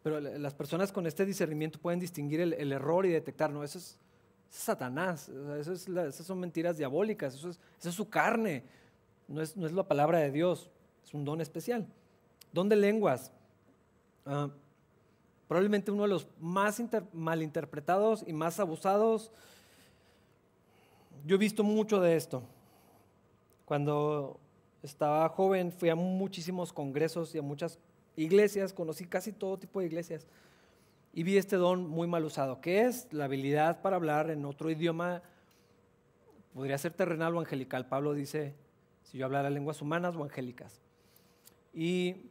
pero 0.03 0.21
las 0.21 0.55
personas 0.55 0.93
con 0.93 1.07
este 1.07 1.25
discernimiento 1.25 1.79
pueden 1.79 2.01
distinguir 2.01 2.41
el, 2.41 2.73
error 2.73 3.07
y 3.07 3.11
detectar, 3.11 3.51
no, 3.51 3.63
eso 3.63 3.79
es, 3.79 3.99
Satanás, 4.53 5.31
es 5.59 5.67
esas 5.67 6.27
son 6.27 6.39
mentiras 6.39 6.77
diabólicas, 6.77 7.35
eso 7.35 7.49
es, 7.49 7.59
es 7.83 7.95
su 7.95 8.11
carne, 8.11 8.63
no 9.27 9.41
es, 9.41 9.57
no 9.57 9.67
es 9.67 9.73
la 9.73 9.89
palabra 9.89 10.19
de 10.19 10.31
Dios, 10.31 10.69
es 11.03 11.15
un 11.15 11.25
don 11.25 11.41
especial. 11.41 11.87
Don 12.53 12.69
de 12.69 12.77
lenguas. 12.77 13.33
Ah, 14.27 14.51
probablemente 15.49 15.91
uno 15.91 16.03
de 16.03 16.11
los 16.11 16.29
más 16.39 16.83
malinterpretados 17.15 18.25
y 18.27 18.35
más 18.35 18.61
abusados. 18.61 19.33
Yo 21.25 21.37
he 21.37 21.39
visto 21.39 21.65
mucho 21.65 21.99
de 21.99 22.17
esto. 22.17 22.43
Cuando 23.65 24.39
estaba 24.83 25.27
joven 25.31 25.73
fui 25.73 25.89
a 25.89 25.95
muchísimos 25.95 26.75
congresos 26.75 27.35
y 27.35 27.39
a 27.39 27.43
muchas 27.43 27.79
iglesias, 28.17 28.75
conocí 28.75 29.07
casi 29.07 29.33
todo 29.33 29.59
tipo 29.59 29.81
de 29.81 29.87
iglesias 29.87 30.27
y 31.13 31.23
vi 31.25 31.37
este 31.37 31.57
don 31.57 31.89
muy 31.89 32.07
mal 32.09 32.25
usado, 32.25 32.61
que 32.61 32.87
es 32.87 33.13
la 33.13 33.27
habilidad 33.27 33.83
para 33.83 33.97
hablar 33.97 34.31
en 34.31 34.45
otro 34.45 34.71
idioma, 34.71 35.23
podría 36.55 36.79
ser 36.79 36.93
terrenal 36.93 37.37
o 37.37 37.41
angelical. 37.41 37.87
Pablo 37.87 38.15
dice, 38.15 38.55
si 39.03 39.19
yo 39.19 39.27
hablara 39.27 39.51
lenguas 39.51 39.83
humanas 39.83 40.17
o 40.17 40.25
angélicas. 40.25 40.81
Y 41.75 42.31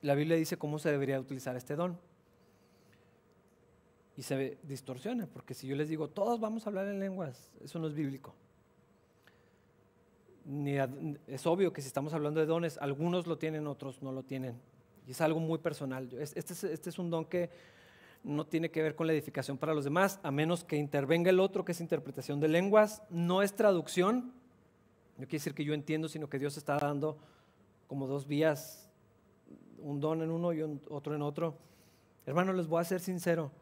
la 0.00 0.14
Biblia 0.14 0.36
dice 0.36 0.56
cómo 0.56 0.78
se 0.78 0.90
debería 0.90 1.20
utilizar 1.20 1.56
este 1.56 1.76
don. 1.76 1.98
Y 4.16 4.22
se 4.22 4.56
distorsiona, 4.62 5.26
porque 5.26 5.52
si 5.52 5.66
yo 5.66 5.76
les 5.76 5.90
digo, 5.90 6.08
todos 6.08 6.40
vamos 6.40 6.66
a 6.66 6.70
hablar 6.70 6.88
en 6.88 7.00
lenguas, 7.00 7.52
eso 7.62 7.78
no 7.78 7.86
es 7.86 7.94
bíblico. 7.94 8.34
Es 11.26 11.46
obvio 11.46 11.72
que 11.74 11.82
si 11.82 11.88
estamos 11.88 12.14
hablando 12.14 12.40
de 12.40 12.46
dones, 12.46 12.78
algunos 12.78 13.26
lo 13.26 13.36
tienen, 13.36 13.66
otros 13.66 14.00
no 14.00 14.12
lo 14.12 14.22
tienen. 14.22 14.58
Y 15.06 15.12
es 15.12 15.20
algo 15.20 15.40
muy 15.40 15.58
personal. 15.58 16.08
Este 16.18 16.52
es, 16.52 16.64
este 16.64 16.90
es 16.90 16.98
un 16.98 17.10
don 17.10 17.24
que 17.24 17.50
no 18.24 18.44
tiene 18.46 18.70
que 18.70 18.82
ver 18.82 18.96
con 18.96 19.06
la 19.06 19.12
edificación 19.12 19.56
para 19.56 19.72
los 19.72 19.84
demás, 19.84 20.18
a 20.22 20.30
menos 20.30 20.64
que 20.64 20.76
intervenga 20.76 21.30
el 21.30 21.38
otro, 21.38 21.64
que 21.64 21.72
es 21.72 21.80
interpretación 21.80 22.40
de 22.40 22.48
lenguas. 22.48 23.02
No 23.08 23.42
es 23.42 23.54
traducción, 23.54 24.32
no 25.16 25.24
quiere 25.24 25.38
decir 25.38 25.54
que 25.54 25.64
yo 25.64 25.74
entiendo, 25.74 26.08
sino 26.08 26.28
que 26.28 26.38
Dios 26.38 26.56
está 26.56 26.76
dando 26.78 27.18
como 27.86 28.06
dos 28.06 28.26
vías 28.26 28.86
un 29.78 30.00
don 30.00 30.22
en 30.22 30.30
uno 30.30 30.52
y 30.52 30.62
otro 30.62 31.14
en 31.14 31.22
otro. 31.22 31.56
Hermano, 32.26 32.52
les 32.52 32.66
voy 32.66 32.80
a 32.80 32.84
ser 32.84 33.00
sincero. 33.00 33.52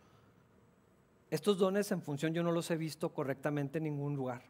Estos 1.30 1.58
dones 1.58 1.90
en 1.92 2.00
función 2.00 2.32
yo 2.32 2.42
no 2.42 2.52
los 2.52 2.70
he 2.70 2.76
visto 2.76 3.12
correctamente 3.12 3.78
en 3.78 3.84
ningún 3.84 4.16
lugar. 4.16 4.42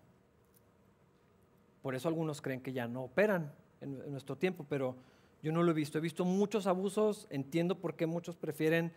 Por 1.83 1.95
eso 1.95 2.09
algunos 2.09 2.41
creen 2.41 2.61
que 2.61 2.73
ya 2.73 2.87
no 2.87 3.05
operan 3.05 3.53
en, 3.81 4.11
nuestro 4.11 4.37
tiempo, 4.37 4.65
pero 4.69 4.97
yo 5.45 5.53
no 5.53 5.63
lo 5.63 5.73
he 5.73 5.75
visto. 5.75 5.99
He 5.99 6.01
visto 6.01 6.25
muchos 6.25 6.67
abusos, 6.67 7.27
entiendo 7.29 7.79
por 7.79 7.97
qué 7.97 8.07
muchos 8.07 8.35
prefieren 8.35 8.95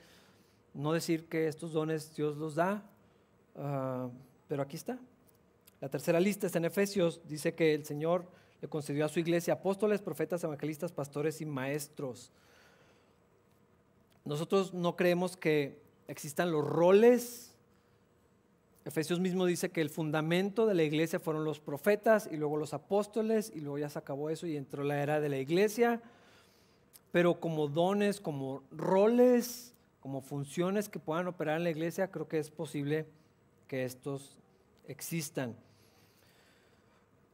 no 0.73 0.93
decir 0.93 1.27
que 1.27 1.49
estos 1.49 1.73
dones 1.73 2.15
Dios 2.15 2.37
los 2.37 2.55
da, 2.55 2.89
ah, 3.57 4.09
pero 4.47 4.61
aquí 4.63 4.77
está. 4.77 4.97
La 5.81 5.89
tercera 5.89 6.21
lista 6.21 6.47
está 6.47 6.57
en 6.59 6.63
Efesios, 6.63 7.19
dice 7.27 7.53
que 7.53 7.73
el 7.73 7.83
Señor 7.83 8.31
le 8.61 8.69
concedió 8.69 9.03
a 9.03 9.09
su 9.09 9.19
iglesia 9.19 9.55
apóstoles, 9.55 10.01
profetas, 10.01 10.41
evangelistas, 10.41 10.93
pastores 10.93 11.41
y 11.41 11.45
maestros. 11.45 12.31
Nosotros 14.23 14.73
no 14.73 14.95
creemos 14.95 15.35
que 15.35 15.81
existan 16.07 16.53
los 16.53 16.65
roles. 16.65 17.53
Efesios 18.85 19.19
mismo 19.19 19.45
dice 19.45 19.69
que 19.69 19.81
el 19.81 19.89
fundamento 19.89 20.65
de 20.65 20.75
la 20.75 20.83
iglesia 20.83 21.19
fueron 21.19 21.43
los 21.43 21.59
profetas 21.59 22.29
y 22.31 22.37
luego 22.37 22.55
los 22.55 22.73
apóstoles 22.73 23.51
y 23.53 23.59
luego 23.59 23.79
ya 23.79 23.89
se 23.89 23.99
acabó 23.99 24.29
eso 24.29 24.47
y 24.47 24.55
entró 24.55 24.85
la 24.85 25.03
era 25.03 25.19
de 25.19 25.27
la 25.27 25.39
iglesia. 25.39 26.01
Pero 27.11 27.39
como 27.39 27.67
dones, 27.67 28.19
como 28.19 28.63
roles, 28.71 29.73
como 29.99 30.21
funciones 30.21 30.89
que 30.89 30.99
puedan 30.99 31.27
operar 31.27 31.57
en 31.57 31.63
la 31.63 31.69
iglesia, 31.69 32.11
creo 32.11 32.27
que 32.27 32.39
es 32.39 32.49
posible 32.49 33.07
que 33.67 33.85
estos 33.85 34.37
existan. 34.87 35.55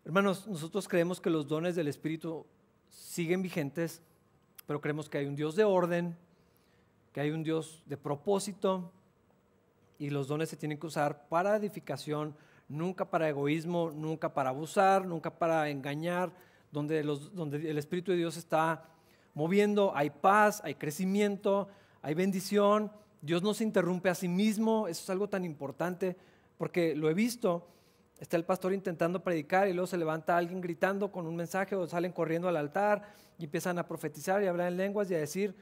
Hermanos, 0.05 0.47
nosotros 0.47 0.87
creemos 0.87 1.21
que 1.21 1.29
los 1.29 1.47
dones 1.47 1.75
del 1.75 1.87
Espíritu 1.87 2.45
siguen 2.89 3.41
vigentes, 3.41 4.01
pero 4.65 4.81
creemos 4.81 5.09
que 5.09 5.17
hay 5.17 5.25
un 5.25 5.35
Dios 5.35 5.55
de 5.55 5.63
orden, 5.63 6.17
que 7.13 7.21
hay 7.21 7.31
un 7.31 7.43
Dios 7.43 7.83
de 7.85 7.95
propósito 7.95 8.91
y 9.99 10.09
los 10.09 10.27
dones 10.27 10.49
se 10.49 10.57
tienen 10.57 10.79
que 10.79 10.87
usar 10.87 11.27
para 11.29 11.55
edificación, 11.55 12.35
nunca 12.67 13.09
para 13.09 13.29
egoísmo, 13.29 13.91
nunca 13.91 14.33
para 14.33 14.49
abusar, 14.49 15.05
nunca 15.05 15.37
para 15.37 15.69
engañar, 15.69 16.33
donde, 16.71 17.03
donde 17.03 17.69
el 17.69 17.77
Espíritu 17.77 18.11
de 18.11 18.17
Dios 18.17 18.35
está 18.35 18.83
moviendo, 19.33 19.95
hay 19.95 20.09
paz, 20.09 20.61
hay 20.63 20.75
crecimiento, 20.75 21.67
hay 22.01 22.13
bendición, 22.13 22.91
Dios 23.21 23.41
no 23.41 23.53
se 23.53 23.63
interrumpe 23.63 24.09
a 24.09 24.15
sí 24.15 24.27
mismo, 24.27 24.87
eso 24.87 25.03
es 25.03 25.09
algo 25.09 25.29
tan 25.29 25.45
importante, 25.45 26.17
porque 26.57 26.95
lo 26.95 27.09
he 27.09 27.13
visto, 27.13 27.67
está 28.19 28.37
el 28.37 28.45
pastor 28.45 28.73
intentando 28.73 29.23
predicar 29.23 29.67
y 29.67 29.73
luego 29.73 29.87
se 29.87 29.97
levanta 29.97 30.37
alguien 30.37 30.61
gritando 30.61 31.11
con 31.11 31.25
un 31.25 31.35
mensaje 31.35 31.75
o 31.75 31.87
salen 31.87 32.11
corriendo 32.11 32.47
al 32.47 32.57
altar 32.57 33.03
y 33.37 33.45
empiezan 33.45 33.79
a 33.79 33.87
profetizar 33.87 34.43
y 34.43 34.47
a 34.47 34.49
hablar 34.49 34.67
en 34.67 34.77
lenguas 34.77 35.09
y 35.09 35.15
a 35.15 35.19
decir, 35.19 35.55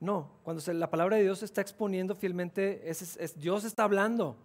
no, 0.00 0.30
cuando 0.44 0.62
la 0.72 0.90
palabra 0.90 1.16
de 1.16 1.22
Dios 1.22 1.40
se 1.40 1.44
está 1.44 1.60
exponiendo 1.60 2.14
fielmente, 2.14 2.88
es, 2.88 3.34
Dios 3.38 3.64
está 3.64 3.84
hablando. 3.84 4.36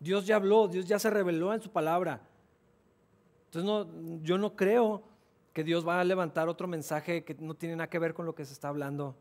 Dios 0.00 0.26
ya 0.26 0.36
habló, 0.36 0.68
Dios 0.68 0.86
ya 0.86 0.98
se 0.98 1.08
reveló 1.08 1.54
en 1.54 1.62
su 1.62 1.70
palabra. 1.70 2.20
Entonces 3.46 3.64
no, 3.64 4.22
yo 4.22 4.36
no 4.36 4.54
creo 4.54 5.02
que 5.52 5.64
Dios 5.64 5.86
va 5.86 6.00
a 6.00 6.04
levantar 6.04 6.48
otro 6.48 6.66
mensaje 6.66 7.24
que 7.24 7.34
no 7.34 7.54
tiene 7.54 7.76
nada 7.76 7.90
que 7.90 7.98
ver 7.98 8.14
con 8.14 8.26
lo 8.26 8.34
que 8.34 8.44
se 8.44 8.52
está 8.52 8.68
hablando 8.68 9.16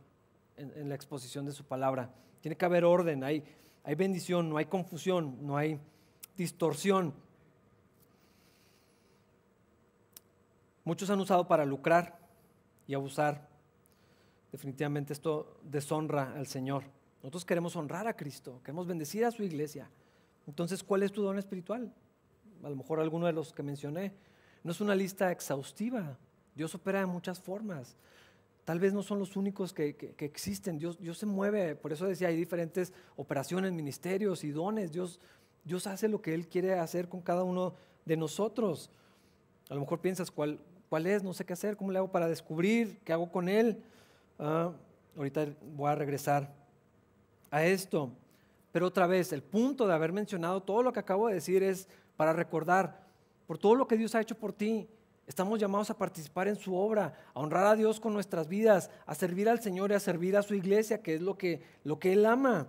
en, 0.57 0.89
la 0.89 0.95
exposición 0.95 1.45
de 1.45 1.51
su 1.51 1.65
palabra. 1.65 2.13
Tiene 2.41 2.55
que 2.55 2.65
haber 2.65 2.85
orden, 2.85 3.23
hay, 3.23 3.43
hay 3.83 3.95
bendición, 3.95 4.49
no 4.49 4.57
hay 4.57 4.65
confusión, 4.65 5.37
no 5.45 5.57
hay 5.57 5.79
distorsión. 6.37 7.13
Muchos 10.83 11.09
han 11.09 11.19
usado 11.19 11.47
para 11.47 11.65
lucrar 11.65 12.17
y 12.87 12.93
abusar 12.93 13.51
Definitivamente 14.51 15.13
esto 15.13 15.59
deshonra 15.63 16.33
al 16.33 16.45
Señor. 16.45 16.83
Nosotros 17.23 17.45
queremos 17.45 17.75
honrar 17.75 18.07
a 18.07 18.15
Cristo, 18.15 18.59
queremos 18.63 18.85
bendecir 18.85 19.23
a 19.23 19.31
su 19.31 19.43
iglesia. 19.43 19.89
Entonces, 20.45 20.83
¿cuál 20.83 21.03
es 21.03 21.11
tu 21.11 21.21
don 21.21 21.37
espiritual? 21.37 21.93
A 22.63 22.69
lo 22.69 22.75
mejor 22.75 22.99
alguno 22.99 23.27
de 23.27 23.33
los 23.33 23.53
que 23.53 23.63
mencioné. 23.63 24.11
No 24.63 24.71
es 24.71 24.81
una 24.81 24.95
lista 24.95 25.31
exhaustiva. 25.31 26.17
Dios 26.55 26.75
opera 26.75 26.99
de 26.99 27.05
muchas 27.05 27.39
formas. 27.39 27.95
Tal 28.65 28.79
vez 28.79 28.93
no 28.93 29.01
son 29.01 29.19
los 29.19 29.35
únicos 29.35 29.73
que, 29.73 30.15
existen. 30.19 30.77
Dios, 30.77 30.99
Dios 30.99 31.17
se 31.17 31.25
mueve. 31.25 31.75
Por 31.75 31.91
eso 31.91 32.05
decía, 32.05 32.27
hay 32.27 32.35
diferentes 32.35 32.93
operaciones, 33.15 33.71
ministerios 33.73 34.43
y 34.43 34.51
dones. 34.51 34.91
Dios, 34.91 35.19
Dios 35.63 35.87
hace 35.87 36.07
lo 36.07 36.21
que 36.21 36.33
Él 36.33 36.47
quiere 36.47 36.73
hacer 36.73 37.09
con 37.09 37.21
cada 37.21 37.43
uno 37.43 37.73
de 38.05 38.17
nosotros. 38.17 38.91
A 39.69 39.73
lo 39.73 39.81
mejor 39.81 39.99
piensas, 39.99 40.29
¿cuál, 40.29 40.59
cuál 40.89 41.07
es? 41.07 41.23
No 41.23 41.33
sé 41.33 41.43
qué 41.43 41.53
hacer. 41.53 41.75
¿Cómo 41.75 41.91
le 41.91 41.97
hago 41.97 42.11
para 42.11 42.27
descubrir? 42.27 42.99
¿Qué 43.03 43.13
hago 43.13 43.31
con 43.31 43.49
Él? 43.49 43.81
Ah, 44.37 44.71
ahorita 45.17 45.47
voy 45.75 45.89
a 45.89 45.95
regresar 45.95 46.53
a 47.49 47.65
esto. 47.65 48.11
Pero 48.71 48.87
otra 48.87 49.07
vez, 49.07 49.33
el 49.33 49.41
punto 49.41 49.87
de 49.87 49.93
haber 49.93 50.13
mencionado 50.13 50.61
todo 50.61 50.83
lo 50.83 50.93
que 50.93 50.99
acabo 50.99 51.27
de 51.27 51.33
decir 51.33 51.63
es 51.63 51.87
para 52.15 52.31
recordar 52.31 53.00
por 53.51 53.57
todo 53.57 53.75
lo 53.75 53.85
que 53.85 53.97
Dios 53.97 54.15
ha 54.15 54.21
hecho 54.21 54.37
por 54.37 54.53
ti. 54.53 54.87
Estamos 55.27 55.59
llamados 55.59 55.89
a 55.89 55.97
participar 55.97 56.47
en 56.47 56.55
su 56.55 56.73
obra, 56.73 57.13
a 57.33 57.39
honrar 57.41 57.65
a 57.65 57.75
Dios 57.75 57.99
con 57.99 58.13
nuestras 58.13 58.47
vidas, 58.47 58.89
a 59.05 59.13
servir 59.13 59.49
al 59.49 59.61
Señor 59.61 59.91
y 59.91 59.93
a 59.93 59.99
servir 59.99 60.37
a 60.37 60.41
su 60.41 60.55
iglesia, 60.55 61.01
que 61.03 61.15
es 61.15 61.21
lo 61.21 61.37
que, 61.37 61.61
lo 61.83 61.99
que 61.99 62.13
Él 62.13 62.25
ama. 62.25 62.67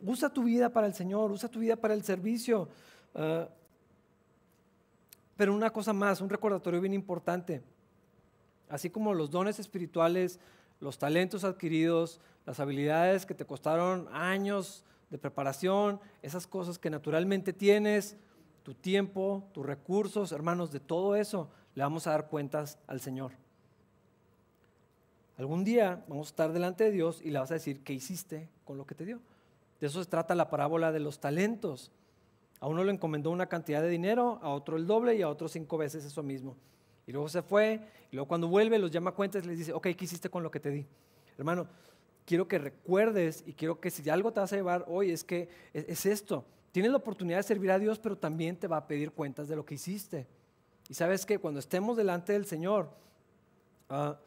Usa 0.00 0.30
tu 0.30 0.44
vida 0.44 0.70
para 0.70 0.86
el 0.86 0.94
Señor, 0.94 1.32
usa 1.32 1.50
tu 1.50 1.58
vida 1.58 1.76
para 1.76 1.92
el 1.92 2.02
servicio. 2.02 2.70
Ah, 3.14 3.50
pero 5.36 5.52
una 5.52 5.68
cosa 5.68 5.92
más, 5.92 6.22
un 6.22 6.30
recordatorio 6.30 6.80
bien 6.80 6.94
importante. 6.94 7.60
Así 8.70 8.88
como 8.88 9.12
los 9.12 9.30
dones 9.30 9.58
espirituales 9.58 10.40
los 10.80 10.96
talentos 10.96 11.44
adquiridos, 11.44 12.22
las 12.46 12.58
habilidades 12.58 13.26
que 13.26 13.34
te 13.34 13.44
costaron 13.44 14.08
años 14.12 14.82
de 15.10 15.18
preparación, 15.18 16.00
esas 16.22 16.46
cosas 16.46 16.78
que 16.78 16.88
naturalmente 16.88 17.52
tienes, 17.52 18.16
tu 18.66 18.74
tiempo, 18.74 19.48
tus 19.52 19.64
recursos, 19.64 20.32
hermanos, 20.32 20.72
de 20.72 20.80
todo 20.80 21.14
eso 21.14 21.48
le 21.76 21.84
vamos 21.84 22.08
a 22.08 22.10
dar 22.10 22.26
cuentas 22.26 22.80
al 22.88 23.00
Señor. 23.00 23.30
Algún 25.38 25.62
día 25.62 26.04
vamos 26.08 26.26
a 26.26 26.30
estar 26.30 26.52
delante 26.52 26.82
de 26.82 26.90
Dios 26.90 27.20
y 27.22 27.30
le 27.30 27.38
vas 27.38 27.52
a 27.52 27.54
decir 27.54 27.84
qué 27.84 27.92
hiciste 27.92 28.48
con 28.64 28.76
lo 28.76 28.84
que 28.84 28.96
te 28.96 29.04
dio. 29.04 29.20
De 29.78 29.86
eso 29.86 30.02
se 30.02 30.10
trata 30.10 30.34
la 30.34 30.50
parábola 30.50 30.90
de 30.90 30.98
los 30.98 31.20
talentos. 31.20 31.92
A 32.58 32.66
uno 32.66 32.82
le 32.82 32.90
encomendó 32.90 33.30
una 33.30 33.46
cantidad 33.46 33.80
de 33.80 33.88
dinero, 33.88 34.40
a 34.42 34.48
otro 34.48 34.76
el 34.76 34.88
doble 34.88 35.14
y 35.14 35.22
a 35.22 35.28
otro 35.28 35.46
cinco 35.46 35.78
veces 35.78 36.04
eso 36.04 36.24
mismo. 36.24 36.56
Y 37.06 37.12
luego 37.12 37.28
se 37.28 37.42
fue, 37.42 37.80
y 38.10 38.16
luego 38.16 38.26
cuando 38.26 38.48
vuelve 38.48 38.80
los 38.80 38.90
llama 38.90 39.10
a 39.10 39.14
cuentas 39.14 39.44
y 39.44 39.46
les 39.46 39.58
dice, 39.58 39.72
ok, 39.72 39.86
¿qué 39.96 40.04
hiciste 40.06 40.28
con 40.28 40.42
lo 40.42 40.50
que 40.50 40.58
te 40.58 40.70
di? 40.70 40.84
Hermano, 41.38 41.68
quiero 42.24 42.48
que 42.48 42.58
recuerdes 42.58 43.44
y 43.46 43.52
quiero 43.52 43.78
que 43.78 43.92
si 43.92 44.10
algo 44.10 44.32
te 44.32 44.40
vas 44.40 44.52
a 44.52 44.56
llevar 44.56 44.84
hoy 44.88 45.12
es 45.12 45.22
que 45.22 45.48
es, 45.72 46.04
esto. 46.04 46.44
Tienes 46.76 46.92
la 46.92 46.98
oportunidad 46.98 47.38
de 47.38 47.42
servir 47.42 47.70
a 47.70 47.78
Dios, 47.78 47.98
pero 47.98 48.18
también 48.18 48.54
te 48.54 48.66
va 48.66 48.76
a 48.76 48.86
pedir 48.86 49.10
cuentas 49.10 49.48
de 49.48 49.56
lo 49.56 49.64
que 49.64 49.76
hiciste. 49.76 50.26
Y 50.90 50.92
sabes 50.92 51.24
que 51.24 51.38
cuando 51.38 51.58
estemos 51.58 51.96
delante 51.96 52.34
del 52.34 52.44
Señor, 52.44 52.90
ah, 53.88 54.18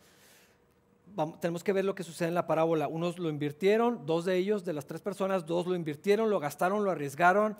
tenemos 1.39 1.63
que 1.63 1.73
ver 1.73 1.85
lo 1.85 1.93
que 1.93 2.01
sucede 2.01 2.29
en 2.29 2.33
la 2.33 2.47
parábola. 2.47 2.87
Unos 2.87 3.19
lo 3.19 3.29
invirtieron, 3.29 4.03
dos 4.07 4.25
de 4.25 4.35
ellos, 4.35 4.65
de 4.65 4.73
las 4.73 4.87
tres 4.87 4.99
personas, 4.99 5.45
dos 5.45 5.67
lo 5.67 5.75
invirtieron, 5.75 6.31
lo 6.31 6.39
gastaron, 6.39 6.83
lo 6.83 6.89
arriesgaron, 6.89 7.55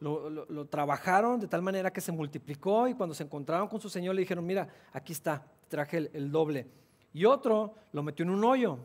lo, 0.00 0.66
trabajaron 0.66 1.40
de 1.40 1.48
tal 1.48 1.62
manera 1.62 1.90
que 1.90 2.02
se 2.02 2.12
multiplicó 2.12 2.88
y 2.88 2.92
cuando 2.92 3.14
se 3.14 3.22
encontraron 3.22 3.68
con 3.68 3.80
su 3.80 3.88
Señor 3.88 4.16
le 4.16 4.20
dijeron, 4.20 4.44
mira, 4.44 4.68
aquí 4.92 5.14
está, 5.14 5.46
traje 5.68 6.10
el, 6.12 6.30
doble. 6.30 6.66
Y 7.14 7.24
otro 7.24 7.72
lo 7.90 8.02
metió 8.02 8.22
en 8.22 8.28
un 8.28 8.44
hoyo 8.44 8.80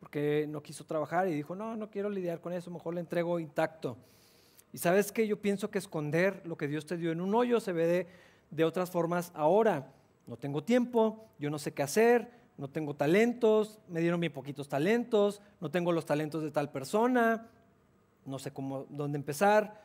porque 0.00 0.46
no 0.48 0.62
quiso 0.62 0.84
trabajar 0.84 1.28
y 1.28 1.34
dijo, 1.34 1.54
no, 1.54 1.76
no 1.76 1.90
quiero 1.90 2.10
lidiar 2.10 2.40
con 2.40 2.52
eso, 2.52 2.70
mejor 2.70 2.94
le 2.94 3.00
entrego 3.00 3.38
intacto. 3.40 3.96
Y 4.72 4.78
sabes 4.78 5.10
que 5.10 5.26
yo 5.26 5.40
pienso 5.40 5.70
que 5.70 5.78
esconder 5.78 6.42
lo 6.44 6.56
que 6.56 6.68
Dios 6.68 6.86
te 6.86 6.96
dio 6.96 7.12
en 7.12 7.20
un 7.20 7.34
hoyo 7.34 7.60
se 7.60 7.72
ve 7.72 8.06
de, 8.50 8.64
otras 8.64 8.90
formas 8.90 9.32
ahora. 9.34 9.92
No 10.26 10.36
tengo 10.36 10.62
tiempo, 10.62 11.24
yo 11.38 11.50
no 11.50 11.58
sé 11.58 11.72
qué 11.72 11.82
hacer, 11.82 12.30
no 12.58 12.68
tengo 12.68 12.94
talentos, 12.94 13.78
me 13.88 14.00
dieron 14.00 14.20
bien 14.20 14.32
poquitos 14.32 14.68
talentos, 14.68 15.40
no 15.60 15.70
tengo 15.70 15.92
los 15.92 16.04
talentos 16.04 16.42
de 16.42 16.50
tal 16.50 16.70
persona, 16.70 17.46
no 18.24 18.38
sé 18.38 18.50
cómo, 18.50 18.86
dónde 18.90 19.16
empezar, 19.16 19.82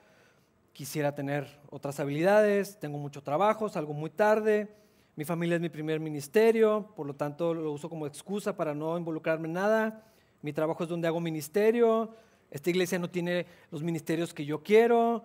quisiera 0.74 1.14
tener 1.14 1.48
otras 1.70 2.00
habilidades, 2.00 2.80
tengo 2.80 2.98
mucho 2.98 3.22
trabajo, 3.22 3.70
salgo 3.70 3.94
muy 3.94 4.10
tarde, 4.10 4.74
mi 5.16 5.26
familia 5.26 5.56
es 5.56 5.62
mi 5.62 5.70
primer 5.70 6.00
ministerio, 6.00 6.94
por 6.96 7.06
lo 7.06 7.16
tanto 7.16 7.54
lo 7.54 7.72
uso 7.72 7.90
como 7.90 8.08
excusa 8.08 8.56
para 8.56 8.74
no 8.74 8.98
involucrarme 8.98 9.48
en 9.48 9.54
nada, 9.54 10.06
mi 10.42 10.54
trabajo 10.54 10.84
es 10.84 10.90
donde 10.90 11.08
hago 11.08 11.20
ministerio, 11.20 12.16
esta 12.50 12.70
iglesia 12.70 13.00
no 13.00 13.10
tiene 13.10 13.46
los 13.70 13.84
ministerios 13.84 14.34
que 14.34 14.46
yo 14.46 14.64
quiero, 14.64 15.24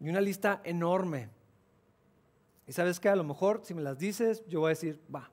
y 0.00 0.08
una 0.08 0.20
lista 0.20 0.60
enorme. 0.64 1.28
Y 2.66 2.72
sabes 2.72 2.98
que 3.00 3.08
a 3.08 3.16
lo 3.16 3.24
mejor 3.24 3.60
si 3.64 3.74
me 3.74 3.82
las 3.82 3.98
dices, 3.98 4.44
yo 4.48 4.60
voy 4.60 4.68
a 4.68 4.70
decir, 4.70 5.00
va, 5.14 5.30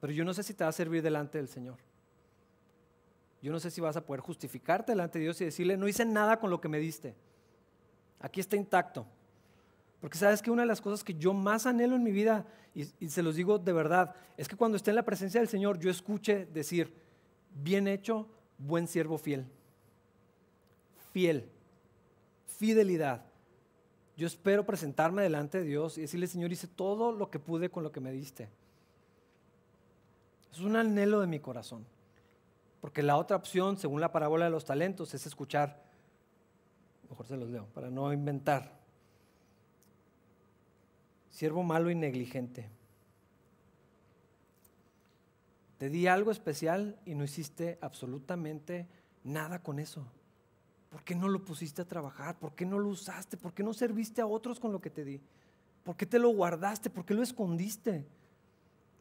pero 0.00 0.12
yo 0.12 0.24
no 0.24 0.32
sé 0.34 0.42
si 0.42 0.54
te 0.54 0.64
va 0.64 0.70
a 0.70 0.72
servir 0.72 1.02
delante 1.02 1.38
del 1.38 1.48
Señor. 1.48 1.76
Yo 3.40 3.52
no 3.52 3.60
sé 3.60 3.70
si 3.70 3.80
vas 3.80 3.96
a 3.96 4.04
poder 4.04 4.20
justificarte 4.20 4.92
delante 4.92 5.18
de 5.18 5.24
Dios 5.24 5.40
y 5.40 5.44
decirle, 5.44 5.76
no 5.76 5.88
hice 5.88 6.04
nada 6.04 6.40
con 6.40 6.50
lo 6.50 6.60
que 6.60 6.68
me 6.68 6.78
diste. 6.78 7.14
Aquí 8.20 8.40
está 8.40 8.56
intacto. 8.56 9.06
Porque 10.00 10.18
sabes 10.18 10.42
que 10.42 10.50
una 10.50 10.62
de 10.62 10.68
las 10.68 10.80
cosas 10.80 11.02
que 11.02 11.14
yo 11.14 11.34
más 11.34 11.66
anhelo 11.66 11.96
en 11.96 12.02
mi 12.02 12.12
vida, 12.12 12.46
y, 12.74 12.84
se 13.08 13.22
los 13.22 13.34
digo 13.34 13.58
de 13.58 13.72
verdad, 13.72 14.14
es 14.36 14.48
que 14.48 14.56
cuando 14.56 14.76
esté 14.76 14.90
en 14.90 14.96
la 14.96 15.04
presencia 15.04 15.40
del 15.40 15.48
Señor 15.48 15.78
yo 15.78 15.90
escuche 15.90 16.46
decir, 16.46 16.94
bien 17.54 17.88
hecho, 17.88 18.28
buen 18.58 18.86
siervo 18.86 19.18
fiel. 19.18 19.46
Fiel. 21.12 21.48
Fidelidad. 22.46 23.24
Yo 24.16 24.26
espero 24.26 24.64
presentarme 24.64 25.22
delante 25.22 25.58
de 25.58 25.64
Dios 25.64 25.98
y 25.98 26.02
decirle, 26.02 26.26
Señor, 26.26 26.52
hice 26.52 26.68
todo 26.68 27.12
lo 27.12 27.30
que 27.30 27.38
pude 27.38 27.70
con 27.70 27.82
lo 27.82 27.92
que 27.92 28.00
me 28.00 28.12
diste. 28.12 28.48
Es 30.52 30.60
un 30.60 30.76
anhelo 30.76 31.20
de 31.20 31.26
mi 31.26 31.40
corazón. 31.40 31.84
Porque 32.80 33.02
la 33.02 33.16
otra 33.16 33.36
opción, 33.36 33.76
según 33.78 34.00
la 34.00 34.12
parábola 34.12 34.44
de 34.44 34.50
los 34.50 34.64
talentos, 34.64 35.12
es 35.14 35.26
escuchar, 35.26 35.82
mejor 37.08 37.26
se 37.26 37.36
los 37.36 37.48
leo, 37.48 37.66
para 37.74 37.90
no 37.90 38.12
inventar. 38.12 38.77
Siervo 41.38 41.62
malo 41.62 41.88
y 41.88 41.94
negligente. 41.94 42.68
Te 45.78 45.88
di 45.88 46.08
algo 46.08 46.32
especial 46.32 46.98
y 47.06 47.14
no 47.14 47.22
hiciste 47.22 47.78
absolutamente 47.80 48.88
nada 49.22 49.62
con 49.62 49.78
eso. 49.78 50.04
¿Por 50.90 51.04
qué 51.04 51.14
no 51.14 51.28
lo 51.28 51.44
pusiste 51.44 51.82
a 51.82 51.84
trabajar? 51.84 52.36
¿Por 52.40 52.56
qué 52.56 52.66
no 52.66 52.80
lo 52.80 52.88
usaste? 52.88 53.36
¿Por 53.36 53.54
qué 53.54 53.62
no 53.62 53.72
serviste 53.72 54.20
a 54.20 54.26
otros 54.26 54.58
con 54.58 54.72
lo 54.72 54.80
que 54.80 54.90
te 54.90 55.04
di? 55.04 55.20
¿Por 55.84 55.96
qué 55.96 56.06
te 56.06 56.18
lo 56.18 56.30
guardaste? 56.30 56.90
¿Por 56.90 57.04
qué 57.04 57.14
lo 57.14 57.22
escondiste? 57.22 58.04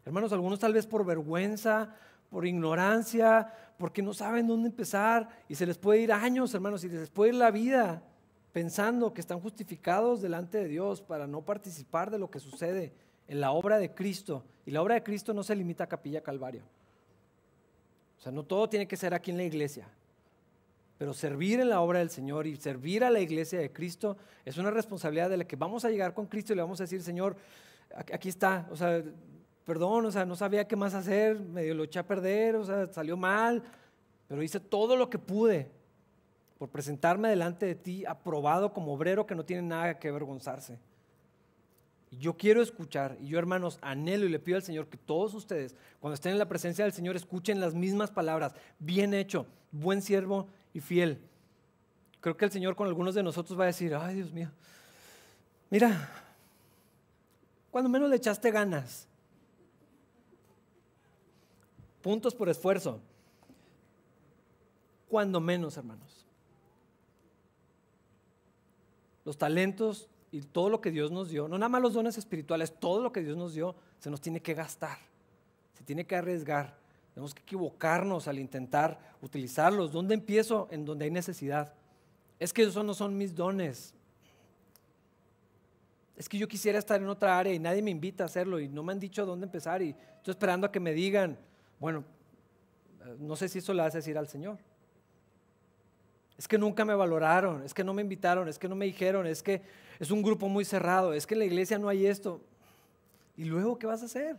Hermanos, 0.05 0.31
algunos 0.31 0.59
tal 0.59 0.73
vez 0.73 0.85
por 0.85 1.03
vergüenza, 1.03 1.95
por 2.29 2.45
ignorancia, 2.45 3.51
porque 3.79 4.03
no 4.03 4.13
saben 4.13 4.45
dónde 4.45 4.69
empezar 4.69 5.27
y 5.49 5.55
se 5.55 5.65
les 5.65 5.79
puede 5.79 6.01
ir 6.01 6.11
años, 6.11 6.53
hermanos, 6.53 6.83
y 6.83 6.89
se 6.89 6.99
les 6.99 7.09
puede 7.09 7.29
ir 7.31 7.35
la 7.37 7.49
vida 7.49 8.03
pensando 8.57 9.13
que 9.13 9.21
están 9.21 9.39
justificados 9.39 10.19
delante 10.19 10.57
de 10.57 10.67
Dios 10.67 11.03
para 11.03 11.27
no 11.27 11.45
participar 11.45 12.09
de 12.09 12.17
lo 12.17 12.31
que 12.31 12.39
sucede 12.39 12.91
en 13.27 13.39
la 13.39 13.51
obra 13.51 13.77
de 13.77 13.93
Cristo. 13.93 14.43
Y 14.65 14.71
la 14.71 14.81
obra 14.81 14.95
de 14.95 15.03
Cristo 15.03 15.31
no 15.31 15.43
se 15.43 15.55
limita 15.55 15.83
a 15.83 15.87
Capilla 15.87 16.21
Calvario. 16.21 16.63
O 18.17 18.19
sea, 18.19 18.31
no 18.31 18.41
todo 18.41 18.67
tiene 18.67 18.87
que 18.87 18.97
ser 18.97 19.13
aquí 19.13 19.29
en 19.29 19.37
la 19.37 19.43
iglesia. 19.43 19.87
Pero 20.97 21.13
servir 21.13 21.59
en 21.59 21.69
la 21.69 21.81
obra 21.81 21.99
del 21.99 22.09
Señor 22.09 22.47
y 22.47 22.55
servir 22.55 23.03
a 23.03 23.11
la 23.11 23.19
iglesia 23.19 23.59
de 23.59 23.71
Cristo 23.71 24.17
es 24.43 24.57
una 24.57 24.71
responsabilidad 24.71 25.29
de 25.29 25.37
la 25.37 25.45
que 25.45 25.55
vamos 25.55 25.85
a 25.85 25.91
llegar 25.91 26.15
con 26.15 26.25
Cristo 26.25 26.53
y 26.53 26.55
le 26.55 26.63
vamos 26.63 26.79
a 26.81 26.85
decir, 26.85 27.03
Señor, 27.03 27.35
aquí 28.11 28.27
está, 28.27 28.67
o 28.71 28.75
sea, 28.75 29.03
perdón, 29.65 30.07
o 30.07 30.11
sea, 30.11 30.25
no 30.25 30.35
sabía 30.35 30.67
qué 30.67 30.75
más 30.75 30.95
hacer, 30.95 31.39
medio 31.39 31.75
lo 31.75 31.83
eché 31.83 31.99
a 31.99 32.07
perder, 32.07 32.55
o 32.55 32.65
sea, 32.65 32.91
salió 32.91 33.17
mal, 33.17 33.61
pero 34.27 34.41
hice 34.41 34.59
todo 34.59 34.95
lo 34.95 35.11
que 35.11 35.19
pude 35.19 35.76
por 36.57 36.69
presentarme 36.69 37.29
delante 37.29 37.65
de 37.65 37.75
ti 37.75 38.05
aprobado 38.05 38.73
como 38.73 38.93
obrero 38.93 39.27
que 39.27 39.35
no 39.35 39.45
tiene 39.45 39.61
nada 39.61 39.99
que 39.99 40.09
avergonzarse. 40.09 40.79
Yo 42.11 42.37
quiero 42.37 42.61
escuchar, 42.61 43.17
y 43.19 43.27
yo 43.27 43.37
hermanos 43.37 43.79
anhelo 43.81 44.25
y 44.25 44.29
le 44.29 44.39
pido 44.39 44.55
al 44.55 44.63
Señor 44.63 44.87
que 44.87 44.97
todos 44.97 45.33
ustedes, 45.33 45.75
cuando 45.99 46.15
estén 46.15 46.31
en 46.31 46.39
la 46.39 46.47
presencia 46.47 46.85
del 46.85 46.93
Señor, 46.93 47.15
escuchen 47.15 47.59
las 47.59 47.75
mismas 47.75 48.11
palabras, 48.11 48.53
bien 48.79 49.13
hecho, 49.13 49.45
buen 49.71 50.01
siervo 50.01 50.47
y 50.73 50.79
fiel. 50.79 51.19
Creo 52.21 52.37
que 52.37 52.45
el 52.45 52.51
Señor 52.51 52.75
con 52.75 52.87
algunos 52.87 53.13
de 53.13 53.23
nosotros 53.23 53.59
va 53.59 53.63
a 53.63 53.67
decir, 53.67 53.93
ay 53.93 54.15
Dios 54.15 54.31
mío, 54.31 54.49
mira, 55.69 56.09
cuando 57.69 57.89
menos 57.89 58.09
le 58.09 58.15
echaste 58.15 58.49
ganas, 58.51 59.07
puntos 62.01 62.33
por 62.33 62.47
esfuerzo, 62.49 63.01
cuando 65.09 65.39
menos 65.39 65.77
hermanos. 65.77 66.26
Los 69.27 69.37
talentos 69.37 70.07
y 70.31 70.39
todo 70.39 70.69
lo 70.69 70.79
que 70.79 70.89
Dios 70.89 71.11
nos 71.11 71.27
dio, 71.27 71.49
no 71.49 71.57
nada 71.57 71.67
más 71.67 71.81
los 71.81 71.93
dones 71.93 72.17
espirituales, 72.17 72.73
todo 72.79 73.03
lo 73.03 73.11
que 73.11 73.21
Dios 73.21 73.35
nos 73.35 73.53
dio 73.53 73.75
se 73.99 74.09
nos 74.09 74.21
tiene 74.21 74.41
que 74.41 74.53
gastar, 74.53 74.97
se 75.73 75.83
tiene 75.83 76.07
que 76.07 76.15
arriesgar. 76.15 76.77
Tenemos 77.13 77.35
que 77.35 77.41
equivocarnos 77.41 78.29
al 78.29 78.39
intentar 78.39 78.97
utilizarlos. 79.21 79.91
¿Dónde 79.91 80.13
empiezo? 80.13 80.69
En 80.71 80.85
donde 80.85 81.03
hay 81.03 81.11
necesidad. 81.11 81.73
Es 82.39 82.53
que 82.53 82.63
esos 82.63 82.85
no 82.85 82.93
son 82.93 83.17
mis 83.17 83.35
dones. 83.35 83.93
Es 86.15 86.29
que 86.29 86.37
yo 86.37 86.47
quisiera 86.47 86.79
estar 86.79 87.01
en 87.01 87.09
otra 87.09 87.37
área 87.37 87.53
y 87.53 87.59
nadie 87.59 87.81
me 87.81 87.91
invita 87.91 88.23
a 88.23 88.27
hacerlo 88.27 88.61
y 88.61 88.69
no 88.69 88.81
me 88.81 88.93
han 88.93 88.99
dicho 88.99 89.25
dónde 89.25 89.45
empezar 89.45 89.81
y 89.81 89.89
estoy 89.89 90.31
esperando 90.31 90.67
a 90.67 90.71
que 90.71 90.79
me 90.79 90.93
digan, 90.93 91.37
bueno, 91.81 92.05
no 93.19 93.35
sé 93.35 93.49
si 93.49 93.59
eso 93.59 93.73
le 93.73 93.81
hace 93.81 93.97
decir 93.97 94.17
al 94.17 94.29
Señor. 94.29 94.57
Es 96.37 96.47
que 96.47 96.57
nunca 96.57 96.85
me 96.85 96.93
valoraron, 96.93 97.63
es 97.63 97.73
que 97.73 97.83
no 97.83 97.93
me 97.93 98.01
invitaron, 98.01 98.47
es 98.47 98.59
que 98.59 98.67
no 98.67 98.75
me 98.75 98.85
dijeron, 98.85 99.25
es 99.25 99.41
que 99.41 99.61
es 99.99 100.11
un 100.11 100.21
grupo 100.21 100.47
muy 100.47 100.65
cerrado, 100.65 101.13
es 101.13 101.25
que 101.25 101.33
en 101.33 101.39
la 101.39 101.45
iglesia 101.45 101.79
no 101.79 101.89
hay 101.89 102.05
esto. 102.05 102.41
¿Y 103.35 103.45
luego 103.45 103.79
qué 103.79 103.87
vas 103.87 104.03
a 104.03 104.05
hacer? 104.05 104.37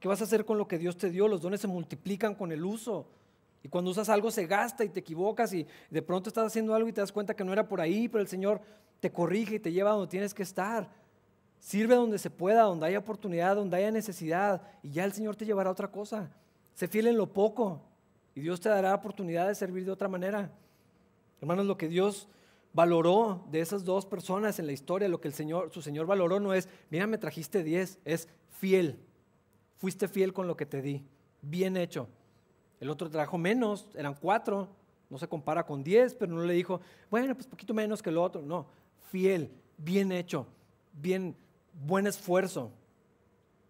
¿Qué 0.00 0.08
vas 0.08 0.20
a 0.20 0.24
hacer 0.24 0.44
con 0.44 0.56
lo 0.56 0.66
que 0.66 0.78
Dios 0.78 0.96
te 0.96 1.10
dio? 1.10 1.28
Los 1.28 1.42
dones 1.42 1.60
se 1.60 1.66
multiplican 1.66 2.34
con 2.34 2.52
el 2.52 2.64
uso. 2.64 3.06
Y 3.62 3.68
cuando 3.68 3.90
usas 3.90 4.08
algo 4.08 4.30
se 4.30 4.46
gasta 4.46 4.84
y 4.84 4.88
te 4.88 5.00
equivocas 5.00 5.52
y 5.52 5.66
de 5.90 6.02
pronto 6.02 6.30
estás 6.30 6.46
haciendo 6.46 6.74
algo 6.74 6.88
y 6.88 6.92
te 6.92 7.00
das 7.00 7.12
cuenta 7.12 7.34
que 7.34 7.44
no 7.44 7.52
era 7.52 7.66
por 7.66 7.80
ahí, 7.80 8.08
pero 8.08 8.22
el 8.22 8.28
Señor 8.28 8.60
te 9.00 9.10
corrige 9.10 9.56
y 9.56 9.58
te 9.58 9.72
lleva 9.72 9.90
donde 9.90 10.08
tienes 10.08 10.32
que 10.32 10.42
estar. 10.42 10.88
Sirve 11.58 11.96
donde 11.96 12.18
se 12.18 12.30
pueda, 12.30 12.62
donde 12.62 12.86
haya 12.86 13.00
oportunidad, 13.00 13.56
donde 13.56 13.76
haya 13.76 13.90
necesidad 13.90 14.62
y 14.82 14.90
ya 14.92 15.04
el 15.04 15.12
Señor 15.12 15.34
te 15.34 15.44
llevará 15.44 15.70
a 15.70 15.72
otra 15.72 15.88
cosa. 15.88 16.30
Sé 16.74 16.86
fiel 16.86 17.08
en 17.08 17.18
lo 17.18 17.26
poco 17.26 17.82
y 18.34 18.40
Dios 18.40 18.60
te 18.60 18.68
dará 18.68 18.94
oportunidad 18.94 19.48
de 19.48 19.54
servir 19.56 19.84
de 19.84 19.90
otra 19.90 20.08
manera. 20.08 20.50
Hermanos, 21.40 21.66
lo 21.66 21.78
que 21.78 21.88
Dios 21.88 22.28
valoró 22.72 23.44
de 23.50 23.60
esas 23.60 23.84
dos 23.84 24.06
personas 24.06 24.58
en 24.58 24.66
la 24.66 24.72
historia, 24.72 25.08
lo 25.08 25.20
que 25.20 25.28
el 25.28 25.34
Señor, 25.34 25.70
su 25.72 25.82
Señor 25.82 26.06
valoró 26.06 26.40
no 26.40 26.54
es, 26.54 26.68
mira, 26.90 27.06
me 27.06 27.18
trajiste 27.18 27.62
diez, 27.62 27.98
es 28.04 28.28
fiel. 28.50 28.98
Fuiste 29.76 30.08
fiel 30.08 30.32
con 30.32 30.46
lo 30.46 30.56
que 30.56 30.66
te 30.66 30.82
di. 30.82 31.06
Bien 31.42 31.76
hecho. 31.76 32.08
El 32.80 32.90
otro 32.90 33.10
trajo 33.10 33.38
menos, 33.38 33.88
eran 33.94 34.14
cuatro. 34.14 34.68
No 35.10 35.18
se 35.18 35.28
compara 35.28 35.64
con 35.64 35.82
diez, 35.82 36.14
pero 36.14 36.32
no 36.34 36.42
le 36.42 36.52
dijo, 36.52 36.80
bueno, 37.10 37.34
pues 37.34 37.46
poquito 37.46 37.72
menos 37.72 38.02
que 38.02 38.10
el 38.10 38.18
otro. 38.18 38.42
No, 38.42 38.66
fiel, 39.10 39.50
bien 39.78 40.12
hecho, 40.12 40.46
bien, 40.92 41.34
buen 41.72 42.06
esfuerzo. 42.06 42.70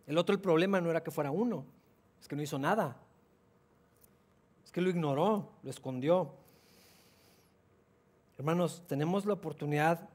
El 0.07 0.19
otro, 0.19 0.35
el 0.35 0.41
problema 0.41 0.81
no 0.81 0.91
era 0.91 1.03
que 1.03 1.11
fuera 1.11 1.31
uno, 1.31 1.65
es 2.21 2.27
que 2.27 2.35
no 2.35 2.43
hizo 2.43 2.59
nada. 2.59 2.97
Es 4.65 4.73
que 4.73 4.81
lo 4.81 4.91
ignoró, 4.91 5.53
lo 5.63 5.71
escondió. 5.71 6.33
Hermanos, 8.39 8.85
tenemos 8.87 9.27
la 9.27 9.33
oportunidad 9.33 10.09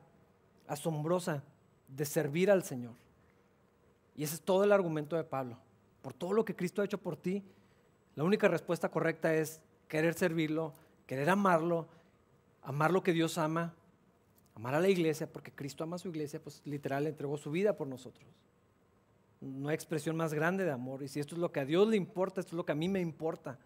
asombrosa 0.67 1.43
de 1.89 2.05
servir 2.05 2.49
al 2.49 2.63
Señor. 2.63 2.93
Y 4.15 4.23
ese 4.23 4.35
es 4.35 4.41
todo 4.41 4.63
el 4.63 4.71
argumento 4.71 5.17
de 5.17 5.25
Pablo. 5.25 5.57
Por 6.01 6.13
todo 6.13 6.31
lo 6.31 6.45
que 6.45 6.55
Cristo 6.55 6.81
ha 6.81 6.85
hecho 6.85 6.97
por 6.97 7.17
ti, 7.17 7.43
la 8.15 8.23
única 8.23 8.47
respuesta 8.47 8.89
correcta 8.89 9.33
es 9.33 9.59
querer 9.89 10.13
servirlo, 10.13 10.73
querer 11.05 11.29
amarlo, 11.29 11.87
amar 12.61 12.91
lo 12.91 13.03
que 13.03 13.11
Dios 13.11 13.37
ama, 13.37 13.73
amar 14.55 14.75
a 14.75 14.79
la 14.79 14.87
iglesia, 14.87 15.27
porque 15.31 15.51
Cristo 15.51 15.83
ama 15.83 15.97
a 15.97 15.99
su 15.99 16.07
iglesia, 16.07 16.41
pues 16.41 16.61
literal 16.63 17.07
entregó 17.07 17.37
su 17.37 17.51
vida 17.51 17.75
por 17.75 17.87
nosotros. 17.87 18.25
No 19.41 19.67
hay 19.67 19.75
expresión 19.75 20.15
más 20.15 20.33
grande 20.33 20.63
de 20.63 20.71
amor. 20.71 21.03
Y 21.03 21.09
si 21.09 21.19
esto 21.19 21.35
es 21.35 21.41
lo 21.41 21.51
que 21.51 21.59
a 21.59 21.65
Dios 21.65 21.89
le 21.89 21.97
importa, 21.97 22.39
esto 22.39 22.51
es 22.51 22.57
lo 22.57 22.65
que 22.65 22.71
a 22.71 22.75
mí 22.75 22.87
me 22.87 23.01
importa. 23.01 23.59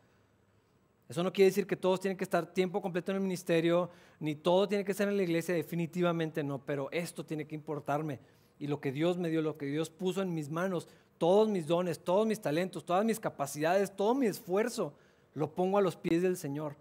Eso 1.09 1.23
no 1.23 1.31
quiere 1.31 1.49
decir 1.49 1.65
que 1.67 1.77
todos 1.77 2.01
tienen 2.01 2.17
que 2.17 2.25
estar 2.25 2.53
tiempo 2.53 2.81
completo 2.81 3.11
en 3.11 3.17
el 3.17 3.23
ministerio, 3.23 3.89
ni 4.19 4.35
todo 4.35 4.67
tiene 4.67 4.83
que 4.83 4.93
ser 4.93 5.07
en 5.07 5.15
la 5.15 5.23
iglesia, 5.23 5.55
definitivamente 5.55 6.43
no, 6.43 6.59
pero 6.59 6.89
esto 6.91 7.25
tiene 7.25 7.47
que 7.47 7.55
importarme. 7.55 8.19
Y 8.59 8.67
lo 8.67 8.81
que 8.81 8.91
Dios 8.91 9.17
me 9.17 9.29
dio, 9.29 9.41
lo 9.41 9.57
que 9.57 9.67
Dios 9.67 9.89
puso 9.89 10.21
en 10.21 10.33
mis 10.33 10.49
manos, 10.49 10.87
todos 11.17 11.47
mis 11.47 11.65
dones, 11.67 12.03
todos 12.03 12.27
mis 12.27 12.41
talentos, 12.41 12.85
todas 12.85 13.05
mis 13.05 13.19
capacidades, 13.19 13.95
todo 13.95 14.15
mi 14.15 14.25
esfuerzo, 14.25 14.93
lo 15.33 15.53
pongo 15.53 15.77
a 15.77 15.81
los 15.81 15.95
pies 15.95 16.21
del 16.21 16.35
Señor. 16.35 16.75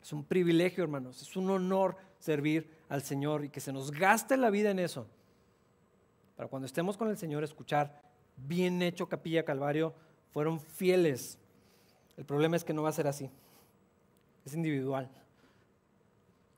Es 0.00 0.12
un 0.12 0.24
privilegio, 0.24 0.84
hermanos, 0.84 1.20
es 1.22 1.36
un 1.36 1.50
honor 1.50 1.96
servir 2.18 2.70
al 2.88 3.02
Señor 3.02 3.44
y 3.44 3.48
que 3.48 3.60
se 3.60 3.72
nos 3.72 3.90
gaste 3.90 4.36
la 4.36 4.50
vida 4.50 4.70
en 4.70 4.78
eso. 4.78 5.06
Para 6.36 6.48
cuando 6.48 6.66
estemos 6.66 6.96
con 6.96 7.08
el 7.08 7.18
Señor, 7.18 7.42
escuchar, 7.42 8.02
bien 8.36 8.82
hecho 8.82 9.08
Capilla 9.08 9.44
Calvario, 9.44 9.94
fueron 10.30 10.60
fieles 10.60 11.38
el 12.22 12.26
problema 12.26 12.54
es 12.54 12.62
que 12.62 12.72
no 12.72 12.84
va 12.84 12.88
a 12.88 12.92
ser 12.92 13.08
así. 13.08 13.28
Es 14.46 14.54
individual. 14.54 15.10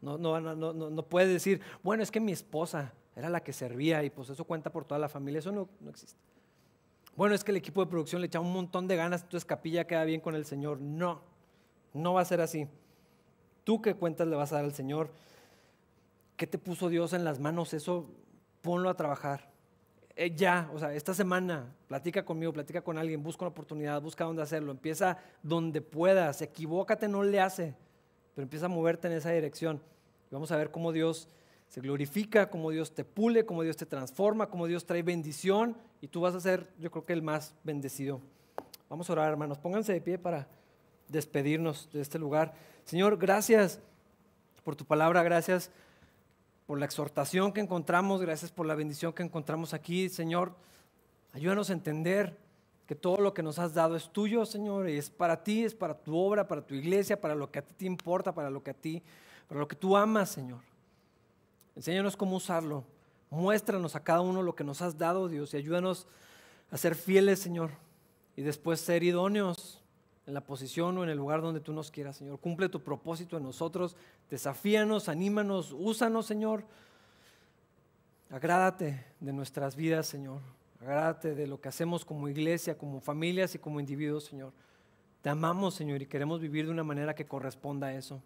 No, 0.03 0.19
no, 0.19 0.39
no, 0.39 0.75
no, 0.75 1.03
puedes 1.07 1.31
decir, 1.31 1.63
bueno, 1.83 2.03
es 2.03 2.11
que 2.11 2.21
mi 2.21 2.33
esposa 2.33 2.93
era 3.17 3.31
la 3.31 3.43
que 3.43 3.55
servía 3.55 4.05
y 4.05 4.11
pues 4.11 4.29
eso 4.29 4.45
cuenta 4.45 4.71
por 4.71 4.85
toda 4.85 4.99
la 4.99 5.09
familia. 5.09 5.39
Eso 5.39 5.53
no, 5.53 5.71
no 5.81 5.89
existe. 5.89 6.21
Bueno, 7.17 7.35
es 7.35 7.43
que 7.43 7.51
el 7.51 7.57
equipo 7.57 7.83
de 7.83 7.91
producción 7.91 8.21
le 8.21 8.27
echaba 8.27 8.45
un 8.45 8.53
montón 8.53 8.87
de 8.87 8.97
ganas, 8.97 9.23
entonces 9.23 9.47
capilla 9.47 9.87
queda 9.87 10.05
bien 10.05 10.21
con 10.21 10.35
el 10.35 10.45
Señor. 10.45 10.83
No, 10.83 11.23
no 11.95 12.13
va 12.13 12.21
a 12.21 12.27
ser 12.27 12.43
así. 12.43 12.69
Tú 13.65 13.81
qué 13.81 13.95
cuentas 13.95 14.29
le 14.29 14.37
vas 14.37 14.53
a 14.53 14.57
dar 14.57 14.67
al 14.67 14.75
Señor. 14.75 15.13
¿Qué 16.37 16.47
te 16.47 16.59
puso 16.59 16.91
Dios 16.91 17.15
en 17.15 17.25
las 17.25 17.41
manos? 17.41 17.73
Eso 17.73 18.05
ponlo 18.61 18.91
a 18.91 18.99
trabajar. 18.99 19.54
Eh, 20.17 20.33
ya, 20.35 20.71
o 20.73 20.79
sea, 20.79 20.95
esta 20.95 21.13
semana, 21.13 21.75
platica 21.89 22.25
conmigo, 22.25 22.53
platica 22.53 22.83
con 22.83 22.99
alguien, 22.99 23.23
busca 23.23 23.45
una 23.45 23.51
oportunidad, 23.51 24.01
busca 24.01 24.25
dónde 24.25 24.43
hacerlo, 24.43 24.71
empieza 24.71 25.19
donde 25.43 25.81
puedas, 25.81 26.41
equivócate, 26.41 27.09
no 27.09 27.25
le 27.25 27.41
hace, 27.41 27.75
pero 28.35 28.45
empieza 28.45 28.67
a 28.67 28.69
moverte 28.69 29.09
en 29.09 29.15
esa 29.15 29.31
dirección. 29.31 29.83
vamos 30.31 30.53
a 30.53 30.57
ver 30.57 30.71
cómo 30.71 30.93
Dios 30.93 31.29
se 31.67 31.81
glorifica, 31.81 32.49
cómo 32.49 32.71
Dios 32.71 32.95
te 32.95 33.05
pule, 33.05 33.45
cómo 33.45 33.65
Dios 33.65 33.77
te 33.77 33.87
transforma, 33.87 34.49
cómo 34.49 34.69
Dios 34.69 34.87
trae 34.87 35.03
bendición 35.03 35.77
y 36.01 36.07
tú 36.07 36.21
vas 36.21 36.37
a 36.37 36.41
ser, 36.41 36.73
yo 36.79 36.93
creo 36.93 37.05
que 37.05 37.13
el 37.13 37.23
más 37.23 37.55
bendecido. 37.65 38.21
Vamos 38.89 39.11
a 39.11 39.15
orar, 39.15 39.29
hermanos, 39.31 39.59
pónganse 39.59 39.93
de 39.93 40.01
pie 40.01 40.19
para 40.19 40.47
despedirnos 41.09 41.91
de 41.93 42.01
este 42.01 42.21
lugar. 42.21 42.55
Señor, 42.85 43.17
gracias 43.17 43.81
por 44.63 44.77
tu 44.77 44.85
palabra, 44.85 45.25
gracias 45.25 45.73
por 46.67 46.79
la 46.79 46.87
exhortación 46.87 47.53
que 47.53 47.61
encontramos, 47.61 48.21
gracias 48.21 48.51
por 48.51 48.67
la 48.67 48.75
bendición 48.75 49.13
que 49.13 49.23
encontramos 49.23 49.75
aquí, 49.75 50.09
Señor. 50.09 50.53
Ayúdanos 51.33 51.71
a 51.71 51.75
entender 51.75 52.37
que 52.87 52.95
todo 52.95 53.19
lo 53.19 53.35
que 53.35 53.43
nos 53.43 53.59
has 53.59 53.75
dado 53.75 53.97
es 53.97 54.11
tuyo, 54.11 54.47
Señor, 54.47 54.89
y 54.89 54.97
es 54.97 55.11
para 55.11 55.43
ti, 55.43 55.65
es 55.65 55.75
para 55.75 55.95
tu 55.95 56.17
obra, 56.17 56.47
para 56.47 56.63
tu 56.63 56.75
iglesia, 56.75 57.21
para 57.21 57.35
lo 57.35 57.51
que 57.51 57.59
a 57.59 57.63
ti 57.63 57.75
te 57.79 57.87
importa, 57.87 58.35
para 58.35 58.51
lo 58.51 58.63
que 58.63 58.71
a 58.71 58.75
ti, 58.75 59.03
para 59.49 59.61
lo 59.61 59.69
que 59.69 59.77
tú 59.77 59.97
amas, 59.97 60.31
Señor. 60.31 60.61
Enséñanos 61.77 62.17
cómo 62.17 62.37
usarlo. 62.37 62.85
Muéstranos 63.31 63.97
a 63.97 64.05
cada 64.05 64.21
uno 64.21 64.43
lo 64.43 64.55
que 64.55 64.65
nos 64.65 64.81
has 64.81 64.97
dado, 64.97 65.29
Dios, 65.29 65.53
y 65.53 65.57
ayúdanos 65.59 66.07
a 66.71 66.77
ser 66.77 66.95
fieles, 66.95 67.41
Señor, 67.41 67.71
y 68.37 68.43
después 68.43 68.81
ser 68.81 69.03
idóneos 69.03 69.84
en 70.27 70.35
la 70.35 70.41
posición 70.41 70.97
o 70.99 71.05
en 71.05 71.11
el 71.11 71.19
lugar 71.19 71.43
donde 71.43 71.61
tú 71.61 71.73
nos 71.73 71.91
quieras, 71.91 72.17
Señor. 72.17 72.39
Cumple 72.39 72.69
tu 72.69 72.83
propósito 72.83 73.37
en 73.37 73.43
nosotros, 73.43 73.97
desafíanos, 74.31 75.09
anímanos, 75.09 75.75
úsanos, 75.77 76.27
Señor. 76.27 76.65
Agrádate 78.31 79.05
de 79.21 79.33
nuestras 79.33 79.77
vidas, 79.77 80.07
Señor. 80.07 80.41
Agrádate 80.81 81.35
de 81.35 81.47
lo 81.47 81.61
que 81.61 81.69
hacemos 81.69 82.05
como 82.05 82.29
iglesia, 82.29 82.77
como 82.77 83.01
familias 83.01 83.55
y 83.55 83.59
como 83.59 83.81
individuos, 83.81 84.25
Señor. 84.25 84.53
Te 85.23 85.31
amamos, 85.31 85.75
Señor, 85.75 86.03
y 86.03 86.07
queremos 86.07 86.41
vivir 86.41 86.67
de 86.67 86.73
una 86.73 86.85
manera 86.85 87.15
que 87.15 87.27
corresponda 87.27 87.89
a 87.89 87.95
eso. 87.95 88.23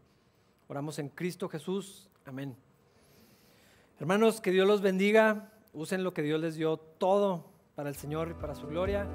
Oramos 0.67 0.99
en 0.99 1.09
Cristo 1.09 1.49
Jesús. 1.49 2.09
Amén. 2.25 2.57
Hermanos, 4.01 4.41
que 4.41 4.51
Dios 4.51 4.67
los 4.67 4.81
bendiga. 4.83 5.53
Usen 5.73 6.03
lo 6.03 6.13
que 6.13 6.23
Dios 6.23 6.41
les 6.41 6.57
dio 6.57 6.77
todo 6.77 7.45
para 7.75 7.89
el 7.89 7.97
Señor 7.97 8.31
y 8.31 8.35
para 8.35 8.55
su 8.55 8.67
gloria. 8.67 9.07